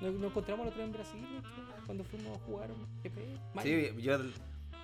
Nos, 0.01 0.15
nos 0.15 0.31
encontramos 0.31 0.67
la 0.67 0.71
otra 0.71 0.85
vez 0.85 0.89
en 0.89 0.93
Brasil, 0.93 1.43
cuando 1.87 2.05
fuimos 2.05 2.37
a 2.37 2.41
jugar 2.41 2.71
GP. 3.05 3.63
Sí, 3.63 4.03
yo 4.03 4.19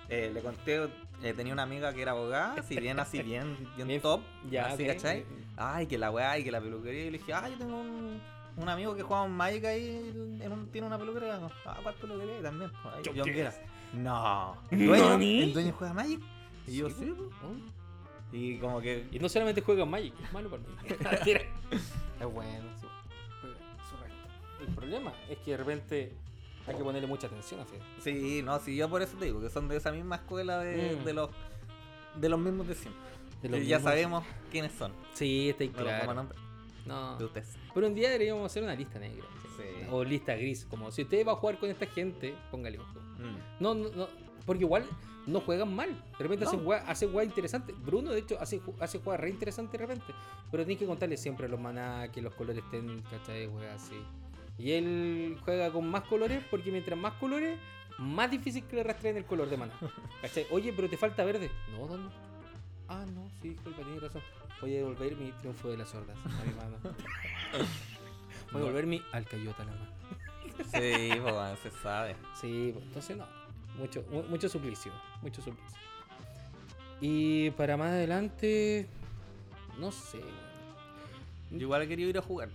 eh, 0.09 0.31
le 0.33 0.41
conté, 0.41 0.89
eh, 1.21 1.33
tenía 1.33 1.53
una 1.53 1.63
amiga 1.63 1.93
que 1.93 2.01
era 2.01 2.11
abogada, 2.11 2.63
si 2.63 2.79
bien 2.79 2.99
así, 2.99 3.21
bien, 3.21 3.57
bien 3.75 4.01
top, 4.01 4.21
ya, 4.49 4.67
así, 4.67 4.83
ok. 4.83 4.89
¿cachai? 4.89 5.25
Ay, 5.55 5.85
que 5.85 5.97
la 5.97 6.09
weá, 6.09 6.39
y 6.39 6.43
que 6.43 6.51
la 6.51 6.61
peluquería, 6.61 7.05
y 7.05 7.11
le 7.11 7.17
dije, 7.19 7.33
ay, 7.33 7.51
yo 7.51 7.57
tengo 7.59 7.79
un, 7.79 8.19
un 8.57 8.69
amigo 8.69 8.95
que 8.95 9.03
juega 9.03 9.23
un 9.23 9.33
Magic 9.33 9.65
ahí, 9.65 10.39
en 10.41 10.51
un, 10.51 10.67
tiene 10.71 10.87
una 10.87 10.97
peluquería, 10.97 11.39
ah, 11.65 11.77
¿cuál 11.83 11.95
peluquería? 11.95 12.39
Y 12.39 12.41
también, 12.41 12.71
ay, 12.85 13.03
Yo. 13.13 13.23
Guerra. 13.23 13.53
No, 13.93 14.55
¿el 14.71 14.85
dueño? 14.85 15.09
¿Nani? 15.09 15.41
¿El 15.43 15.53
dueño 15.53 15.73
juega 15.77 15.93
Magic? 15.93 16.21
Y 16.67 16.77
yo, 16.77 16.89
Sí, 16.89 16.95
sí, 16.99 17.13
pues. 17.15 17.29
Y 18.31 18.57
como 18.57 18.79
que, 18.81 19.07
Y 19.11 19.19
no 19.19 19.27
solamente 19.29 19.61
juega 19.61 19.85
Magic, 19.85 20.13
es 20.23 20.31
malo 20.33 20.49
para 20.49 20.61
mí. 20.61 20.67
Es 22.19 22.25
bueno, 22.33 22.63
sí. 22.79 22.87
Juega 23.41 23.55
su 23.89 23.95
resto. 23.97 24.63
El 24.67 24.75
problema 24.75 25.13
es 25.29 25.37
que 25.39 25.51
de 25.51 25.57
repente 25.57 26.11
hay 26.67 26.75
que 26.75 26.83
ponerle 26.83 27.07
mucha 27.07 27.27
atención 27.27 27.61
a 27.61 27.65
Fede. 27.65 27.81
sí, 28.01 28.41
no, 28.43 28.59
sí, 28.59 28.75
yo 28.75 28.89
por 28.89 29.01
eso 29.01 29.17
te 29.17 29.25
digo, 29.25 29.39
que 29.41 29.49
son 29.49 29.67
de 29.67 29.77
esa 29.77 29.91
misma 29.91 30.17
escuela 30.17 30.59
de, 30.59 30.97
Mm. 30.97 31.03
de 31.05 31.13
los 31.13 31.29
de 32.15 32.29
los 32.29 32.39
mismos 32.39 32.67
de 32.67 32.75
siempre. 32.75 33.01
de 33.41 33.49
los 33.49 33.59
Y 33.61 33.65
ya 33.67 33.77
mismos- 33.77 33.83
sabemos 33.91 34.23
quiénes 34.51 34.71
son. 34.73 34.91
Sí, 35.13 35.49
está 35.49 35.63
No 35.65 35.71
claro. 35.71 36.13
nombrar. 36.13 36.39
No. 36.85 37.17
De 37.17 37.25
ustedes. 37.25 37.55
Pero 37.73 37.87
un 37.87 37.95
día 37.95 38.09
deberíamos 38.09 38.45
hacer 38.45 38.63
una 38.63 38.75
lista 38.75 38.99
negra. 38.99 39.25
Sí. 39.55 39.63
O 39.91 40.03
lista 40.03 40.35
gris. 40.35 40.65
Como 40.65 40.91
si 40.91 41.03
usted 41.03 41.25
va 41.25 41.31
a 41.33 41.35
jugar 41.35 41.57
con 41.57 41.69
esta 41.69 41.85
gente, 41.85 42.33
póngale 42.51 42.79
ojo. 42.79 42.99
Mm. 43.19 43.61
No, 43.63 43.73
no, 43.75 43.89
no. 43.89 44.07
Porque 44.49 44.63
igual 44.63 44.83
no 45.27 45.41
juegan 45.41 45.75
mal. 45.75 45.89
De 46.17 46.23
repente 46.23 46.43
No. 46.43 46.49
hacen 46.49 46.63
jugadas 46.63 46.85
hace 46.89 47.05
interesantes. 47.05 47.75
Bruno, 47.85 48.09
de 48.09 48.17
hecho, 48.21 48.35
hace, 48.41 48.59
hace 48.79 48.97
jugadas 48.97 49.21
re 49.21 49.29
interesantes 49.29 49.79
de 49.79 49.85
repente. 49.85 50.11
Pero 50.49 50.65
tienes 50.65 50.79
que 50.79 50.87
contarle 50.87 51.17
siempre 51.17 51.47
los 51.47 51.59
maná, 51.59 52.11
que 52.11 52.19
los 52.19 52.33
colores 52.33 52.63
estén, 52.63 53.03
¿cachai? 53.11 53.45
Juega 53.45 53.75
así. 53.75 54.03
Y 54.57 54.71
él 54.71 55.37
juega 55.45 55.71
con 55.71 55.87
más 55.87 56.01
colores 56.05 56.43
porque 56.49 56.71
mientras 56.71 56.97
más 56.97 57.13
colores, 57.19 57.59
más 57.99 58.31
difícil 58.31 58.63
que 58.63 58.77
le 58.77 58.81
rastreen 58.83 59.17
el 59.17 59.25
color 59.25 59.51
de 59.51 59.57
maná. 59.57 59.73
¿Cachai? 60.23 60.47
Oye, 60.49 60.73
pero 60.73 60.89
te 60.89 60.97
falta 60.97 61.23
verde. 61.23 61.51
No, 61.73 61.85
¿dónde? 61.85 62.11
Ah, 62.87 63.05
no, 63.13 63.29
sí, 63.43 63.49
disculpa, 63.49 63.83
tienes 63.83 64.01
razón. 64.01 64.23
Voy 64.61 64.73
a 64.73 64.77
devolver 64.77 65.15
mi 65.15 65.31
triunfo 65.33 65.69
de 65.69 65.77
las 65.77 65.93
hordas 65.93 66.17
a 66.25 66.43
mi 66.43 66.55
mano. 66.55 66.77
Voy 68.51 68.61
a 68.63 68.65
devolver 68.65 68.87
mi 68.87 68.99
alcayota 69.11 69.61
a 69.61 69.65
la 69.67 69.71
mano. 69.73 69.91
Sí, 70.57 71.09
pues, 71.21 71.21
bueno, 71.21 71.55
se 71.61 71.69
sabe. 71.83 72.15
Sí, 72.41 72.71
pues, 72.73 72.85
entonces 72.87 73.15
no. 73.15 73.38
Mucho, 73.79 74.03
mu- 74.11 74.23
mucho 74.23 74.49
suplicio. 74.49 74.91
Mucho 75.21 75.41
suplicio. 75.41 75.77
Y 77.01 77.51
para 77.51 77.77
más 77.77 77.89
adelante. 77.91 78.87
No 79.79 79.91
sé. 79.91 80.19
Yo 81.51 81.57
igual 81.59 81.81
he 81.83 81.87
querido 81.87 82.09
ir 82.09 82.17
a 82.17 82.21
jugar, 82.21 82.49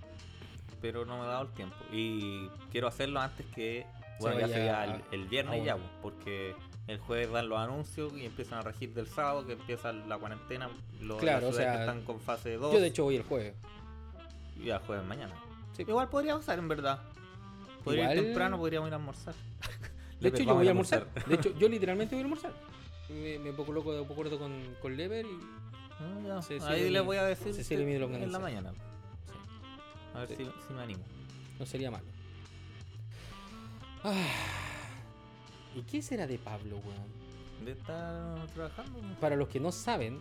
pero 0.81 1.05
no 1.07 1.17
me 1.19 1.25
ha 1.25 1.29
dado 1.29 1.43
el 1.45 1.49
tiempo. 1.53 1.77
Y 1.91 2.49
quiero 2.71 2.87
hacerlo 2.89 3.21
antes 3.21 3.47
que. 3.55 3.87
Bueno, 4.21 4.39
ya 4.41 4.49
sería 4.49 4.85
el, 4.85 5.03
el 5.11 5.27
viernes 5.29 5.63
a 5.63 5.65
ya, 5.65 5.77
porque 6.01 6.55
el 6.87 6.99
jueves 6.99 7.33
dan 7.33 7.49
los 7.49 7.59
anuncios 7.59 8.13
y 8.17 8.25
empiezan 8.27 8.59
a 8.61 8.63
regir 8.63 8.95
del 8.95 9.09
sábado, 9.09 9.45
que 9.47 9.55
empieza 9.55 9.93
la 9.93 10.19
cuarentena. 10.19 10.69
Los, 11.01 11.19
Claro, 11.19 11.49
o 11.49 11.53
sea, 11.53 11.73
que 11.73 11.81
están 11.81 12.03
con 12.03 12.21
fase 12.21 12.55
2. 12.57 12.73
Yo 12.75 12.81
de 12.81 12.87
hecho 12.89 13.03
voy 13.05 13.17
el 13.17 13.25
jueves. 13.25 13.55
Y 14.63 14.71
al 14.71 14.79
jueves 14.81 15.05
mañana. 15.05 15.35
Sí. 15.77 15.83
Igual 15.83 16.09
podría 16.11 16.37
usar, 16.37 16.59
en 16.61 16.69
verdad. 16.69 17.01
Podría 17.83 18.15
ir 18.15 18.23
temprano, 18.23 18.57
podríamos 18.59 18.87
ir 18.89 18.93
a 18.93 18.97
almorzar. 18.97 19.35
De 20.25 20.29
hecho, 20.31 20.43
yo 20.43 20.55
voy 20.55 20.67
a 20.67 20.71
almorzar. 20.71 21.07
De 21.27 21.35
hecho, 21.37 21.51
yo 21.59 21.69
literalmente 21.69 22.15
voy 22.15 22.21
a 22.23 22.25
almorzar. 22.25 22.53
Me, 23.09 23.39
me 23.39 23.53
pongo 23.53 23.73
loco 23.73 23.93
de 23.93 24.03
acuerdo 24.05 24.39
con, 24.39 24.53
con 24.83 24.97
Lever 24.97 25.25
y. 25.27 25.39
Ah, 26.01 26.41
ya. 26.51 26.69
Ahí 26.69 26.83
le- 26.85 26.91
les 26.91 27.05
voy 27.05 27.17
a 27.19 27.25
decir 27.25 27.55
sí, 27.55 27.63
que- 27.77 27.83
en 28.25 28.33
la 28.33 28.39
mañana. 28.39 28.73
sí, 28.73 28.79
A 30.15 30.19
ver 30.21 30.29
Sí. 30.29 30.37
si, 30.39 30.45
si 30.67 30.73
me 30.75 30.83
animo. 30.83 31.05
no 31.59 31.67
sería 31.67 31.91
malo. 31.91 32.05
Ah. 34.03 34.13
¿Y 35.77 35.83
qué 35.83 36.03
será 36.03 36.27
de 36.27 36.39
Pablo, 36.39 36.77
weón? 36.85 37.65
De 37.65 37.73
estar 37.73 38.47
trabajando. 38.55 39.01
Para 39.21 39.37
los 39.37 39.49
que 39.49 39.61
no 39.61 39.73
saben, 39.73 40.19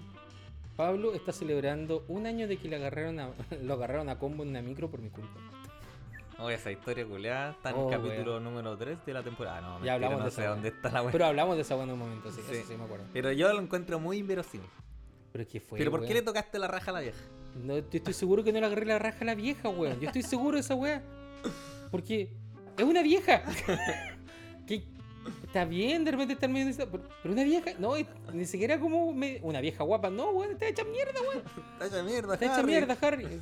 Pablo 0.77 1.13
está 1.13 1.31
celebrando 1.31 2.03
un 2.07 2.25
año 2.25 2.47
de 2.47 2.57
que 2.57 2.67
le 2.69 2.75
agarraron 2.77 3.19
a, 3.19 3.29
lo 3.61 3.73
agarraron 3.73 4.09
a 4.09 4.17
combo 4.19 4.43
en 4.43 4.49
una 4.49 4.61
micro 4.61 4.89
por 4.89 5.01
mi 5.01 5.09
culpa. 5.09 5.39
Oye, 6.43 6.55
esa 6.55 6.71
historia 6.71 7.05
culeada 7.05 7.51
está 7.51 7.69
en 7.69 7.75
Oh, 7.77 7.89
el 7.89 7.97
capítulo 8.01 8.39
número 8.39 8.77
3 8.77 8.97
de 9.05 9.13
la 9.13 9.23
temporada. 9.23 9.61
No, 9.61 9.69
mentira, 9.75 9.85
Ya 9.85 9.93
hablamos 9.93 10.19
no 10.19 10.25
de 10.25 10.31
sé 10.31 10.41
esa 10.41 10.49
dónde 10.49 10.67
está 10.69 10.91
la 10.91 11.01
wea. 11.01 11.11
Pero 11.11 11.25
hablamos 11.25 11.55
de 11.55 11.61
esa 11.61 11.75
buena 11.75 11.93
en 11.93 12.01
un 12.01 12.05
momento, 12.07 12.31
sí, 12.31 12.41
Sí. 12.47 12.55
eso 12.55 12.67
sí 12.67 12.75
me 12.77 12.83
acuerdo. 12.83 13.05
Pero 13.13 13.31
yo 13.31 13.51
lo 13.53 13.61
encuentro 13.61 13.99
muy 13.99 14.17
inverosímil. 14.17 14.67
Pero 15.31 15.47
¿qué 15.47 15.59
fue? 15.61 15.77
Pero 15.79 15.89
¿por 15.91 16.01
qué 16.01 16.07
weón? 16.07 16.15
le 16.17 16.21
tocaste 16.23 16.59
la 16.59 16.67
raja 16.67 16.91
a 16.91 16.93
la 16.95 16.99
vieja? 16.99 17.19
No, 17.63 17.77
yo 17.77 17.85
estoy 17.91 18.13
seguro 18.13 18.43
que 18.43 18.51
no 18.51 18.59
le 18.59 18.65
agarré 18.65 18.85
la 18.85 18.99
raja 18.99 19.19
a 19.21 19.25
la 19.25 19.35
vieja, 19.35 19.69
weón. 19.69 19.99
Yo 19.99 20.07
estoy 20.07 20.21
seguro 20.23 20.55
de 20.55 20.61
esa 20.61 20.75
weá. 20.75 21.01
Porque 21.91 22.29
es 22.77 22.83
una 22.83 23.01
vieja. 23.03 23.43
que 24.67 24.83
está 25.45 25.63
bien 25.65 26.03
de 26.03 26.11
repente 26.11 26.33
estar 26.33 26.49
medio. 26.49 26.73
Pero, 26.75 27.03
pero 27.21 27.33
una 27.33 27.43
vieja, 27.43 27.71
no, 27.79 27.93
ni 28.33 28.45
siquiera 28.45 28.79
como 28.79 29.13
me- 29.13 29.39
una 29.43 29.61
vieja 29.61 29.83
guapa, 29.83 30.09
no, 30.09 30.31
weón, 30.31 30.51
está 30.51 30.67
hecha 30.67 30.83
mierda, 30.83 31.19
weón. 31.21 31.43
Está 31.73 31.85
hecha 31.87 32.03
mierda, 32.03 32.33
Está 32.33 32.45
hecha 32.45 32.55
Harry. 32.57 32.67
mierda, 32.67 32.97
Harry. 33.01 33.41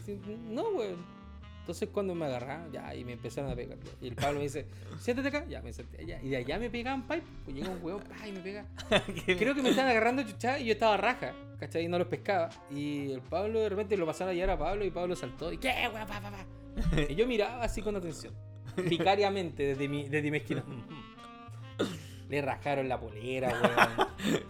No, 0.49 0.69
weón. 0.69 1.20
Entonces 1.61 1.89
cuando 1.93 2.15
me 2.15 2.25
agarraron, 2.25 2.71
ya, 2.71 2.93
y 2.95 3.05
me 3.05 3.13
empezaron 3.13 3.51
a 3.51 3.55
pegar. 3.55 3.77
Y 4.01 4.07
el 4.07 4.15
Pablo 4.15 4.39
me 4.39 4.45
dice, 4.45 4.65
siéntate 4.99 5.27
acá, 5.27 5.45
ya, 5.47 5.61
me 5.61 5.71
senté 5.71 6.01
allá. 6.01 6.19
Y 6.21 6.29
de 6.29 6.37
allá 6.37 6.57
me 6.57 6.71
pegaban 6.71 7.07
pipe, 7.07 7.23
pues 7.45 7.55
llega 7.55 7.69
un 7.69 7.83
huevo, 7.83 7.99
pa, 7.99 8.27
y 8.27 8.31
me 8.31 8.39
pega. 8.39 8.65
Creo 9.25 9.53
que 9.53 9.61
me 9.61 9.69
estaban 9.69 9.91
agarrando 9.91 10.23
chuchá 10.23 10.57
y 10.57 10.65
yo 10.65 10.73
estaba 10.73 10.97
raja, 10.97 11.33
¿cachai? 11.59 11.85
Y 11.85 11.87
no 11.87 11.99
los 11.99 12.07
pescaba. 12.07 12.49
Y 12.71 13.11
el 13.11 13.21
Pablo 13.21 13.59
de 13.59 13.69
repente 13.69 13.95
lo 13.95 14.07
pasaron 14.07 14.31
a 14.31 14.33
llevar 14.33 14.49
a 14.49 14.57
Pablo 14.57 14.83
y 14.83 14.89
Pablo 14.89 15.15
saltó. 15.15 15.53
Y 15.53 15.59
¿qué, 15.59 15.69
weón, 15.93 16.07
pa, 16.07 16.19
pa, 16.19 16.31
pa? 16.31 16.45
Y 17.07 17.13
yo 17.13 17.27
miraba 17.27 17.63
así 17.63 17.83
con 17.83 17.95
atención. 17.95 18.33
Vicariamente 18.75 19.63
desde 19.63 19.87
mi, 19.87 20.09
desde 20.09 20.31
mi 20.31 20.37
esquina. 20.37 20.63
Le 22.27 22.41
rascaron 22.41 22.89
la 22.89 22.99
polera, 22.99 23.49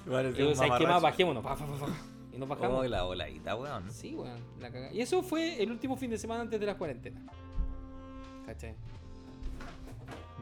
weón. 0.07 0.31
Y 0.37 0.41
un 0.41 0.49
yo, 0.49 0.55
¿sabes 0.55 0.73
qué 0.77 0.87
más? 0.87 1.01
Bajémonos. 1.01 1.43
Pa, 1.43 1.55
pa, 1.55 1.65
pa, 1.65 1.85
pa. 1.85 2.10
Y 2.33 2.37
nos 2.37 2.47
bajamos. 2.47 2.79
Oh, 2.79 2.87
la 2.87 3.03
voladita, 3.03 3.55
weón. 3.55 3.91
Sí, 3.91 4.15
weón, 4.15 4.39
la 4.59 4.71
cagá. 4.71 4.91
Y 4.93 5.01
eso 5.01 5.21
fue 5.23 5.61
el 5.61 5.71
último 5.71 5.97
fin 5.97 6.09
de 6.11 6.17
semana 6.17 6.41
antes 6.41 6.59
de 6.59 6.65
la 6.65 6.77
cuarentena. 6.77 7.21
¿Cachai? 8.45 8.75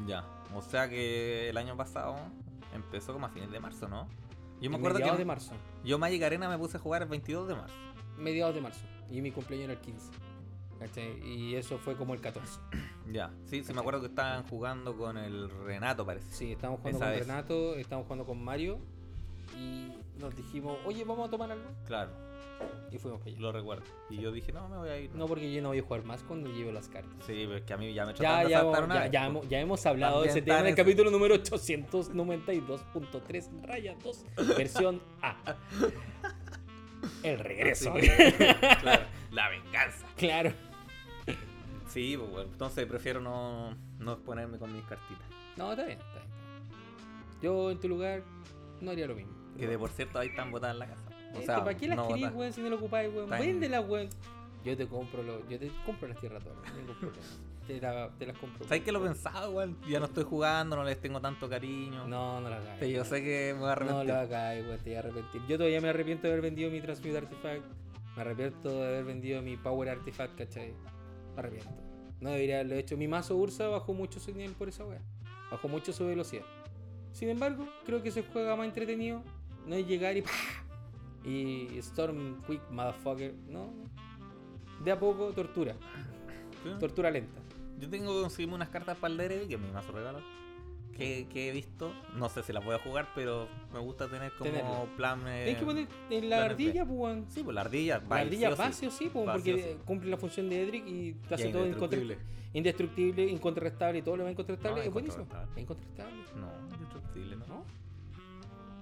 Ya. 0.05 0.25
O 0.55 0.61
sea 0.61 0.89
que 0.89 1.49
el 1.49 1.57
año 1.57 1.75
pasado 1.75 2.15
empezó 2.73 3.13
como 3.13 3.25
a 3.25 3.29
fines 3.29 3.51
de 3.51 3.59
marzo, 3.59 3.87
¿no? 3.87 4.07
Yo 4.61 4.69
me 4.69 4.75
En 4.75 4.81
acuerdo 4.81 4.99
que 4.99 5.17
de 5.17 5.25
marzo. 5.25 5.53
yo 5.83 5.97
Magic 5.97 6.21
Arena 6.23 6.49
me 6.49 6.57
puse 6.57 6.77
a 6.77 6.79
jugar 6.79 7.01
el 7.03 7.07
22 7.09 7.47
de 7.47 7.55
marzo. 7.55 7.75
Mediados 8.17 8.53
de 8.55 8.61
marzo. 8.61 8.81
Y 9.09 9.21
mi 9.21 9.31
cumpleaños 9.31 9.65
era 9.65 9.73
el 9.73 9.79
15. 9.79 10.11
¿Cachai? 10.79 11.27
Y 11.27 11.55
eso 11.55 11.77
fue 11.77 11.95
como 11.95 12.13
el 12.13 12.21
14. 12.21 12.59
Ya. 13.11 13.31
Sí, 13.45 13.63
sí 13.63 13.73
me 13.73 13.79
acuerdo 13.79 14.01
que 14.01 14.05
estaban 14.05 14.43
jugando 14.43 14.95
con 14.95 15.17
el 15.17 15.49
Renato, 15.49 16.05
parece. 16.05 16.31
Sí, 16.31 16.51
estábamos 16.51 16.79
jugando 16.81 16.99
Esa 16.99 17.05
con 17.07 17.17
vez. 17.17 17.27
Renato, 17.27 17.75
estábamos 17.75 18.05
jugando 18.05 18.25
con 18.27 18.43
Mario. 18.43 18.77
Y 19.57 19.93
nos 20.19 20.35
dijimos, 20.35 20.77
oye, 20.85 21.03
vamos 21.03 21.27
a 21.27 21.31
tomar 21.31 21.51
algo. 21.51 21.65
Claro, 21.87 22.11
Y 22.91 22.97
fuimos 22.97 23.19
para 23.21 23.31
allá. 23.31 23.39
lo 23.41 23.51
recuerdo. 23.51 23.83
Y 24.09 24.17
yo 24.17 24.31
dije, 24.31 24.51
no, 24.51 24.67
me 24.69 24.77
voy 24.77 24.89
a 24.89 24.97
ir. 24.99 25.13
No, 25.15 25.25
porque 25.27 25.51
yo 25.51 25.61
no 25.61 25.69
voy 25.69 25.79
a 25.79 25.81
jugar 25.81 26.03
más 26.03 26.21
cuando 26.23 26.49
lleve 26.51 26.71
las 26.73 26.87
cartas. 26.89 27.13
Sí, 27.25 27.43
pero 27.47 27.55
es 27.57 27.63
que 27.63 27.73
a 27.73 27.77
mí 27.77 27.93
ya 27.93 28.05
me 28.05 28.13
Ya, 28.13 28.43
ya, 28.47 28.63
una 28.65 29.05
ya, 29.05 29.11
ya 29.11 29.25
hemos, 29.27 29.47
ya 29.49 29.59
hemos 29.59 29.85
hablado 29.85 30.21
de 30.21 30.27
ese 30.29 30.41
tema 30.41 30.59
en 30.59 30.67
el 30.67 30.75
capítulo 30.75 31.09
número 31.09 31.35
892.3, 31.35 33.61
raya 33.61 33.95
2, 34.03 34.25
versión 34.57 35.01
A. 35.21 35.55
El 37.23 37.39
regreso. 37.39 37.93
Claro, 38.81 39.03
la 39.31 39.49
venganza. 39.49 40.05
claro. 40.17 40.51
Sí, 41.87 42.15
pues 42.17 42.29
bueno, 42.29 42.51
entonces 42.51 42.85
prefiero 42.85 43.19
no, 43.19 43.75
no 43.97 44.13
exponerme 44.13 44.59
con 44.59 44.71
mis 44.73 44.83
cartitas. 44.83 45.25
No, 45.57 45.71
está 45.71 45.85
bien, 45.85 45.97
está 45.99 46.19
bien. 46.19 46.29
Yo 47.41 47.71
en 47.71 47.79
tu 47.79 47.87
lugar 47.87 48.21
no 48.79 48.91
haría 48.91 49.07
lo 49.07 49.15
mismo. 49.15 49.33
Que 49.59 49.67
de 49.67 49.77
por 49.77 49.89
cierto 49.89 50.19
ahí 50.19 50.29
están 50.29 50.51
botadas 50.51 50.75
en 50.75 50.79
la 50.79 50.87
casa. 50.87 51.09
O 51.35 51.41
sea, 51.41 51.63
¿Para 51.63 51.77
qué 51.77 51.87
las 51.87 51.97
no 51.97 52.07
querís, 52.07 52.31
weón, 52.33 52.53
si 52.53 52.61
no 52.61 52.69
lo 52.69 52.75
ocupáis, 52.77 53.13
weón? 53.13 53.29
Véndelas, 53.29 53.87
weón. 53.87 54.09
Yo 54.65 54.75
te 54.75 54.87
compro 54.87 55.23
lo, 55.23 55.47
yo 55.47 55.57
te 55.59 55.71
compro 55.85 56.07
las 56.07 56.19
tierras 56.19 56.43
todas, 56.43 56.57
no 56.57 56.63
tengo 56.73 56.93
problema. 56.99 57.23
Te, 57.67 57.79
la- 57.79 58.09
te 58.17 58.25
las 58.25 58.37
compro. 58.37 58.65
¿Sabes 58.65 58.81
que 58.83 58.91
lo 58.91 58.99
he 59.03 59.07
pensado, 59.07 59.51
igual? 59.51 59.75
Ya 59.87 59.99
no 59.99 60.05
estoy 60.07 60.23
jugando, 60.23 60.75
no 60.75 60.83
les 60.83 60.99
tengo 60.99 61.21
tanto 61.21 61.47
cariño. 61.47 62.07
No, 62.07 62.41
no 62.41 62.49
las 62.49 62.65
hagas. 62.65 62.87
Yo 62.87 63.05
sé 63.05 63.23
que 63.23 63.53
me 63.53 63.59
voy 63.59 63.63
a 63.63 63.67
No 63.67 63.71
arrepentir. 63.73 64.07
lo 64.07 64.15
hagas, 64.15 64.57
weón, 64.65 64.77
te 64.79 64.83
voy 64.89 64.95
a 64.95 64.99
arrepentir. 64.99 65.41
Yo 65.47 65.57
todavía 65.57 65.79
me 65.81 65.89
arrepiento 65.89 66.23
de 66.27 66.33
haber 66.33 66.41
vendido 66.43 66.71
mi 66.71 66.81
Transmute 66.81 67.17
Artifact. 67.19 67.63
Me 68.15 68.21
arrepiento 68.21 68.69
de 68.69 68.87
haber 68.87 69.03
vendido 69.05 69.41
mi 69.43 69.55
Power 69.55 69.89
Artifact, 69.89 70.35
¿cachai? 70.37 70.73
Me 71.35 71.39
arrepiento. 71.39 71.69
No 72.19 72.31
debería 72.31 72.55
haberlo 72.55 72.75
hecho. 72.75 72.97
Mi 72.97 73.07
mazo 73.07 73.37
Ursa 73.37 73.67
bajó 73.67 73.93
mucho 73.93 74.19
su 74.19 74.33
nivel 74.33 74.51
por 74.53 74.67
esa 74.67 74.83
weá. 74.83 74.99
Bajó 75.51 75.67
mucho 75.69 75.93
su 75.93 76.05
velocidad. 76.05 76.43
Sin 77.13 77.29
embargo, 77.29 77.65
creo 77.85 78.01
que 78.03 78.11
se 78.11 78.23
juega 78.23 78.55
más 78.55 78.65
entretenido. 78.65 79.23
No 79.69 79.75
es 79.75 79.87
llegar 79.87 80.17
y 80.17 80.23
¡pah! 80.23 80.31
Y 81.23 81.77
Storm 81.77 82.41
Quick, 82.47 82.61
motherfucker. 82.71 83.35
No. 83.47 83.71
De 84.83 84.91
a 84.91 84.99
poco, 84.99 85.27
tortura. 85.31 85.75
Sí. 86.63 86.69
Tortura 86.79 87.11
lenta. 87.11 87.39
Yo 87.77 87.87
tengo 87.87 88.15
que 88.15 88.21
conseguirme 88.21 88.55
unas 88.55 88.69
cartas 88.69 88.97
para 88.97 89.11
el 89.11 89.17
Derby, 89.17 89.47
que 89.47 89.57
mi 89.57 89.69
mazo 89.71 89.91
regalo. 89.91 90.21
Que, 90.97 91.27
que 91.31 91.47
he 91.49 91.51
visto, 91.53 91.93
no 92.15 92.27
sé 92.27 92.43
si 92.43 92.51
las 92.51 92.65
voy 92.65 92.75
a 92.75 92.79
jugar, 92.79 93.07
pero 93.15 93.47
me 93.71 93.79
gusta 93.79 94.09
tener 94.09 94.33
como 94.33 94.85
plan. 94.97 95.21
eh, 95.27 95.43
Tienes 95.45 95.59
que 95.59 95.65
poner 95.65 95.87
en 96.09 96.29
la 96.29 96.43
ardilla, 96.45 96.85
pues. 96.85 97.23
Sí, 97.29 97.41
pues 97.43 97.55
la 97.55 97.61
ardilla. 97.61 98.01
La 98.09 98.15
ardilla 98.17 98.47
sí 98.49 98.53
o 98.53 98.55
sí. 98.55 98.61
va 98.61 98.71
sí 98.73 98.85
o 98.87 98.91
sí, 98.91 99.09
pues, 99.13 99.25
porque 99.31 99.63
sí 99.63 99.77
cumple 99.85 100.09
la 100.09 100.17
función 100.17 100.49
de 100.49 100.61
Edric 100.63 100.85
y 100.87 101.13
te 101.13 101.35
hace 101.35 101.49
todo 101.51 101.63
indestructible. 101.63 102.17
indestructible, 102.53 103.27
incontrastable 103.27 103.99
y 103.99 104.01
todo 104.01 104.17
lo 104.17 104.23
más 104.23 104.31
incontrastable. 104.33 104.81
No, 104.81 104.87
es 104.87 104.91
buenísimo. 104.91 105.25
Es 105.55 105.61
incontrastable, 105.61 106.15
No, 106.35 106.75
indestructible, 106.75 107.35
¿no? 107.37 107.45
¿no? 107.47 107.65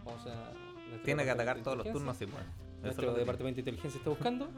O 0.05 0.19
sea, 0.23 0.53
Tiene 1.03 1.23
que 1.23 1.31
atacar 1.31 1.61
todos 1.63 1.77
los 1.77 1.91
turnos, 1.91 2.17
sí, 2.17 2.25
bueno. 2.25 2.45
Es 2.77 2.83
Nuestro 2.83 3.13
departamento 3.13 3.55
de 3.55 3.61
inteligencia 3.61 3.97
está 3.97 4.09
buscando. 4.11 4.49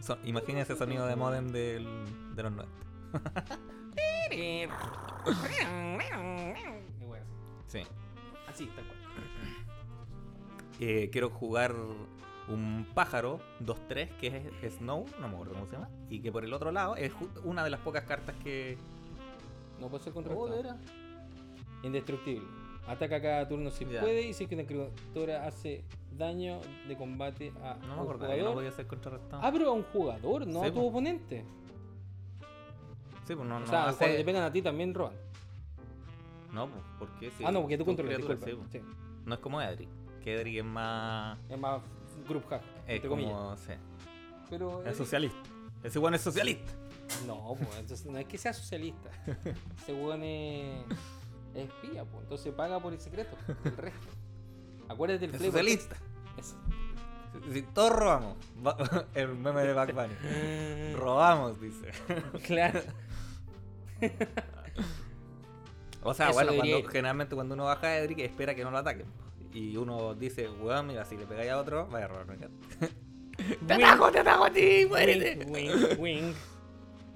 Son- 0.00 0.18
Imagínense 0.24 0.72
ese 0.72 0.78
sonido 0.78 1.06
de 1.06 1.16
modem 1.16 1.48
del, 1.48 1.86
de 2.34 2.42
los 2.42 2.52
90. 2.52 2.72
Sí. 7.68 7.82
Así, 8.48 8.66
tal 8.66 8.84
cual. 8.86 8.96
Eh, 10.80 11.08
quiero 11.10 11.30
jugar 11.30 11.74
un 12.48 12.86
pájaro 12.94 13.40
2-3 13.64 14.08
que 14.18 14.50
es 14.62 14.74
Snow, 14.74 15.06
no 15.20 15.28
me 15.28 15.34
acuerdo 15.34 15.54
cómo 15.54 15.66
se 15.66 15.72
llama. 15.72 15.88
Y 16.08 16.20
que 16.20 16.30
por 16.30 16.44
el 16.44 16.52
otro 16.52 16.70
lado 16.70 16.96
es 16.96 17.12
una 17.44 17.64
de 17.64 17.70
las 17.70 17.80
pocas 17.80 18.04
cartas 18.04 18.36
que. 18.42 18.76
No 19.80 19.88
puede 19.88 20.04
ser 20.04 20.12
Oh, 20.12 20.14
contrastado. 20.14 20.46
¿de 20.48 20.56
veras? 20.62 20.76
Indestructible. 21.82 22.46
Ataca 22.88 23.20
cada 23.20 23.48
turno 23.48 23.70
si 23.70 23.84
Ya. 23.86 24.00
puede 24.00 24.22
y 24.22 24.32
si 24.32 24.44
es 24.44 24.48
que 24.48 24.54
una 24.54 24.64
criatura 24.64 25.46
hace 25.46 25.82
daño 26.16 26.60
de 26.88 26.96
combate 26.96 27.52
a 27.62 27.74
No 27.74 27.96
me 27.96 28.02
un 28.02 28.06
que 28.12 28.18
no 28.18 28.26
jugador. 28.28 28.54
podía 28.54 28.72
ser 28.72 28.86
contrarrestado. 28.86 29.42
Ah, 29.44 29.50
pero 29.52 29.68
a 29.70 29.72
un 29.72 29.82
jugador, 29.84 30.46
no 30.46 30.60
Sí, 30.60 30.66
a 30.66 30.70
tu 30.72 30.80
po. 30.80 30.86
oponente. 30.86 31.44
sí, 33.26 33.34
pues 33.34 33.48
no, 33.48 33.56
o 33.56 33.60
no 33.60 33.66
sea, 33.66 33.88
hace- 33.88 33.98
cuando 33.98 34.16
te 34.18 34.24
pegan 34.24 34.42
a 34.44 34.52
ti 34.52 34.62
también 34.62 34.94
roban. 34.94 35.14
No, 36.52 36.68
pues, 36.68 36.82
¿por 36.98 37.08
qué? 37.18 37.30
Sí, 37.32 37.44
ah, 37.44 37.50
no, 37.50 37.60
porque 37.62 37.76
tú 37.76 37.84
controlas, 37.84 38.16
sí. 38.44 38.52
Sí. 38.70 38.80
No 39.24 39.34
es 39.34 39.40
como 39.40 39.60
Edric. 39.60 39.88
Que 40.22 40.34
Edric 40.36 40.58
es 40.58 40.64
más. 40.64 41.38
Es 41.48 41.58
más 41.58 41.82
group 42.28 42.44
hack, 42.48 42.62
Es 42.86 42.94
entre 42.96 43.08
comillas. 43.08 43.32
como. 43.32 43.56
Sí, 43.56 43.72
Pero 44.48 44.82
es 44.84 44.92
eh, 44.92 44.94
socialista. 44.94 45.38
Ese 45.82 45.98
weón 45.98 46.14
es 46.14 46.20
socialista. 46.22 46.72
No, 47.26 47.54
pues, 47.58 47.78
entonces 47.78 48.06
no 48.06 48.16
es 48.18 48.26
que 48.26 48.38
sea 48.38 48.52
socialista. 48.52 49.10
Ese 49.82 49.92
weón 49.92 50.22
es, 50.22 50.84
es 51.56 51.68
espía, 51.68 52.04
pues. 52.04 52.22
Entonces 52.22 52.52
paga 52.54 52.80
por 52.80 52.92
el 52.92 53.00
secreto. 53.00 53.36
El 53.64 53.76
resto. 53.76 54.06
Acuérdate 54.88 55.26
del 55.26 55.34
Es 55.36 55.42
socialista. 55.42 55.96
Eso. 56.38 56.56
Si 57.52 57.62
todos 57.62 57.92
robamos. 57.92 58.36
El 59.14 59.34
meme 59.34 59.62
de 59.62 59.72
Back 59.72 59.92
Bunny. 59.94 60.92
Robamos, 60.94 61.60
dice. 61.60 61.90
Claro. 62.46 62.80
O 66.02 66.14
sea, 66.14 66.26
Eso 66.26 66.34
bueno, 66.34 66.54
cuando, 66.54 66.82
generalmente 66.88 67.34
cuando 67.34 67.54
uno 67.54 67.64
baja 67.64 67.88
a 67.88 67.98
Edric 67.98 68.20
espera 68.20 68.54
que 68.54 68.62
no 68.64 68.70
lo 68.70 68.78
ataquen. 68.78 69.06
Y 69.52 69.76
uno 69.76 70.14
dice, 70.14 70.48
weón, 70.48 70.86
mira, 70.86 71.04
si 71.04 71.16
le 71.16 71.26
pegáis 71.26 71.50
a 71.50 71.58
otro, 71.58 71.86
vaya 71.88 72.04
a 72.04 72.08
robarme. 72.08 72.36
¡Te 72.36 72.46
Wink, 73.74 73.84
ataco, 73.84 74.12
te 74.12 74.18
ataco 74.20 74.44
a 74.44 74.50
ti! 74.50 74.86
¡Muérete! 74.88 75.44
wink, 75.46 75.98
wink. 75.98 76.36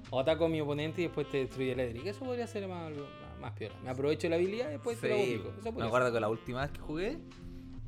O 0.09 0.19
ataco 0.19 0.45
a 0.45 0.49
mi 0.49 0.59
oponente 0.61 1.01
y 1.01 1.05
después 1.05 1.29
te 1.29 1.37
destruye 1.37 1.71
el 1.71 1.79
Edric. 1.79 2.05
Eso 2.07 2.25
podría 2.25 2.47
ser 2.47 2.67
más, 2.67 2.87
algo- 2.87 3.03
más, 3.05 3.30
más 3.41 3.51
piola. 3.53 3.75
Me 3.83 3.89
aprovecho 3.89 4.29
la 4.29 4.35
habilidad 4.37 4.69
y 4.69 4.71
después 4.73 4.99
te 4.99 5.09
lo 5.09 5.15
Sí, 5.15 5.35
ubico. 5.35 5.53
Eso 5.59 5.71
me 5.73 5.85
acuerdo 5.85 6.13
que 6.13 6.19
la 6.19 6.29
última 6.29 6.61
vez 6.61 6.71
que 6.71 6.79
jugué, 6.79 7.07
eh, 7.11 7.19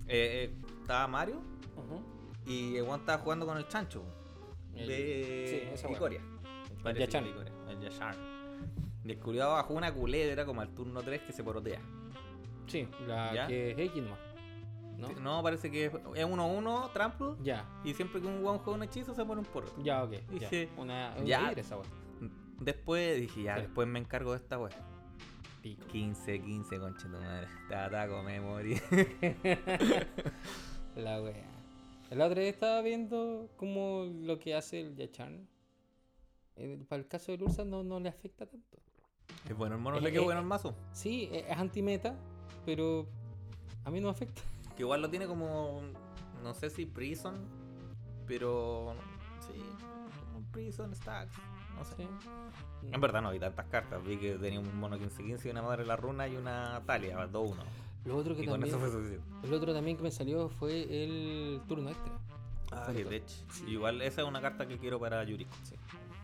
eh, 0.08 0.54
estaba 0.82 1.08
Mario 1.08 1.36
ser. 1.36 1.78
Ujú. 1.78 2.02
y 2.46 2.76
el 2.76 2.84
weón 2.84 3.00
estaba 3.00 3.22
jugando 3.24 3.46
con 3.46 3.58
el 3.58 3.68
chancho 3.70 4.04
El- 4.76 4.88
de 4.88 5.46
sí, 5.48 5.74
esa 5.74 5.88
weá. 5.88 5.96
Icoria. 5.98 6.22
Parece 6.84 7.06
que 7.08 7.12
Yachan. 7.12 7.26
El 7.70 7.80
Yachan. 7.80 8.16
Y 9.06 9.12
el 9.12 9.20
bajó 9.56 9.74
una 9.74 9.94
culebra 9.94 10.46
como 10.46 10.62
al 10.62 10.70
turno 10.74 11.02
3 11.02 11.22
que 11.22 11.32
se 11.34 11.44
porotea. 11.44 11.80
Sí, 12.68 12.88
la 13.08 13.34
¿Ya? 13.34 13.48
que 13.48 13.72
es 13.72 13.78
X. 13.80 14.04
¿No? 14.98 15.10
No, 15.20 15.44
parece 15.44 15.70
que 15.72 15.86
es 15.86 15.94
1-1, 15.94 16.92
trample. 16.94 17.36
Ya, 17.42 17.66
Y 17.84 17.94
siempre 17.94 18.22
que 18.22 18.28
un 18.28 18.44
weón 18.44 18.60
juega 18.60 18.78
un 18.78 18.84
hechizo 18.84 19.14
se 19.14 19.26
pone 19.26 19.40
un 19.42 19.46
porro. 19.46 19.68
ya, 19.84 20.04
ok. 20.04 20.12
Ya. 20.12 20.50
Dije, 20.50 20.70
Una, 20.78 21.14
un 21.18 21.26
ya. 21.26 21.52
esa. 21.52 21.78
Después 22.60 23.20
dije, 23.20 23.44
ya, 23.44 23.56
Sí. 23.56 23.62
después 23.64 23.88
me 23.88 24.00
encargo 24.00 24.32
de 24.32 24.38
esta 24.38 24.58
weá. 24.60 24.72
Pico. 25.64 25.88
15, 25.88 26.42
15, 26.42 26.80
concha 26.80 27.04
tu 27.08 27.18
madre. 27.18 27.48
Te 27.70 27.76
ataco, 27.76 28.22
me 28.22 28.40
morí. 28.42 28.80
La 30.96 31.22
wea. 31.22 31.50
La 32.12 32.26
otra 32.26 32.42
vez 32.42 32.54
estaba 32.54 32.82
viendo 32.82 33.50
como 33.58 34.04
lo 34.06 34.38
que 34.40 34.54
hace 34.56 34.82
el 34.82 34.96
Yachan. 34.96 35.48
Eh, 36.58 36.84
Para 36.88 37.02
el 37.02 37.08
caso 37.08 37.32
del 37.32 37.42
Ursa 37.44 37.64
no, 37.66 37.84
no 37.84 38.00
le 38.00 38.10
afecta 38.10 38.46
tanto. 38.46 38.78
Es 39.50 39.56
bueno 39.58 39.76
el 39.76 39.82
mono, 39.82 39.98
Eh, 39.98 40.02
le 40.02 40.12
quedó 40.12 40.22
eh, 40.22 40.26
bueno 40.26 40.42
el 40.42 40.46
mazo. 40.46 40.76
Sí, 40.92 41.30
e- 41.32 41.46
es 41.50 41.58
anti-meta, 41.58 42.16
pero 42.66 43.08
a 43.86 43.90
mí 43.90 44.00
no 44.00 44.08
me 44.08 44.12
afecta. 44.12 44.42
Que 44.76 44.84
igual 44.84 45.02
lo 45.02 45.10
tiene 45.10 45.26
como. 45.28 45.82
No 46.44 46.54
sé 46.54 46.70
si 46.70 46.86
Prison. 46.86 47.48
Pero. 48.28 48.94
Sí. 49.40 49.54
Como 50.32 50.46
Prison 50.52 50.94
Stacks. 50.96 51.34
No 51.78 51.86
sé. 51.86 51.96
Sí. 52.82 52.88
En 52.92 53.02
verdad 53.02 53.22
no 53.22 53.30
hay 53.30 53.40
tantas 53.40 53.66
cartas. 53.68 54.04
Vi 54.06 54.18
que 54.18 54.34
tenía 54.36 54.60
un 54.60 54.78
mono 54.80 54.98
15-15 54.98 55.46
y 55.46 55.50
una 55.50 55.62
madre 55.62 55.86
la 55.86 55.96
runa 55.96 56.28
y 56.28 56.36
una 56.36 56.82
Talia, 56.86 57.18
2-1. 57.32 57.56
Lo 58.06 58.18
otro 58.18 58.36
que 58.36 58.44
Y 58.44 58.46
con 58.46 58.56
también, 58.60 58.76
eso 58.76 58.80
fue 58.80 58.92
suficiente. 58.92 59.26
el 59.48 59.54
otro 59.54 59.74
también 59.74 59.96
que 59.98 60.04
me 60.04 60.12
salió 60.12 60.50
fue 60.50 60.82
el 61.04 61.62
turno 61.68 61.90
extra. 61.90 62.12
Ah, 62.72 62.90
qué 62.94 63.02
todo. 63.04 63.10
tech. 63.12 63.24
Igual 63.68 64.02
esa 64.02 64.22
es 64.24 64.28
una 64.28 64.42
carta 64.42 64.68
que 64.68 64.78
quiero 64.78 65.00
para 65.00 65.24
Yuriko. 65.24 65.52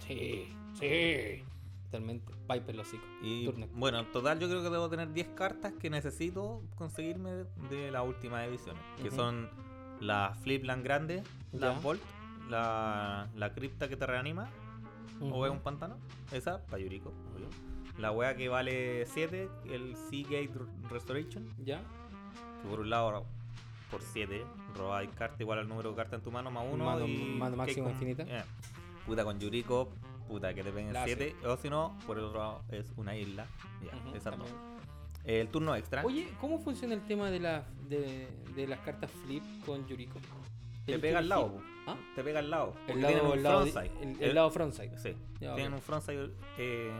Sí, 0.06 0.48
sí. 0.80 1.44
Totalmente. 1.86 2.34
Piper 2.48 2.76
los 2.76 2.88
hocico. 2.88 3.04
Y 3.22 3.46
Turno 3.46 3.66
extra. 3.66 3.80
bueno, 3.80 4.00
en 4.00 4.12
total 4.12 4.40
yo 4.40 4.48
creo 4.50 4.62
que 4.62 4.70
debo 4.70 4.90
tener 4.90 5.12
10 5.14 5.30
cartas 5.30 5.74
que 5.80 5.90
necesito 5.90 6.62
conseguirme 6.76 7.46
de 7.70 7.92
las 7.92 8.06
últimas 8.06 8.48
ediciones. 8.48 8.82
Que 9.02 9.10
son 9.12 9.50
la 10.00 10.36
Flipland 10.44 10.84
grande, 10.84 11.24
la 11.52 11.74
Ya. 11.74 11.80
Bolt, 11.80 12.02
la, 12.50 13.28
la 13.36 13.54
cripta 13.54 13.88
que 13.88 13.96
te 13.98 14.06
reanima, 14.06 14.50
o 15.22 15.26
Ujú. 15.26 15.46
es 15.46 15.52
un 15.52 15.60
pantano. 15.60 15.98
Esa, 16.32 16.66
para 16.66 16.80
Yuriko, 16.82 17.10
obvio. 17.36 17.48
La 17.98 18.12
wea 18.12 18.36
que 18.36 18.48
vale 18.50 19.06
7, 19.08 19.50
el 19.66 19.96
Seagate 20.10 20.52
Restoration. 20.90 21.48
Ya. 21.64 21.82
Que 22.62 22.70
por 22.70 22.80
un 22.80 22.90
lado, 22.90 23.26
por 23.92 24.02
7, 24.02 24.44
robáis 24.76 25.10
carta 25.12 25.36
igual 25.44 25.60
al 25.60 25.68
número 25.68 25.90
de 25.92 25.96
cartas 25.98 26.20
en 26.20 26.24
tu 26.24 26.32
mano 26.32 26.50
más 26.52 26.66
uno. 26.72 26.86
Mano- 26.86 27.06
y 27.08 27.36
mano 27.38 27.52
que 27.52 27.58
máxima 27.58 27.84
con- 27.86 27.94
infinita. 27.94 28.24
eh, 28.28 28.44
puta 29.06 29.24
con 29.26 29.40
Yuriko, 29.40 29.90
puta 30.28 30.54
que 30.54 30.64
te 30.64 30.72
peguen 30.72 30.94
La 30.94 31.06
7. 31.06 31.36
O 31.46 31.58
si 31.58 31.70
no, 31.70 31.98
por 32.08 32.18
el 32.18 32.24
otro 32.26 32.40
lado 32.40 32.62
es 32.70 32.94
una 32.96 33.16
isla. 33.18 33.46
Ya, 33.84 33.98
Ujú, 33.98 34.16
esas 34.16 34.38
dos. 34.38 34.48
también. 34.48 34.70
El 35.26 35.50
turno 35.50 35.76
extra. 35.76 36.04
Oye, 36.06 36.30
¿cómo 36.40 36.60
funciona 36.60 36.94
el 36.94 37.02
tema 37.06 37.30
de, 37.30 37.40
la, 37.42 37.64
de, 37.90 38.30
de 38.56 38.68
las 38.68 38.80
cartas 38.80 39.12
flip 39.26 39.44
con 39.66 39.86
Yuriko? 39.88 40.18
Te 40.92 40.98
¿Tienes 40.98 41.02
pega 41.02 41.20
al 41.20 41.30
lado. 41.30 41.62
¿Ah? 41.88 41.96
Te 42.16 42.24
pega 42.24 42.40
al 42.40 42.50
lado. 42.50 42.76
El 42.88 43.02
lado, 43.02 43.34
el 43.34 43.44
lado, 43.44 43.64
el, 43.64 44.18
el 44.22 44.36
lado 44.36 44.52
frontside. 44.52 44.98
Sí, 44.98 45.16
Ya, 45.40 45.56
tienen 45.56 45.74
un 45.74 45.82
frontside 45.82 46.30
eh, 46.58 46.92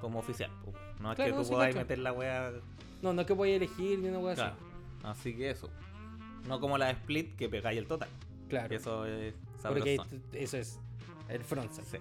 como 0.00 0.18
oficial. 0.20 0.50
po. 0.64 0.72
No 1.00 1.10
es 1.12 1.16
Claro, 1.16 1.32
que 1.32 1.38
tú 1.38 1.44
sí, 1.44 1.54
cacho. 1.54 1.76
meter 1.78 1.98
la 1.98 2.12
wea. 2.12 2.52
No, 3.02 3.12
no 3.12 3.20
es 3.20 3.26
que 3.26 3.32
voy 3.34 3.50
a 3.52 3.56
elegir 3.56 3.98
ni 3.98 4.08
una 4.08 4.18
wea 4.18 4.34
Claro. 4.34 4.54
así. 5.04 5.28
Así 5.28 5.36
que 5.36 5.50
eso. 5.50 5.68
No 6.46 6.60
como 6.60 6.78
la 6.78 6.90
split 6.90 7.36
que 7.36 7.48
pegáis 7.48 7.78
el 7.78 7.86
total. 7.86 8.08
Claro. 8.48 8.74
Eso 8.74 9.04
es 9.06 9.34
porque 9.62 9.98
eso 10.32 10.56
es 10.56 10.80
el 11.28 11.44
frontside. 11.44 11.84
Sí. 11.84 11.98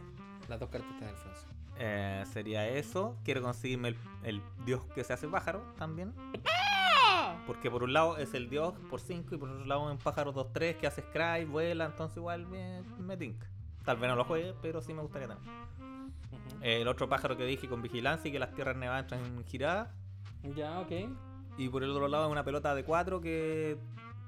Las 0.48 0.60
dos 0.60 0.70
cartas 0.70 0.90
están 0.94 1.10
en 1.10 1.16
el 1.16 1.20
frontside. 1.22 1.52
Eh, 1.80 2.24
sería 2.32 2.68
eso. 2.70 3.18
Quiero 3.24 3.42
conseguirme 3.42 3.90
el, 3.90 3.98
el 4.24 4.42
dios 4.66 4.82
que 4.96 5.04
se 5.04 5.14
hace 5.14 5.28
pájaro 5.28 5.62
también. 5.78 6.14
Porque 7.48 7.72
por 7.72 7.84
un 7.84 7.94
lado 7.94 8.18
es 8.18 8.34
el 8.34 8.50
dios 8.50 8.74
por 8.90 9.00
5 9.00 9.34
y 9.34 9.38
por 9.38 9.50
otro 9.50 9.66
lado 9.66 9.88
es 9.88 9.94
un 9.94 9.98
pájaro 9.98 10.34
2-3 10.34 10.76
que 10.76 10.86
hace 10.86 11.02
scry, 11.02 11.46
vuela, 11.46 11.86
entonces 11.86 12.18
igual 12.18 12.46
me, 12.46 12.84
me 13.00 13.16
tinca. 13.16 13.48
Tal 13.86 13.98
vez 13.98 14.10
no 14.10 14.18
lo 14.18 14.26
juegue, 14.26 14.54
pero 14.62 14.82
sí 14.82 14.94
me 14.94 15.02
gustaría 15.02 15.30
también. 15.30 15.50
El 16.62 16.88
otro 16.90 17.08
pájaro 17.08 17.38
que 17.38 17.46
dije 17.46 17.70
con 17.70 17.82
vigilancia 17.82 18.28
y 18.28 18.32
que 18.34 18.40
las 18.40 18.54
tierras 18.54 18.76
nevadas 18.76 19.04
entran 19.04 19.24
en 19.24 19.46
girada. 19.46 19.96
Ya, 20.56 20.80
ok. 20.82 20.92
Y 21.58 21.70
por 21.70 21.84
el 21.84 21.92
otro 21.92 22.10
lado 22.10 22.26
es 22.26 22.32
una 22.32 22.44
pelota 22.44 22.76
de 22.76 22.84
4 22.84 23.22
que 23.22 23.78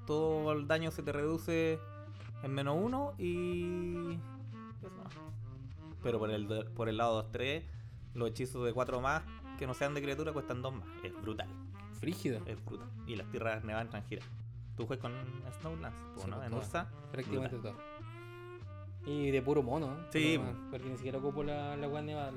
todo 0.07 0.53
el 0.53 0.67
daño 0.67 0.89
se 0.91 1.03
te 1.03 1.11
reduce 1.11 1.79
en 2.41 2.53
menos 2.53 2.77
1 2.79 3.15
y... 3.17 4.13
eso. 4.81 5.33
Pero 6.01 6.19
por 6.19 6.31
el, 6.31 6.47
por 6.73 6.87
el 6.87 6.97
lado 6.97 7.29
2-3, 7.31 7.63
los 8.13 8.29
hechizos 8.29 8.65
de 8.65 8.73
4 8.73 9.01
más 9.01 9.23
que 9.57 9.67
no 9.67 9.73
sean 9.73 9.93
de 9.93 10.01
criatura 10.01 10.31
cuestan 10.31 10.61
2 10.61 10.73
más. 10.73 10.87
Es 11.03 11.13
brutal, 11.21 11.49
Frígido. 11.99 12.41
es 12.45 12.63
brutal. 12.65 12.89
Y 13.07 13.15
las 13.15 13.29
tierras 13.31 13.63
nevadas 13.63 14.05
girada. 14.07 14.27
Tú 14.77 14.85
juegas 14.87 15.01
con 15.01 15.13
Snowlands, 15.59 15.97
pues, 16.13 16.23
Sí, 16.23 16.29
¿no? 16.29 16.37
con 16.37 16.45
En. 16.45 16.53
Ursa. 16.53 16.89
Prácticamente 17.11 17.55
brutal. 17.57 17.73
todo. 17.75 19.13
Y 19.13 19.31
de 19.31 19.41
puro 19.41 19.63
mono. 19.63 19.97
Sí. 20.11 20.39
Porque 20.69 20.87
ni 20.89 20.95
siquiera 20.97 21.17
ocupo 21.17 21.43
la, 21.43 21.75
la 21.75 21.87
guas 21.87 22.03
nevada. 22.03 22.31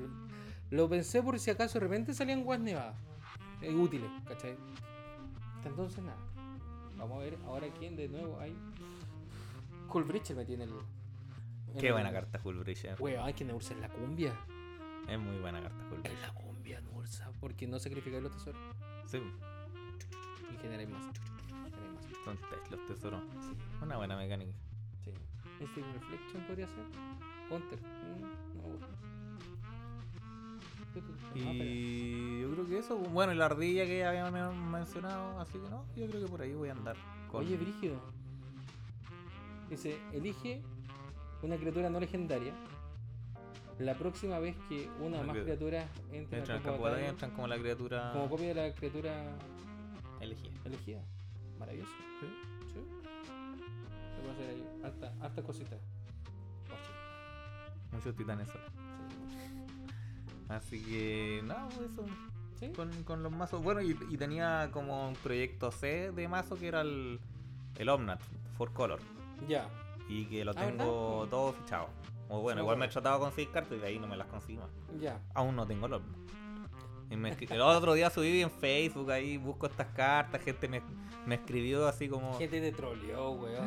Lo 0.71 0.89
pensé 0.89 1.21
por 1.21 1.39
si 1.39 1.51
acaso 1.51 1.73
de 1.79 1.85
repente 1.85 2.13
salían 2.13 2.43
guas 2.43 2.59
nevadas. 2.59 2.95
eh, 3.61 3.73
útiles, 3.73 4.09
¿cachai? 4.27 4.57
Hasta 5.57 5.69
entonces 5.69 6.03
nada. 6.03 6.17
Vamos 6.97 7.17
a 7.17 7.19
ver 7.21 7.37
ahora 7.45 7.67
quién 7.79 7.95
de 7.95 8.07
nuevo 8.09 8.39
hay. 8.39 8.55
Cool 9.87 10.03
Breacher 10.03 10.35
me 10.35 10.45
tiene 10.45 10.63
el. 10.65 10.73
Qué 11.79 11.87
el- 11.87 11.93
buena 11.93 12.11
carta 12.11 12.39
Full 12.39 12.57
Breacher. 12.57 12.95
Weón, 13.01 13.25
hay 13.25 13.33
que 13.33 13.45
Ursa 13.53 13.73
en 13.73 13.81
la 13.81 13.89
cumbia. 13.89 14.33
Es 15.07 15.19
muy 15.19 15.37
buena 15.39 15.61
carta 15.61 15.77
En 15.83 15.89
Breacher. 16.01 16.19
la 16.21 16.33
cumbia, 16.33 16.81
Ursa. 16.93 17.31
Porque 17.39 17.67
no 17.67 17.79
sacrificáis 17.79 18.23
los 18.23 18.31
tesoros. 18.33 18.61
Sí, 19.05 19.19
Y 20.53 20.57
generáis 20.61 20.89
más. 20.89 21.03
Generáis 22.23 22.71
los 22.71 22.85
tesoros. 22.87 23.21
Sí. 23.41 23.55
Una 23.81 23.97
buena 23.97 24.15
mecánica. 24.17 24.53
Sí. 25.03 25.11
Instinct 25.59 25.93
Reflection 25.93 26.43
podría 26.47 26.67
ser. 26.67 26.85
Counter. 27.49 27.79
Mm, 27.79 28.57
no 28.57 28.63
gusta. 28.63 28.87
Ah, 30.95 31.35
Y 31.35 32.41
yo 32.41 32.51
creo 32.51 32.67
que 32.67 32.77
eso, 32.77 32.97
bueno, 32.97 33.33
y 33.33 33.35
la 33.35 33.45
ardilla 33.45 33.85
que 33.85 33.99
ya 33.99 34.09
habíamos 34.09 34.55
mencionado, 34.55 35.39
así 35.39 35.57
que 35.57 35.69
no, 35.69 35.85
yo 35.95 36.07
creo 36.07 36.21
que 36.21 36.27
por 36.27 36.41
ahí 36.41 36.53
voy 36.53 36.69
a 36.69 36.73
andar. 36.73 36.95
Con... 37.31 37.43
Oye, 37.43 37.57
Brígido. 37.57 37.99
Dice, 39.69 39.99
elige 40.11 40.61
una 41.41 41.57
criatura 41.57 41.89
no 41.89 41.99
legendaria. 41.99 42.53
La 43.79 43.95
próxima 43.95 44.39
vez 44.39 44.55
que 44.69 44.89
una 44.99 45.19
o 45.21 45.23
más 45.23 45.35
cri- 45.35 45.43
criaturas 45.43 45.85
entren 46.11 46.39
entran 46.41 46.51
al 46.51 46.57
en 46.57 46.63
campo 46.63 46.85
de 46.85 46.91
batalla, 46.91 47.09
entran 47.09 47.31
como 47.31 47.47
la 47.47 47.57
criatura 47.57 48.11
como 48.13 48.29
copia 48.29 48.47
de 48.49 48.53
la 48.69 48.73
criatura 48.75 49.23
elegida. 50.21 50.51
elegida. 50.65 51.01
Maravilloso. 51.59 51.91
Sí. 52.19 52.27
Se 54.15 54.21
puede 54.21 54.33
hacer 54.33 54.49
ahí 54.49 54.67
harta, 54.83 55.13
harta 55.21 55.41
cosita. 55.43 55.75
Ocho. 56.67 57.91
Muchos 57.91 58.15
titanes. 58.15 58.47
Sí. 58.49 58.57
Así 60.49 60.83
que, 60.83 61.41
no, 61.43 61.67
eso. 61.69 62.05
¿Sí? 62.59 62.69
Con, 62.75 63.03
con 63.03 63.23
los 63.23 63.31
mazos. 63.31 63.63
Bueno, 63.63 63.81
y, 63.81 63.97
y 64.09 64.17
tenía 64.17 64.69
como 64.71 65.07
un 65.09 65.15
proyecto 65.15 65.71
C 65.71 66.11
de 66.11 66.27
mazo 66.27 66.55
que 66.55 66.67
era 66.67 66.81
el, 66.81 67.19
el 67.77 67.89
Omnat. 67.89 68.21
Four 68.57 68.71
Color. 68.71 68.99
Ya. 69.47 69.67
Y 70.07 70.25
que 70.25 70.45
lo 70.45 70.51
Ah, 70.51 70.55
tengo 70.55 71.27
todo 71.29 71.53
fichado. 71.53 71.87
O 72.29 72.41
bueno, 72.41 72.61
igual 72.61 72.77
me 72.77 72.85
he 72.85 72.89
tratado 72.89 73.19
de 73.19 73.25
conseguir 73.25 73.51
cartas 73.51 73.77
y 73.77 73.81
de 73.81 73.87
ahí 73.87 73.99
no 73.99 74.07
me 74.07 74.17
las 74.17 74.27
consigo. 74.27 74.67
Ya. 74.99 75.19
Aún 75.33 75.55
no 75.55 75.65
tengo. 75.67 75.87
Y 77.09 77.15
me 77.17 77.31
escri- 77.35 77.51
el 77.51 77.61
otro 77.61 77.93
día 77.93 78.09
subí 78.09 78.41
en 78.41 78.49
Facebook 78.49 79.11
ahí, 79.11 79.37
busco 79.37 79.67
estas 79.67 79.87
cartas, 79.87 80.41
gente 80.41 80.67
me, 80.67 80.81
me 81.27 81.35
escribió 81.35 81.87
así 81.87 82.09
como... 82.09 82.33
Gente 82.39 82.59
te 82.59 82.71
troleó, 82.71 83.31
weón. 83.31 83.65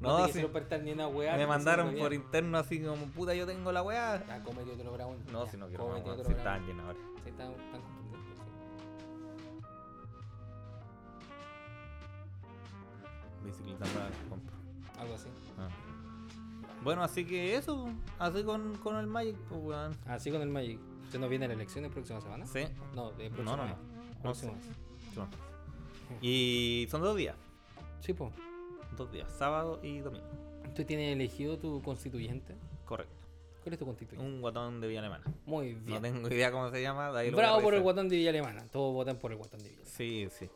No, 0.00 0.08
No, 0.08 0.16
te 0.16 0.22
sí. 0.22 0.26
quisieron 0.28 0.52
prestar 0.52 0.80
ni 0.82 0.92
una 0.92 1.06
weá. 1.06 1.36
Me 1.36 1.46
mandaron 1.46 1.94
por 1.94 2.12
interno 2.12 2.58
así 2.58 2.82
como, 2.82 3.04
puta, 3.06 3.32
yo 3.34 3.46
tengo 3.46 3.70
la 3.70 3.82
weá. 3.82 4.24
Ya, 4.26 4.42
cómete 4.42 4.72
otro 4.72 4.92
brown. 4.92 5.16
No, 5.30 5.46
si 5.46 5.56
no 5.56 5.68
quiero 5.68 5.88
más, 5.88 6.02
si 6.26 6.32
están 6.32 6.66
llenos 6.66 6.84
ahora. 6.86 6.98
Sí, 7.22 7.28
están, 7.30 7.52
están 7.52 7.80
contundentes, 7.82 8.38
sí. 8.38 8.50
Bicicleta 13.44 13.84
que 13.84 14.28
compro. 14.28 14.54
Algo 14.98 15.14
así. 15.14 15.28
Bueno, 16.82 17.02
así 17.02 17.24
que 17.24 17.56
eso, 17.56 17.88
así 18.18 18.42
con, 18.42 18.76
con 18.78 18.96
el 18.96 19.06
Magic, 19.06 19.36
pues 19.48 19.60
weón. 19.62 19.96
Así 20.06 20.30
con 20.30 20.40
el 20.42 20.48
Magic. 20.48 20.78
¿Se 21.10 21.18
nos 21.18 21.28
viene 21.28 21.46
la 21.48 21.54
elección 21.54 21.84
la 21.84 21.90
próxima 21.90 22.20
semana? 22.20 22.46
Sí. 22.46 22.60
No, 22.94 23.10
de 23.12 23.28
No, 23.30 23.36
próxima 23.36 23.56
no, 23.56 23.66
no. 23.66 23.76
No 23.76 24.22
Próximo 24.22 24.54
sé. 24.60 25.20
Y 26.20 26.86
son 26.90 27.02
dos 27.02 27.16
días. 27.16 27.36
Sí, 28.00 28.12
pues. 28.14 28.32
Dos 28.96 29.10
días, 29.12 29.30
sábado 29.36 29.80
y 29.82 29.98
domingo. 29.98 30.26
¿Tú 30.74 30.84
tienes 30.84 31.14
elegido 31.14 31.58
tu 31.58 31.82
constituyente? 31.82 32.56
Correcto. 32.84 33.14
¿Cuál 33.62 33.72
es 33.74 33.78
tu 33.78 33.84
constituyente? 33.86 34.26
Un 34.26 34.40
guatón 34.40 34.80
de 34.80 34.88
Villa 34.88 35.00
Alemana. 35.00 35.24
Muy 35.46 35.74
bien. 35.74 35.96
No 35.96 36.00
tengo 36.00 36.28
idea 36.28 36.50
cómo 36.50 36.70
se 36.70 36.80
llama. 36.80 37.12
de 37.12 37.20
ahí 37.20 37.30
Bravo 37.30 37.60
por 37.60 37.74
el 37.74 37.82
guatón 37.82 38.08
de 38.08 38.16
Villa 38.16 38.30
Alemana. 38.30 38.64
Todos 38.70 38.92
votan 38.94 39.16
por 39.18 39.32
el 39.32 39.38
guatón 39.38 39.60
de 39.60 39.68
Villa 39.68 39.82
Alemana. 39.82 39.96
Sí, 39.96 40.28
sí. 40.30 40.50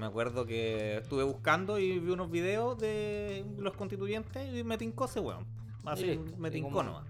Me 0.00 0.06
acuerdo 0.06 0.46
que 0.46 0.96
estuve 0.96 1.24
buscando 1.24 1.78
y 1.78 1.98
vi 1.98 2.10
unos 2.10 2.30
videos 2.30 2.78
de 2.78 3.44
los 3.58 3.76
constituyentes 3.76 4.50
y 4.58 4.64
me 4.64 4.78
tincó 4.78 5.04
ese 5.04 5.20
weón. 5.20 5.44
Así 5.84 6.18
me 6.38 6.50
tincó 6.50 6.82
nomás. 6.82 7.04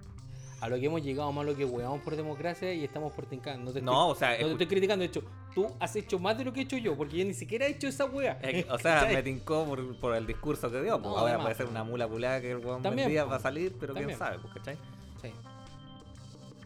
A 0.60 0.68
lo 0.68 0.76
que 0.76 0.86
hemos 0.86 1.00
llegado 1.00 1.30
más 1.30 1.46
lo 1.46 1.56
que 1.56 1.64
weamos 1.64 2.00
por 2.02 2.16
democracia 2.16 2.74
y 2.74 2.82
estamos 2.82 3.12
por 3.12 3.26
tincar. 3.26 3.60
No, 3.60 3.72
te 3.72 3.80
No, 3.80 4.12
estoy, 4.12 4.12
o 4.12 4.14
sea, 4.16 4.40
no 4.40 4.46
te 4.48 4.52
estoy 4.54 4.66
criticando. 4.66 5.02
De 5.02 5.06
hecho, 5.06 5.22
tú 5.54 5.68
has 5.78 5.94
hecho 5.94 6.18
más 6.18 6.36
de 6.36 6.44
lo 6.44 6.52
que 6.52 6.60
he 6.60 6.62
hecho 6.64 6.76
yo, 6.78 6.96
porque 6.96 7.16
yo 7.16 7.24
ni 7.24 7.32
siquiera 7.32 7.64
he 7.66 7.70
hecho 7.70 7.86
esa 7.86 8.06
wea. 8.06 8.40
Es 8.42 8.68
o 8.68 8.76
sea, 8.76 8.94
¿Cachai? 9.00 9.14
me 9.14 9.22
tincó 9.22 9.64
por, 9.64 9.96
por 10.00 10.16
el 10.16 10.26
discurso 10.26 10.68
que 10.68 10.82
dio. 10.82 11.00
pues. 11.00 11.12
No, 11.12 11.18
Ahora 11.18 11.34
además, 11.34 11.44
puede 11.44 11.56
ser 11.56 11.66
una 11.68 11.84
mula 11.84 12.08
pulada 12.08 12.40
que 12.40 12.50
el 12.50 12.58
weón 12.58 12.82
También, 12.82 13.06
vendía 13.06 13.22
pues. 13.22 13.32
va 13.34 13.36
a 13.36 13.40
salir, 13.40 13.76
pero 13.78 13.94
quién 13.94 14.18
sabe, 14.18 14.40
pues, 14.40 14.52
¿cachai? 14.52 14.76
Sí. 15.22 15.30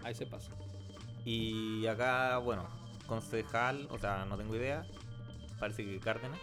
Ahí 0.02 0.14
se 0.14 0.24
pasa. 0.24 0.50
Y 1.26 1.86
acá, 1.86 2.38
bueno, 2.38 2.64
concejal, 3.06 3.86
o 3.90 3.98
sea, 3.98 4.24
no 4.24 4.38
tengo 4.38 4.56
idea. 4.56 4.86
Parece 5.58 5.84
que 5.84 5.98
Cárdenas. 6.00 6.38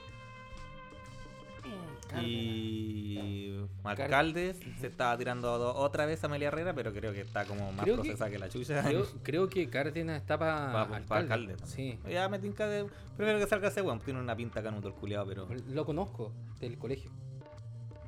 Y 2.21 3.57
alcaldes 3.85 4.59
se 4.79 4.87
estaba 4.87 5.17
tirando 5.17 5.57
do- 5.57 5.73
otra 5.75 6.05
vez 6.05 6.21
a 6.23 6.27
Amelia 6.27 6.49
Herrera, 6.49 6.73
pero 6.73 6.91
creo 6.91 7.13
que 7.13 7.21
está 7.21 7.45
como 7.45 7.71
más 7.71 7.83
Creo 7.85 7.95
procesada 7.95 8.29
que, 8.29 8.37
la 8.39 8.49
chucha. 8.49 8.83
Creo, 8.83 9.05
creo 9.23 9.47
que 9.49 9.69
Cárdenas 9.69 10.17
está 10.21 10.37
para 10.37 10.71
Pa- 10.73 10.87
pa- 10.89 10.97
alcalde. 10.97 11.53
alcalde. 11.53 11.55
Sí. 11.65 11.97
Ya 12.09 12.27
me 12.27 12.39
tinca 12.39 12.67
de. 12.67 12.87
Prefiero 13.15 13.39
que 13.39 13.47
salga 13.47 13.69
ese 13.69 13.81
weón, 13.81 13.99
tiene 14.01 14.19
una 14.19 14.35
pinta 14.35 14.61
canuto 14.61 14.89
el 14.89 14.93
culiado, 14.95 15.25
pero. 15.25 15.47
Lo 15.69 15.85
conozco 15.85 16.33
del 16.59 16.77
colegio. 16.77 17.11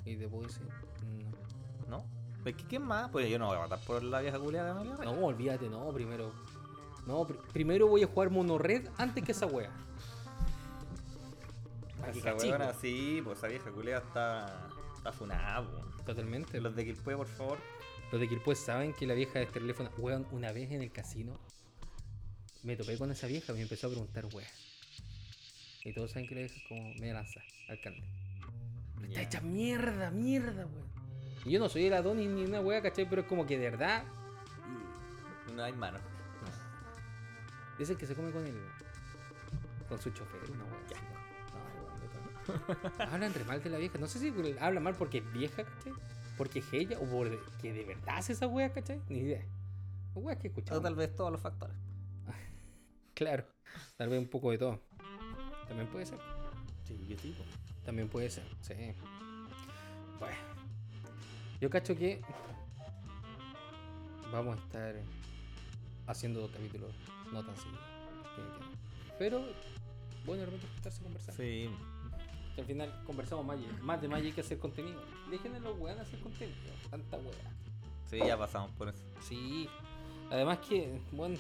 Y 0.06 0.18
te 0.18 0.28
puedo 0.28 0.48
decir, 0.48 0.64
no. 1.88 1.98
¿No? 2.00 2.06
¿Es 2.44 2.56
que 2.56 2.64
quién 2.66 2.82
más? 2.82 3.10
Pues 3.10 3.30
yo 3.30 3.40
no 3.40 3.48
voy 3.48 3.56
a 3.58 3.62
votar 3.62 3.80
por 3.80 4.04
la 4.04 4.20
vieja 4.20 4.38
culiada 4.38 4.66
de 4.66 4.72
Amelia 4.72 4.94
Herrera. 4.96 5.12
No, 5.12 5.26
olvídate, 5.28 5.70
no, 5.70 5.90
primero. 5.94 6.34
No, 7.08 7.26
pr- 7.26 7.40
primero 7.54 7.88
voy 7.88 8.04
a 8.04 8.08
jugar 8.08 8.30
monorred 8.32 8.88
antes 8.98 9.24
que 9.24 9.32
esa 9.32 9.46
wea. 9.46 9.72
Esa 12.10 12.36
weón. 12.36 12.74
sí, 12.80 13.22
pues 13.24 13.38
esa 13.38 13.48
vieja 13.48 13.72
culiada 13.72 14.02
está. 14.06 14.70
Está 14.98 15.12
funada, 15.12 15.66
po. 15.66 16.04
Totalmente. 16.06 16.60
Los 16.62 16.76
de 16.76 16.86
Quilpue, 16.86 17.16
por 17.16 17.28
favor. 17.28 17.58
Los 18.12 18.22
de 18.22 18.28
Quilpue 18.28 18.56
saben 18.56 18.94
que 18.94 19.06
la 19.06 19.14
vieja 19.14 19.40
de 19.40 19.46
este 19.46 19.60
teléfono, 19.60 19.90
weón, 19.98 20.28
una 20.32 20.52
vez 20.52 20.72
en 20.72 20.82
el 20.82 20.92
casino, 20.92 21.40
me 22.64 22.76
topé 22.76 22.98
con 22.98 23.12
esa 23.12 23.28
vieja 23.28 23.52
y 23.54 23.56
me 23.56 23.62
empezó 23.64 23.88
a 23.88 23.90
preguntar, 23.90 24.26
weón. 24.26 24.48
Y 25.84 25.94
todos 25.94 26.12
saben 26.12 26.28
que 26.28 26.36
la 26.36 26.42
vieja 26.42 26.56
es 26.56 26.64
como 26.68 26.94
media 26.96 27.14
lanza, 27.16 27.42
alcalde. 27.68 28.04
Pero 28.96 29.08
está 29.08 29.22
hecha 29.22 29.42
mierda, 29.42 30.12
mierda, 30.12 30.66
weón. 30.66 30.94
Y 31.46 31.52
yo 31.52 31.60
no 31.60 31.68
soy 31.68 31.88
el 31.88 31.94
Adonis 31.94 32.30
ni 32.30 32.46
una 32.46 32.62
wea, 32.62 32.82
¿cachai? 32.82 33.10
Pero 33.10 33.22
es 33.22 33.28
como 33.28 33.46
que 33.46 33.58
de 33.58 33.70
verdad. 33.70 34.06
No 35.54 35.64
hay 35.64 35.74
mano. 35.74 36.00
Dicen 37.78 37.98
que 37.98 38.06
se 38.06 38.16
come 38.16 38.32
con 38.32 38.46
el. 38.46 38.56
con 39.90 40.02
su 40.02 40.12
chofer, 40.12 40.50
una 40.52 40.64
wea. 40.64 41.13
Hablan 43.00 43.34
re 43.34 43.44
mal 43.46 43.62
de 43.64 43.70
la 43.70 43.78
vieja. 43.78 43.98
No 43.98 44.08
sé 44.08 44.20
si 44.20 44.34
habla 44.60 44.80
mal 44.80 44.96
porque 44.96 45.20
es 45.20 45.34
vieja, 45.34 45.64
¿cachai? 45.64 45.94
Porque 46.38 46.60
es 46.60 46.74
ella 46.74 46.98
o 47.00 47.06
porque 47.06 47.74
de 47.74 47.86
verdad 47.86 48.18
hace 48.18 48.34
esa 48.34 48.48
wea, 48.48 48.72
¿cachai? 48.74 49.00
Ni 49.10 49.20
idea. 49.20 49.42
Weas 50.16 50.38
que 50.40 50.48
O 50.48 50.52
escuchamos. 50.52 50.84
tal 50.84 50.96
vez 50.96 51.16
todos 51.16 51.32
los 51.32 51.42
factores. 51.42 51.76
Claro, 53.16 53.46
tal 53.96 54.10
vez 54.10 54.20
un 54.20 54.28
poco 54.28 54.50
de 54.52 54.58
todo. 54.58 54.80
También 55.68 55.88
puede 55.90 56.06
ser. 56.06 56.18
Sí, 56.84 56.98
yo 57.08 57.18
sí, 57.18 57.36
po. 57.38 57.44
También 57.86 58.10
puede 58.10 58.30
ser, 58.30 58.44
sí. 58.62 58.74
Bueno, 60.20 60.36
yo 61.62 61.70
cacho 61.70 61.96
que 61.96 62.22
vamos 64.32 64.58
a 64.58 64.62
estar 64.64 64.96
haciendo 66.08 66.42
dos 66.42 66.52
capítulos 66.52 66.92
no 67.32 67.46
tan 67.46 67.56
seguidos. 67.56 67.82
Pero, 69.20 69.44
bueno, 70.26 70.42
de 70.42 70.46
repente 70.48 70.68
estarse 70.76 71.04
conversando. 71.04 71.42
Sí. 71.42 71.70
Que 72.56 72.62
al 72.62 72.68
final 72.68 73.02
conversamos 73.06 73.46
más, 73.46 73.58
más 73.82 74.02
de 74.02 74.08
Magic 74.08 74.36
que 74.36 74.42
hacer 74.42 74.60
contenido. 74.60 75.02
Dejen 75.32 75.56
a 75.56 75.60
los 75.60 75.78
weón 75.80 76.00
hacer 76.00 76.20
contenido. 76.20 76.58
Tanta 76.90 77.18
wea. 77.18 77.52
Sí, 78.10 78.20
ya 78.20 78.38
pasamos 78.38 78.72
por 78.74 78.90
eso. 78.90 79.04
Sí. 79.22 79.68
Además 80.30 80.60
que, 80.60 81.00
bueno, 81.12 81.36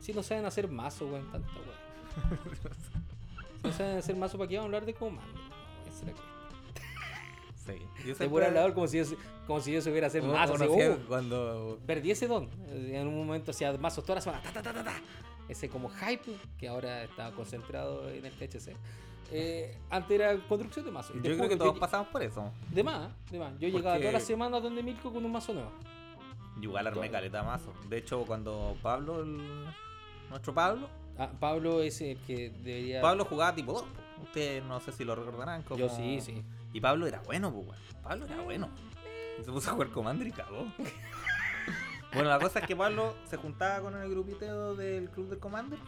si 0.00 0.12
no 0.12 0.22
saben 0.22 0.44
hacer 0.46 0.68
mazo, 0.68 1.06
weón, 1.06 1.30
tanta 1.30 1.48
wea. 1.52 2.38
Si 3.62 3.68
no 3.68 3.72
saben 3.72 3.98
hacer 3.98 4.16
mazo, 4.16 4.38
¿para 4.38 4.48
qué 4.48 4.56
vamos 4.56 4.66
a 4.66 4.68
hablar 4.68 4.86
de 4.86 4.94
comando? 4.94 5.32
No, 5.32 5.90
esa 5.90 6.00
es 6.00 6.06
la 6.06 6.12
que- 6.12 6.36
Sí. 7.66 7.82
Yo 8.06 8.14
Se 8.14 8.28
como 8.72 8.86
si 8.86 8.98
yo, 8.98 9.04
como 9.46 9.60
si 9.60 9.72
yo 9.72 9.82
supiera 9.82 10.06
hacer 10.06 10.22
Uno- 10.22 10.34
mazo. 10.34 10.54
uno 10.54 10.64
así, 10.64 10.72
hacía 10.74 10.90
uh, 10.92 11.06
cuando. 11.08 11.80
perdí 11.84 12.12
ese 12.12 12.28
don. 12.28 12.48
En 12.70 13.08
un 13.08 13.16
momento 13.26 13.50
hacía 13.50 13.72
mazos 13.76 14.04
toda 14.04 14.16
la 14.16 14.20
semana. 14.20 14.40
ta, 14.42 14.52
ta, 14.52 14.62
ta, 14.62 14.72
ta, 14.72 14.84
ta. 14.84 14.94
Ese 15.48 15.68
como 15.68 15.88
hype 15.88 16.36
que 16.58 16.68
ahora 16.68 17.02
está 17.02 17.32
concentrado 17.32 18.08
en 18.10 18.24
el 18.24 18.32
THC. 18.34 18.76
Eh, 19.32 19.76
antes 19.90 20.10
era 20.20 20.36
construcción 20.48 20.84
de 20.84 20.92
te 20.92 21.28
Yo 21.28 21.36
creo 21.36 21.48
que 21.48 21.56
todos 21.56 21.74
yo- 21.74 21.80
pasamos 21.80 22.08
por 22.08 22.22
eso. 22.22 22.52
De 22.70 22.82
más, 22.84 23.10
de 23.30 23.38
más. 23.38 23.52
Yo 23.58 23.68
llegaba 23.68 23.94
Porque- 23.94 24.00
todas 24.06 24.12
las 24.14 24.24
semanas 24.24 24.62
donde 24.62 24.82
Milko 24.82 25.12
con 25.12 25.24
un 25.24 25.32
mazo 25.32 25.52
nuevo. 25.52 25.70
Igual 26.60 26.86
armé 26.86 27.10
caleta 27.10 27.42
mazo. 27.42 27.72
De 27.88 27.98
hecho, 27.98 28.24
cuando 28.24 28.76
Pablo, 28.82 29.22
el- 29.22 29.64
nuestro 30.30 30.54
Pablo, 30.54 30.88
Ah, 31.18 31.30
Pablo 31.40 31.80
es 31.80 31.98
el 32.02 32.18
que 32.26 32.50
debería. 32.50 33.00
Pablo 33.00 33.24
jugaba 33.24 33.54
tipo 33.54 33.72
2. 33.72 33.84
Ustedes 34.22 34.62
no 34.62 34.78
sé 34.80 34.92
si 34.92 35.02
lo 35.02 35.14
recordarán. 35.14 35.62
Como... 35.62 35.80
Yo 35.80 35.88
sí, 35.88 36.20
sí. 36.20 36.44
Y 36.74 36.80
Pablo 36.82 37.06
era 37.06 37.20
bueno, 37.22 37.50
pues. 37.52 37.78
Pablo 38.02 38.26
era 38.26 38.42
bueno. 38.42 38.68
Y 39.40 39.44
se 39.44 39.50
puso 39.50 39.70
a 39.70 39.72
jugar 39.72 39.88
Commander 39.88 40.26
y 40.26 40.32
cagó. 40.32 40.66
bueno, 42.16 42.30
la 42.30 42.38
cosa 42.38 42.58
es 42.60 42.66
que 42.66 42.74
Pablo 42.76 43.14
se 43.24 43.36
juntaba 43.36 43.80
con 43.80 43.96
el 43.96 44.10
grupito 44.10 44.74
del 44.74 45.08
club 45.10 45.28
del 45.30 45.38
Commander, 45.38 45.78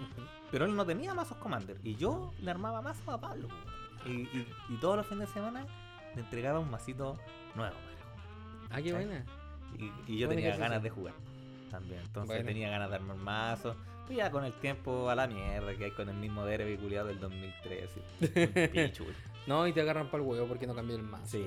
pero 0.51 0.65
él 0.65 0.75
no 0.77 0.85
tenía 0.87 1.15
mazos 1.15 1.37
Commander. 1.39 1.77
Y 1.83 1.97
yo 1.97 2.33
le 2.41 2.51
armaba 2.51 2.81
mazos 2.83 3.07
a 3.09 3.21
Pablo, 3.21 3.49
pues, 4.03 4.07
y, 4.15 4.21
y, 4.23 4.47
y 4.71 4.77
todos 4.77 4.97
los 4.97 5.07
fines 5.07 5.29
de 5.29 5.35
semana 5.35 5.67
le 6.15 6.21
entregaba 6.23 6.59
un 6.59 6.71
masito 6.71 7.19
nuevo. 7.55 7.75
weón. 7.77 8.69
Ah, 8.71 8.83
qué 8.83 8.93
buena. 8.93 9.25
Y, 9.79 10.13
y 10.13 10.19
yo 10.19 10.29
tenía 10.29 10.57
ganas 10.57 10.83
de 10.83 10.91
jugar 10.91 11.15
también. 11.71 12.01
Entonces 12.01 12.29
Bueno. 12.37 12.47
tenía 12.47 12.71
ganas 12.71 12.89
de 12.91 12.97
armar 12.97 13.17
mazos. 13.17 13.77
Pues 14.07 14.17
ya 14.17 14.31
con 14.31 14.45
el 14.45 14.55
tiempo 14.55 15.11
a 15.11 15.15
la 15.15 15.27
mierda 15.27 15.75
que 15.77 15.85
hay 15.85 15.91
con 15.91 16.09
el 16.09 16.17
mismo 16.17 16.45
derby 16.47 16.79
culiado 16.79 17.09
del 17.09 17.21
2013. 17.21 18.01
Un 18.21 18.71
pichu, 18.71 19.03
weón. 19.05 19.15
No, 19.47 19.67
y 19.67 19.73
te 19.73 19.81
agarran 19.83 20.07
para 20.11 20.23
el 20.23 20.29
huevo 20.29 20.47
porque 20.47 20.67
no 20.67 20.75
cambió 20.75 20.97
el 20.97 21.03
mazo. 21.03 21.27
Sí, 21.27 21.45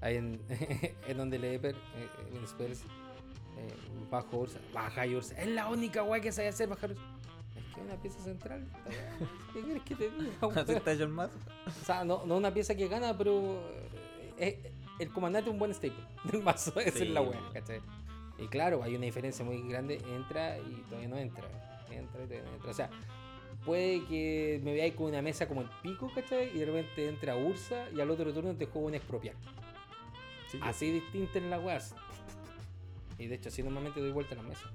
Ahí 0.00 0.16
en, 0.16 0.40
en 1.06 1.16
donde 1.16 1.38
le 1.38 1.54
eh, 1.54 1.74
en 2.34 2.48
Spells, 2.48 2.84
eh, 3.68 3.74
bajo 4.10 4.38
Ursa. 4.38 4.58
Baja 4.72 5.06
y 5.06 5.14
Ursa. 5.16 5.40
Es 5.40 5.48
la 5.48 5.68
única 5.68 6.02
weá 6.02 6.20
que 6.20 6.32
sabe 6.32 6.48
hacer 6.48 6.68
bajar 6.68 6.90
Ursa. 6.92 7.02
Es 7.56 7.74
que 7.74 7.80
es 7.80 7.86
una 7.86 7.96
pieza 7.96 8.18
central. 8.20 8.66
¿Qué 9.52 9.60
quieres 9.62 9.82
que 9.82 9.94
te 9.94 10.10
diga? 10.10 10.32
Así 10.56 10.72
está 10.72 10.92
el 10.92 11.08
mazo. 11.08 11.36
O 11.66 11.84
sea, 11.84 12.04
no, 12.04 12.24
no 12.26 12.36
una 12.36 12.52
pieza 12.52 12.74
que 12.74 12.88
gana, 12.88 13.16
pero 13.16 13.60
eh, 14.38 14.60
eh, 14.64 14.72
el 14.98 15.10
comandante 15.12 15.48
es 15.50 15.52
un 15.52 15.58
buen 15.58 15.72
staple 15.74 15.96
del 16.32 16.42
mazo. 16.42 16.78
Esa 16.80 16.98
Sí. 16.98 17.04
es 17.04 17.10
la 17.10 17.22
weá, 17.22 17.40
¿cachai? 17.52 17.80
Y 18.38 18.46
claro, 18.48 18.82
hay 18.82 18.96
una 18.96 19.04
diferencia 19.04 19.44
muy 19.44 19.62
grande. 19.68 20.00
Entra 20.14 20.58
y 20.58 20.82
todavía 20.88 21.08
no 21.08 21.16
entra. 21.16 21.44
Entra 21.90 22.22
y 22.24 22.26
todavía 22.26 22.42
no 22.42 22.54
entra. 22.56 22.70
O 22.70 22.74
sea, 22.74 22.90
puede 23.64 24.04
que 24.06 24.60
me 24.64 24.72
veáis 24.72 24.94
con 24.94 25.06
una 25.06 25.22
mesa 25.22 25.46
como 25.46 25.60
el 25.60 25.68
pico, 25.82 26.10
¿cachai? 26.14 26.50
Y 26.54 26.58
de 26.58 26.66
repente 26.66 27.08
entra 27.08 27.36
Ursa 27.36 27.86
y 27.94 28.00
al 28.00 28.10
otro 28.10 28.32
turno 28.32 28.54
te 28.54 28.66
juego 28.66 28.88
un 28.88 28.94
expropiar. 28.94 29.34
Así 30.60 30.90
distinta 30.90 31.38
en 31.38 31.48
la 31.50 31.58
weá. 31.58 31.78
Y 33.22 33.28
de 33.28 33.36
hecho, 33.36 33.48
así 33.50 33.62
normalmente 33.62 34.00
doy 34.00 34.10
vuelta 34.10 34.34
a 34.34 34.38
la 34.38 34.42
mesa. 34.42 34.68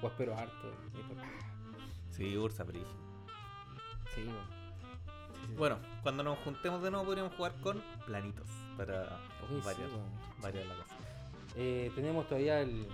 O 0.00 0.06
espero 0.06 0.36
harto. 0.36 0.72
Sí, 2.12 2.36
Ursa, 2.36 2.64
pero 2.64 2.78
Sí. 4.14 4.22
Sí, 4.24 5.54
Bueno, 5.56 5.78
cuando 6.02 6.22
nos 6.22 6.38
juntemos 6.40 6.82
de 6.82 6.90
nuevo 6.90 7.06
podríamos 7.06 7.34
jugar 7.34 7.54
con 7.60 7.82
planitos 8.06 8.46
para 8.76 9.18
Oye, 9.50 9.60
variar, 10.42 10.66
la 10.66 10.74
cosa. 10.74 10.94
Eh, 11.56 11.90
tenemos 11.94 12.26
todavía 12.28 12.60
el- 12.60 12.86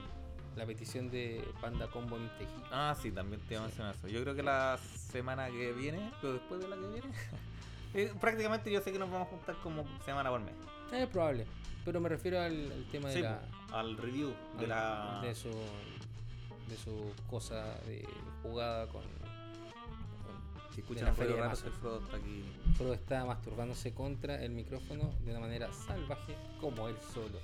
la 0.57 0.65
petición 0.65 1.11
de 1.11 1.45
Panda 1.61 1.87
Combo 1.89 2.17
MTG. 2.17 2.49
Ah, 2.71 2.95
sí, 3.01 3.11
también 3.11 3.41
te 3.43 3.55
iba 3.55 3.63
a 3.65 3.67
mencionar 3.67 3.95
eso. 3.97 4.09
Yo 4.09 4.23
creo 4.23 4.35
que 4.35 4.43
la 4.43 4.79
semana 4.79 5.49
que 5.51 5.73
viene, 5.73 6.11
pero 6.21 6.35
después 6.35 6.61
de 6.63 6.69
la 6.69 6.77
que 6.77 6.87
viene, 6.87 7.07
eh, 7.95 8.13
prácticamente 8.21 8.71
yo 8.73 8.81
sé 8.81 8.93
que 8.93 8.99
nos 8.99 9.11
vamos 9.11 9.27
a 9.29 9.31
juntar 9.31 9.57
como 9.63 9.85
semana 10.05 10.31
por 10.31 10.41
mes. 10.41 10.55
Es 10.93 11.07
probable, 11.09 11.47
pero 11.85 12.01
me 12.01 12.09
refiero 12.09 12.41
al, 12.41 12.71
al 12.73 12.85
tema 12.91 13.09
de 13.09 13.15
la. 13.23 13.41
Al 13.75 13.97
review 13.97 14.33
de 14.59 14.65
al- 14.65 14.69
la... 14.69 15.21
de 15.23 15.35
su 15.35 15.49
de 15.49 16.77
su 16.83 17.13
cosa 17.29 17.63
de 17.87 18.07
jugada 18.43 18.87
con, 18.87 19.03
con- 19.03 20.71
Si 20.71 20.77
de 20.77 20.81
escuchan 20.83 21.15
de 21.15 21.25
raro, 21.37 21.49
Mazo. 21.49 21.67
el 21.67 21.73
Frodo 21.75 22.01
está 22.05 22.17
aquí. 22.17 22.45
Frodo 22.77 22.95
está 22.95 23.25
masturbándose 23.25 23.93
contra 23.93 24.43
el 24.43 24.53
micrófono 24.53 25.13
de 25.25 25.31
una 25.33 25.41
manera 25.41 25.71
salvaje 25.73 26.37
como 26.61 26.89
él 26.89 26.97
solo. 27.13 27.39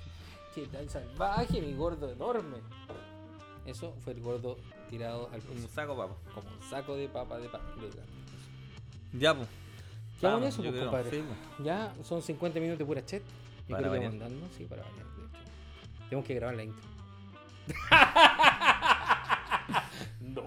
¿Qué 0.55 0.65
tan 0.67 0.89
salvaje, 0.89 1.61
mi 1.61 1.73
gordo 1.73 2.09
enorme? 2.11 2.57
Eso 3.65 3.93
fue 4.03 4.13
el 4.13 4.21
gordo 4.21 4.57
tirado 4.89 5.29
al 5.31 5.39
Un 5.49 5.67
saco, 5.69 5.95
papo. 5.95 6.17
como 6.33 6.49
un 6.49 6.61
saco 6.69 6.95
de 6.95 7.07
papa 7.07 7.37
de 7.37 7.47
papa. 7.47 7.63
Ya, 9.13 9.35
pues. 9.35 9.47
Ya 10.21 10.29
Vamos, 10.29 10.49
eso, 10.49 10.61
pues, 10.63 10.81
compadre. 10.81 11.09
sí, 11.11 11.23
pues. 11.25 11.65
Ya 11.65 11.93
son 12.03 12.21
50 12.21 12.59
minutos 12.59 12.79
de 12.79 12.85
pura 12.85 13.05
chat. 13.05 13.21
Yo 13.67 13.75
Para 13.75 13.89
creo 13.89 13.99
que 14.01 14.07
andando, 14.07 14.47
sí, 14.57 14.65
para 14.65 14.81
variar, 14.83 15.05
de. 15.05 15.10
Tenemos 16.11 16.27
que 16.27 16.35
grabar 16.35 16.55
la 16.55 16.63
intro. 16.65 16.83
no. 20.21 20.43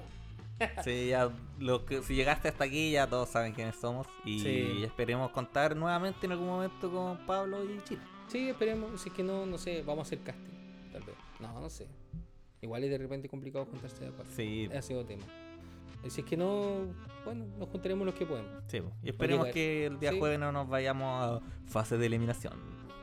Sí, 0.84 1.08
ya, 1.08 1.30
lo 1.58 1.84
que, 1.84 2.00
si 2.02 2.14
llegaste 2.14 2.48
hasta 2.48 2.64
aquí 2.64 2.92
ya 2.92 3.06
todos 3.08 3.28
saben 3.28 3.52
quiénes 3.54 3.74
somos 3.76 4.06
y 4.24 4.38
Sí. 4.40 4.84
esperemos 4.84 5.30
contar 5.32 5.74
nuevamente 5.76 6.26
en 6.26 6.32
algún 6.32 6.46
momento 6.46 6.90
con 6.92 7.18
Pablo 7.26 7.64
y 7.64 7.82
Chile. 7.84 8.00
Sí, 8.28 8.48
esperemos. 8.48 9.00
Si 9.00 9.08
es 9.08 9.14
que 9.14 9.22
no, 9.24 9.44
no 9.46 9.58
sé, 9.58 9.82
vamos 9.82 10.06
a 10.06 10.08
hacer 10.08 10.20
casting. 10.20 10.54
Tal 10.92 11.02
vez. 11.02 11.16
No, 11.40 11.60
no 11.60 11.68
sé. 11.68 11.86
Igual 12.62 12.84
es 12.84 12.90
de 12.90 12.98
repente 12.98 13.28
complicado 13.28 13.66
juntarse 13.66 14.04
de 14.04 14.10
acuerdo. 14.10 14.30
Sí, 14.34 14.68
Ha 14.74 14.80
sido 14.80 15.04
tema. 15.04 15.24
Y 16.04 16.10
Si 16.10 16.20
es 16.20 16.26
que 16.26 16.36
no, 16.36 16.86
bueno, 17.24 17.46
nos 17.58 17.68
juntaremos 17.70 18.06
los 18.06 18.14
que 18.14 18.24
podemos. 18.24 18.50
sí, 18.68 18.80
po. 18.80 18.92
y 19.02 19.08
esperemos 19.10 19.48
que 19.48 19.86
el 19.86 19.98
día 19.98 20.12
Sí. 20.12 20.18
jueves 20.20 20.38
no 20.38 20.52
nos 20.52 20.68
vayamos 20.68 21.42
a 21.42 21.66
fase 21.66 21.98
de 21.98 22.06
eliminación. 22.06 22.54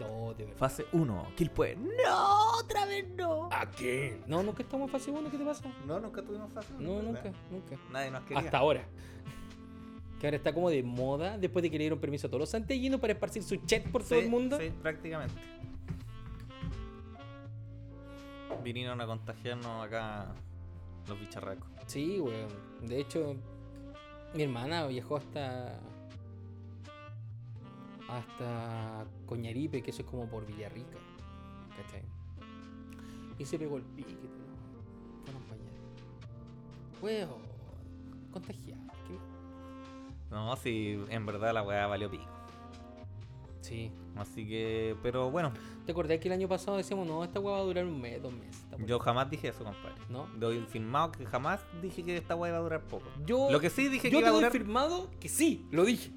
No, 0.02 0.34
de 0.34 0.45
verdad. 0.45 0.60
Fase 0.60 0.86
1, 0.91 1.28
Killpoint. 1.36 1.80
No, 2.06 2.58
otra 2.60 2.86
vez 2.86 3.08
no. 3.16 3.49
¿A 3.52 3.70
qué? 3.70 4.22
No, 4.28 4.43
nunca 4.43 4.64
estamos 4.64 4.88
en 4.88 4.91
fase 4.91 5.12
1, 5.12 5.30
¿qué 5.32 5.38
te 5.38 5.45
pasa? 5.45 5.64
No, 5.86 5.99
nunca 5.99 6.22
tuvimos 6.22 6.52
fase 6.52 6.74
uno, 6.78 7.02
No, 7.02 7.12
¿verdad? 7.12 7.24
nunca, 7.24 7.38
nunca. 7.52 7.78
Nadie 7.91 8.12
nos 8.12 8.24
quería. 8.24 8.39
Hasta 8.39 8.58
ahora. 8.58 8.84
Que 10.20 10.28
ahora 10.28 10.38
está 10.38 10.54
como 10.54 10.70
de 10.70 10.84
moda 10.84 11.38
después 11.38 11.64
de 11.64 11.72
que 11.72 11.78
le 11.78 11.84
dieron 11.86 11.99
permiso 11.99 12.28
a 12.28 12.30
todos 12.30 12.41
los 12.41 12.49
santellinos 12.49 12.99
para 12.99 13.14
esparcir 13.14 13.41
su 13.43 13.56
chat 13.66 13.88
por 13.89 14.04
todo 14.04 14.20
el 14.20 14.30
mundo. 14.30 14.58
Sí, 14.60 14.72
prácticamente. 14.82 15.34
Vinieron 18.64 19.02
a 19.02 19.08
contagiarnos 19.08 19.84
acá 19.86 20.28
los 21.08 21.20
bicharracos. 21.20 21.68
Sí, 21.88 22.20
weón. 22.20 22.49
De 22.82 22.99
hecho, 22.99 23.36
mi 24.36 24.43
hermana 24.43 24.86
viajó 24.88 25.18
hasta. 25.18 25.80
Hasta 28.12 29.05
Coñaripe, 29.26 29.82
que 29.82 29.91
eso 29.91 30.01
es 30.01 30.07
como 30.07 30.28
por 30.28 30.45
Villarrica. 30.45 30.97
¿Cachai? 31.78 32.03
Y 33.39 33.45
se 33.45 33.57
pegó 33.57 33.78
el 33.78 33.84
pique. 33.84 34.16
Fueron 35.24 35.41
para 35.43 35.55
allá. 35.55 35.72
Weón. 37.01 37.41
Contagiado. 38.32 38.82
¿qué? 39.07 39.18
No, 40.30 40.55
sí, 40.55 40.99
en 41.09 41.26
verdad 41.26 41.53
la 41.53 41.64
weá 41.64 41.88
valió 41.88 42.09
pico. 42.09 42.26
Sí. 43.62 43.91
Así 44.18 44.47
que, 44.47 44.95
pero 45.01 45.32
bueno, 45.32 45.53
¿Te 45.86 45.93
acordás 45.93 46.20
que 46.20 46.28
el 46.28 46.34
año 46.34 46.47
pasado 46.47 46.78
decíamos, 46.78 47.07
no, 47.07 47.24
esta 47.24 47.39
weá 47.39 47.55
va 47.55 47.59
a 47.62 47.64
durar 47.64 47.86
un 47.86 47.99
mes, 47.99 48.22
dos 48.22 48.32
meses? 48.34 48.55
esta 48.64 48.76
weá"? 48.76 48.86
yo 48.86 48.99
jamás 48.99 49.30
dije 49.30 49.47
eso, 49.47 49.64
compadre. 49.64 49.95
¿No? 50.09 50.28
Doy 50.38 50.59
firmado 50.70 51.12
que 51.12 51.26
jamás 51.26 51.62
dije 51.82 52.03
que 52.03 52.18
esta 52.18 52.36
weá 52.36 52.51
iba 52.51 52.59
a 52.59 52.62
durar 52.62 52.82
poco. 52.82 53.05
Yo, 53.26 53.49
Lo 53.51 53.59
que 53.59 53.70
sí 53.70 53.88
dije 53.88 54.09
que 54.09 54.12
yo 54.12 54.20
iba 54.20 54.30
a 54.30 54.32
durar. 54.32 54.51
firmado 54.51 55.09
que 55.20 55.30
sí, 55.30 55.66
lo 55.72 55.86
dije. 55.86 56.12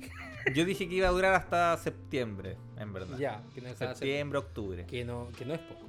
Yo 0.52 0.64
dije 0.64 0.88
que 0.88 0.96
iba 0.96 1.08
a 1.08 1.10
durar 1.12 1.34
hasta 1.34 1.76
septiembre, 1.78 2.56
en 2.76 2.92
verdad. 2.92 3.16
Ya, 3.16 3.42
que 3.54 3.60
no 3.60 3.74
Septiembre, 3.74 4.38
octubre. 4.38 4.84
que 4.86 5.04
no, 5.04 5.28
que 5.36 5.44
no 5.44 5.54
es 5.54 5.60
poco. 5.60 5.88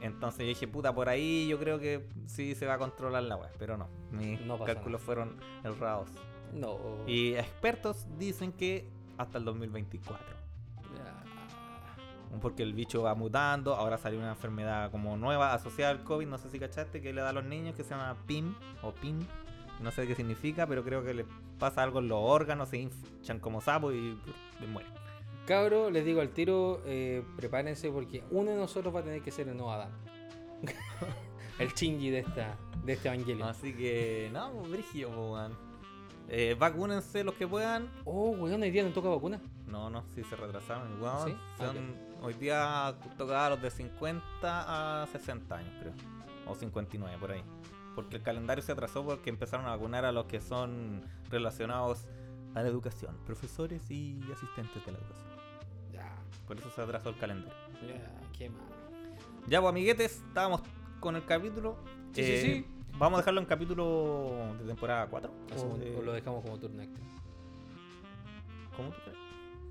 Entonces 0.00 0.40
yo 0.40 0.46
dije, 0.48 0.68
puta, 0.68 0.94
por 0.94 1.08
ahí 1.08 1.46
yo 1.48 1.58
creo 1.58 1.78
que 1.78 2.06
sí 2.26 2.54
se 2.54 2.66
va 2.66 2.74
a 2.74 2.78
controlar 2.78 3.22
la 3.22 3.36
weá. 3.36 3.50
Pero 3.58 3.76
no, 3.78 3.88
mis 4.10 4.40
No 4.42 4.58
cálculos 4.62 5.00
fueron 5.00 5.36
errados. 5.62 6.10
No. 6.52 6.78
Y 7.06 7.34
expertos 7.34 8.06
dicen 8.18 8.52
que 8.52 8.86
hasta 9.16 9.38
el 9.38 9.44
2024. 9.44 10.26
Ya. 10.94 12.38
Porque 12.40 12.62
el 12.62 12.74
bicho 12.74 13.02
va 13.02 13.14
mutando, 13.14 13.74
ahora 13.74 13.96
salió 13.96 14.18
una 14.18 14.30
enfermedad 14.30 14.90
como 14.90 15.16
nueva 15.16 15.54
asociada 15.54 15.92
al 15.92 16.04
COVID, 16.04 16.26
no 16.26 16.36
sé 16.36 16.50
si 16.50 16.58
cachaste, 16.58 17.00
que 17.00 17.12
le 17.12 17.22
da 17.22 17.30
a 17.30 17.32
los 17.32 17.44
niños 17.44 17.74
que 17.74 17.82
se 17.82 17.90
llama 17.90 18.14
PIM 18.26 18.54
o 18.82 18.92
PIN, 18.92 19.26
no 19.84 19.92
sé 19.92 20.06
qué 20.06 20.14
significa, 20.14 20.66
pero 20.66 20.82
creo 20.82 21.04
que 21.04 21.14
le 21.14 21.24
pasa 21.58 21.82
algo 21.82 22.00
en 22.00 22.08
los 22.08 22.18
órganos, 22.20 22.70
se 22.70 22.78
hinchan 22.78 23.38
como 23.38 23.60
sapos 23.60 23.94
y, 23.94 24.18
mueren. 24.66 24.92
Cabro, 25.46 25.90
les 25.90 26.04
digo 26.04 26.22
al 26.22 26.30
tiro, 26.30 26.80
eh, 26.86 27.22
prepárense 27.36 27.90
porque 27.90 28.24
uno 28.30 28.50
de 28.50 28.56
nosotros 28.56 28.94
va 28.94 29.00
a 29.00 29.04
tener 29.04 29.20
que 29.20 29.30
ser 29.30 29.46
el 29.48 29.56
nuevo 29.56 29.70
Adán. 29.70 29.90
el 31.58 31.74
chingy 31.74 32.10
de 32.10 32.20
esta 32.20 32.56
de 32.84 32.92
este 32.94 33.08
evangelio. 33.08 33.44
Así 33.44 33.74
que, 33.74 34.30
no, 34.32 34.52
pues, 34.52 34.70
brigio, 34.70 35.08
pues, 35.08 35.18
weón. 35.18 35.52
Eh, 36.28 36.56
vacúnense 36.58 37.22
los 37.22 37.34
que 37.34 37.46
puedan. 37.46 37.90
Oh, 38.04 38.30
weón, 38.30 38.62
hoy 38.62 38.70
día 38.70 38.82
no 38.82 38.90
toca 38.90 39.10
vacuna. 39.10 39.40
No, 39.66 39.90
no, 39.90 40.04
sí 40.14 40.24
se 40.24 40.36
retrasaron. 40.36 41.00
Weón, 41.00 41.28
¿Sí? 41.28 41.36
Son- 41.58 42.14
Hoy 42.22 42.32
día 42.34 42.94
tocaba 43.18 43.50
los 43.50 43.60
de 43.60 43.70
50 43.70 45.02
a 45.02 45.06
60 45.08 45.56
años, 45.56 45.74
creo. 45.78 45.92
O 46.46 46.54
59, 46.54 47.18
por 47.20 47.32
ahí. 47.32 47.42
Porque 47.94 48.16
el 48.16 48.22
calendario 48.22 48.62
se 48.62 48.72
atrasó 48.72 49.04
porque 49.04 49.30
empezaron 49.30 49.66
a 49.66 49.70
vacunar 49.70 50.04
a 50.04 50.12
los 50.12 50.26
que 50.26 50.40
son 50.40 51.02
relacionados 51.30 52.06
a 52.54 52.62
la 52.62 52.68
educación. 52.68 53.16
Profesores 53.26 53.90
y 53.90 54.20
asistentes 54.32 54.84
de 54.84 54.92
la 54.92 54.98
educación. 54.98 55.28
Ya, 55.92 56.16
Por 56.46 56.58
eso 56.58 56.70
se 56.70 56.80
atrasó 56.82 57.10
el 57.10 57.18
calendario. 57.18 57.54
ya, 57.86 58.10
qué 58.36 58.50
mal. 58.50 58.60
Ya, 59.46 59.60
pues 59.60 59.70
amiguetes, 59.70 60.22
estábamos 60.26 60.62
con 61.00 61.16
el 61.16 61.24
capítulo. 61.24 61.76
Sí, 62.12 62.24
sí, 62.24 62.40
sí. 62.40 62.66
Vamos 62.96 63.18
a 63.18 63.20
dejarlo 63.22 63.40
en 63.40 63.46
capítulo 63.46 64.54
de 64.60 64.66
temporada 64.66 65.06
4. 65.08 65.32
O, 65.56 65.98
o 65.98 66.02
lo 66.02 66.12
dejamos 66.12 66.42
como 66.44 66.58
turno 66.58 66.82
extra. 66.82 67.04
¿Cómo 68.76 68.90
tú 68.90 68.96
crees? 69.04 69.18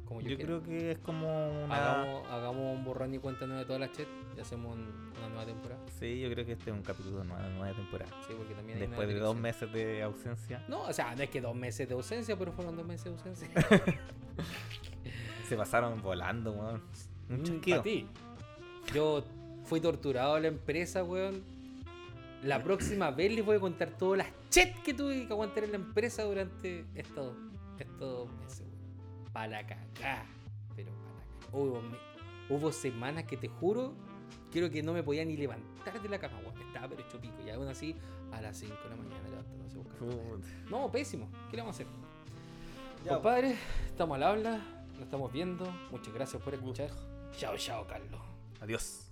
Como 0.05 0.21
yo, 0.21 0.37
creo 0.37 0.61
que 0.61 0.91
es 0.91 0.97
como 0.99 1.63
una... 1.65 1.75
Hagamos, 1.75 2.27
hagamos 2.29 2.77
un 2.77 2.83
borrón 2.83 3.13
y 3.13 3.19
cuenta 3.19 3.45
nueva 3.45 3.61
de 3.61 3.65
todas 3.65 3.79
las 3.81 3.91
chat 3.93 4.07
y 4.37 4.39
hacemos 4.39 4.75
un- 4.75 5.11
una 5.17 5.29
nueva 5.29 5.45
temporada. 5.45 5.81
Sí, 5.99 6.19
yo 6.19 6.29
creo 6.29 6.45
que 6.45 6.51
este 6.53 6.69
es 6.69 6.75
un 6.75 6.83
capítulo 6.83 7.19
de 7.19 7.25
nueva, 7.25 7.47
nueva 7.49 7.75
temporada. 7.75 8.11
Sí, 8.27 8.33
porque 8.37 8.53
también 8.53 8.77
hay 8.81 8.87
Después 8.87 9.07
de 9.07 9.15
dos 9.19 9.35
meses 9.35 9.71
de 9.71 10.03
ausencia, 10.03 10.63
No, 10.67 10.81
o 10.83 10.93
sea, 10.93 11.15
no 11.15 11.23
es 11.23 11.29
que 11.29 11.39
dos 11.41 11.55
meses 11.55 11.87
de 11.87 11.93
ausencia, 11.95 12.37
pero 12.37 12.51
fueron 12.51 12.75
dos 12.75 12.85
meses 12.85 13.05
de 13.05 13.11
ausencia. 13.11 13.49
se 15.47 15.55
pasaron 15.57 16.01
volando, 16.01 16.51
weón. 16.51 16.81
Un 17.29 17.39
Mm, 17.39 17.43
chasquido. 17.43 17.81
ti. 17.81 18.07
Yo 18.93 19.23
fui 19.65 19.79
torturado 19.79 20.35
a 20.35 20.39
la 20.39 20.47
empresa, 20.49 21.03
weón. 21.03 21.41
La 22.43 22.61
próxima 22.61 23.09
vez 23.11 23.33
les 23.33 23.45
voy 23.45 23.55
a 23.55 23.59
contar 23.59 23.91
todas 23.97 24.17
las 24.17 24.27
chat 24.49 24.73
que 24.83 24.93
tuve 24.93 25.25
que 25.25 25.31
aguantar 25.33 25.63
en 25.63 25.71
la 25.71 25.77
empresa 25.77 26.23
durante 26.23 26.85
estos, 26.93 27.33
estos 27.79 28.29
meses, 28.33 28.62
Para 29.33 29.65
cagar. 29.65 30.25
Pero 30.75 30.91
para 30.91 31.25
cagar. 31.25 31.53
Hubo, 31.53 31.81
me- 31.81 31.97
hubo 32.55 32.71
semanas 32.71 33.23
que 33.25 33.35
te 33.37 33.47
juro, 33.47 33.93
creo 34.51 34.69
que 34.69 34.81
no 34.83 34.93
me 34.93 35.03
podía 35.03 35.25
ni 35.25 35.35
levantar 35.35 36.01
de 36.01 36.07
la 36.09 36.19
cama, 36.19 36.39
weón. 36.39 36.61
Estaba 36.61 36.87
pero 36.87 37.01
hecho 37.01 37.19
pico. 37.19 37.35
Y 37.45 37.49
aún 37.49 37.67
así, 37.67 37.95
a 38.31 38.41
las 38.41 38.57
5 38.57 38.75
de 38.83 38.89
la 38.89 38.95
mañana 38.95 39.29
levantándose 39.29 39.75
a 39.75 39.79
buscar. 39.79 40.69
No, 40.69 40.91
pésimo. 40.91 41.29
¿Qué 41.49 41.57
le 41.57 41.63
vamos 41.63 41.79
a 41.79 41.83
hacer? 41.83 41.87
Ya, 43.05 43.15
Compadre, 43.15 43.57
estamos 43.87 44.15
al 44.15 44.23
habla, 44.23 44.61
lo 44.97 45.03
estamos 45.03 45.31
viendo. 45.33 45.65
Muchas 45.91 46.13
gracias 46.13 46.41
por 46.41 46.53
escuchar. 46.53 46.89
Chao, 47.37 47.57
chao, 47.57 47.85
Carlos. 47.87 48.21
Adiós. 48.61 49.09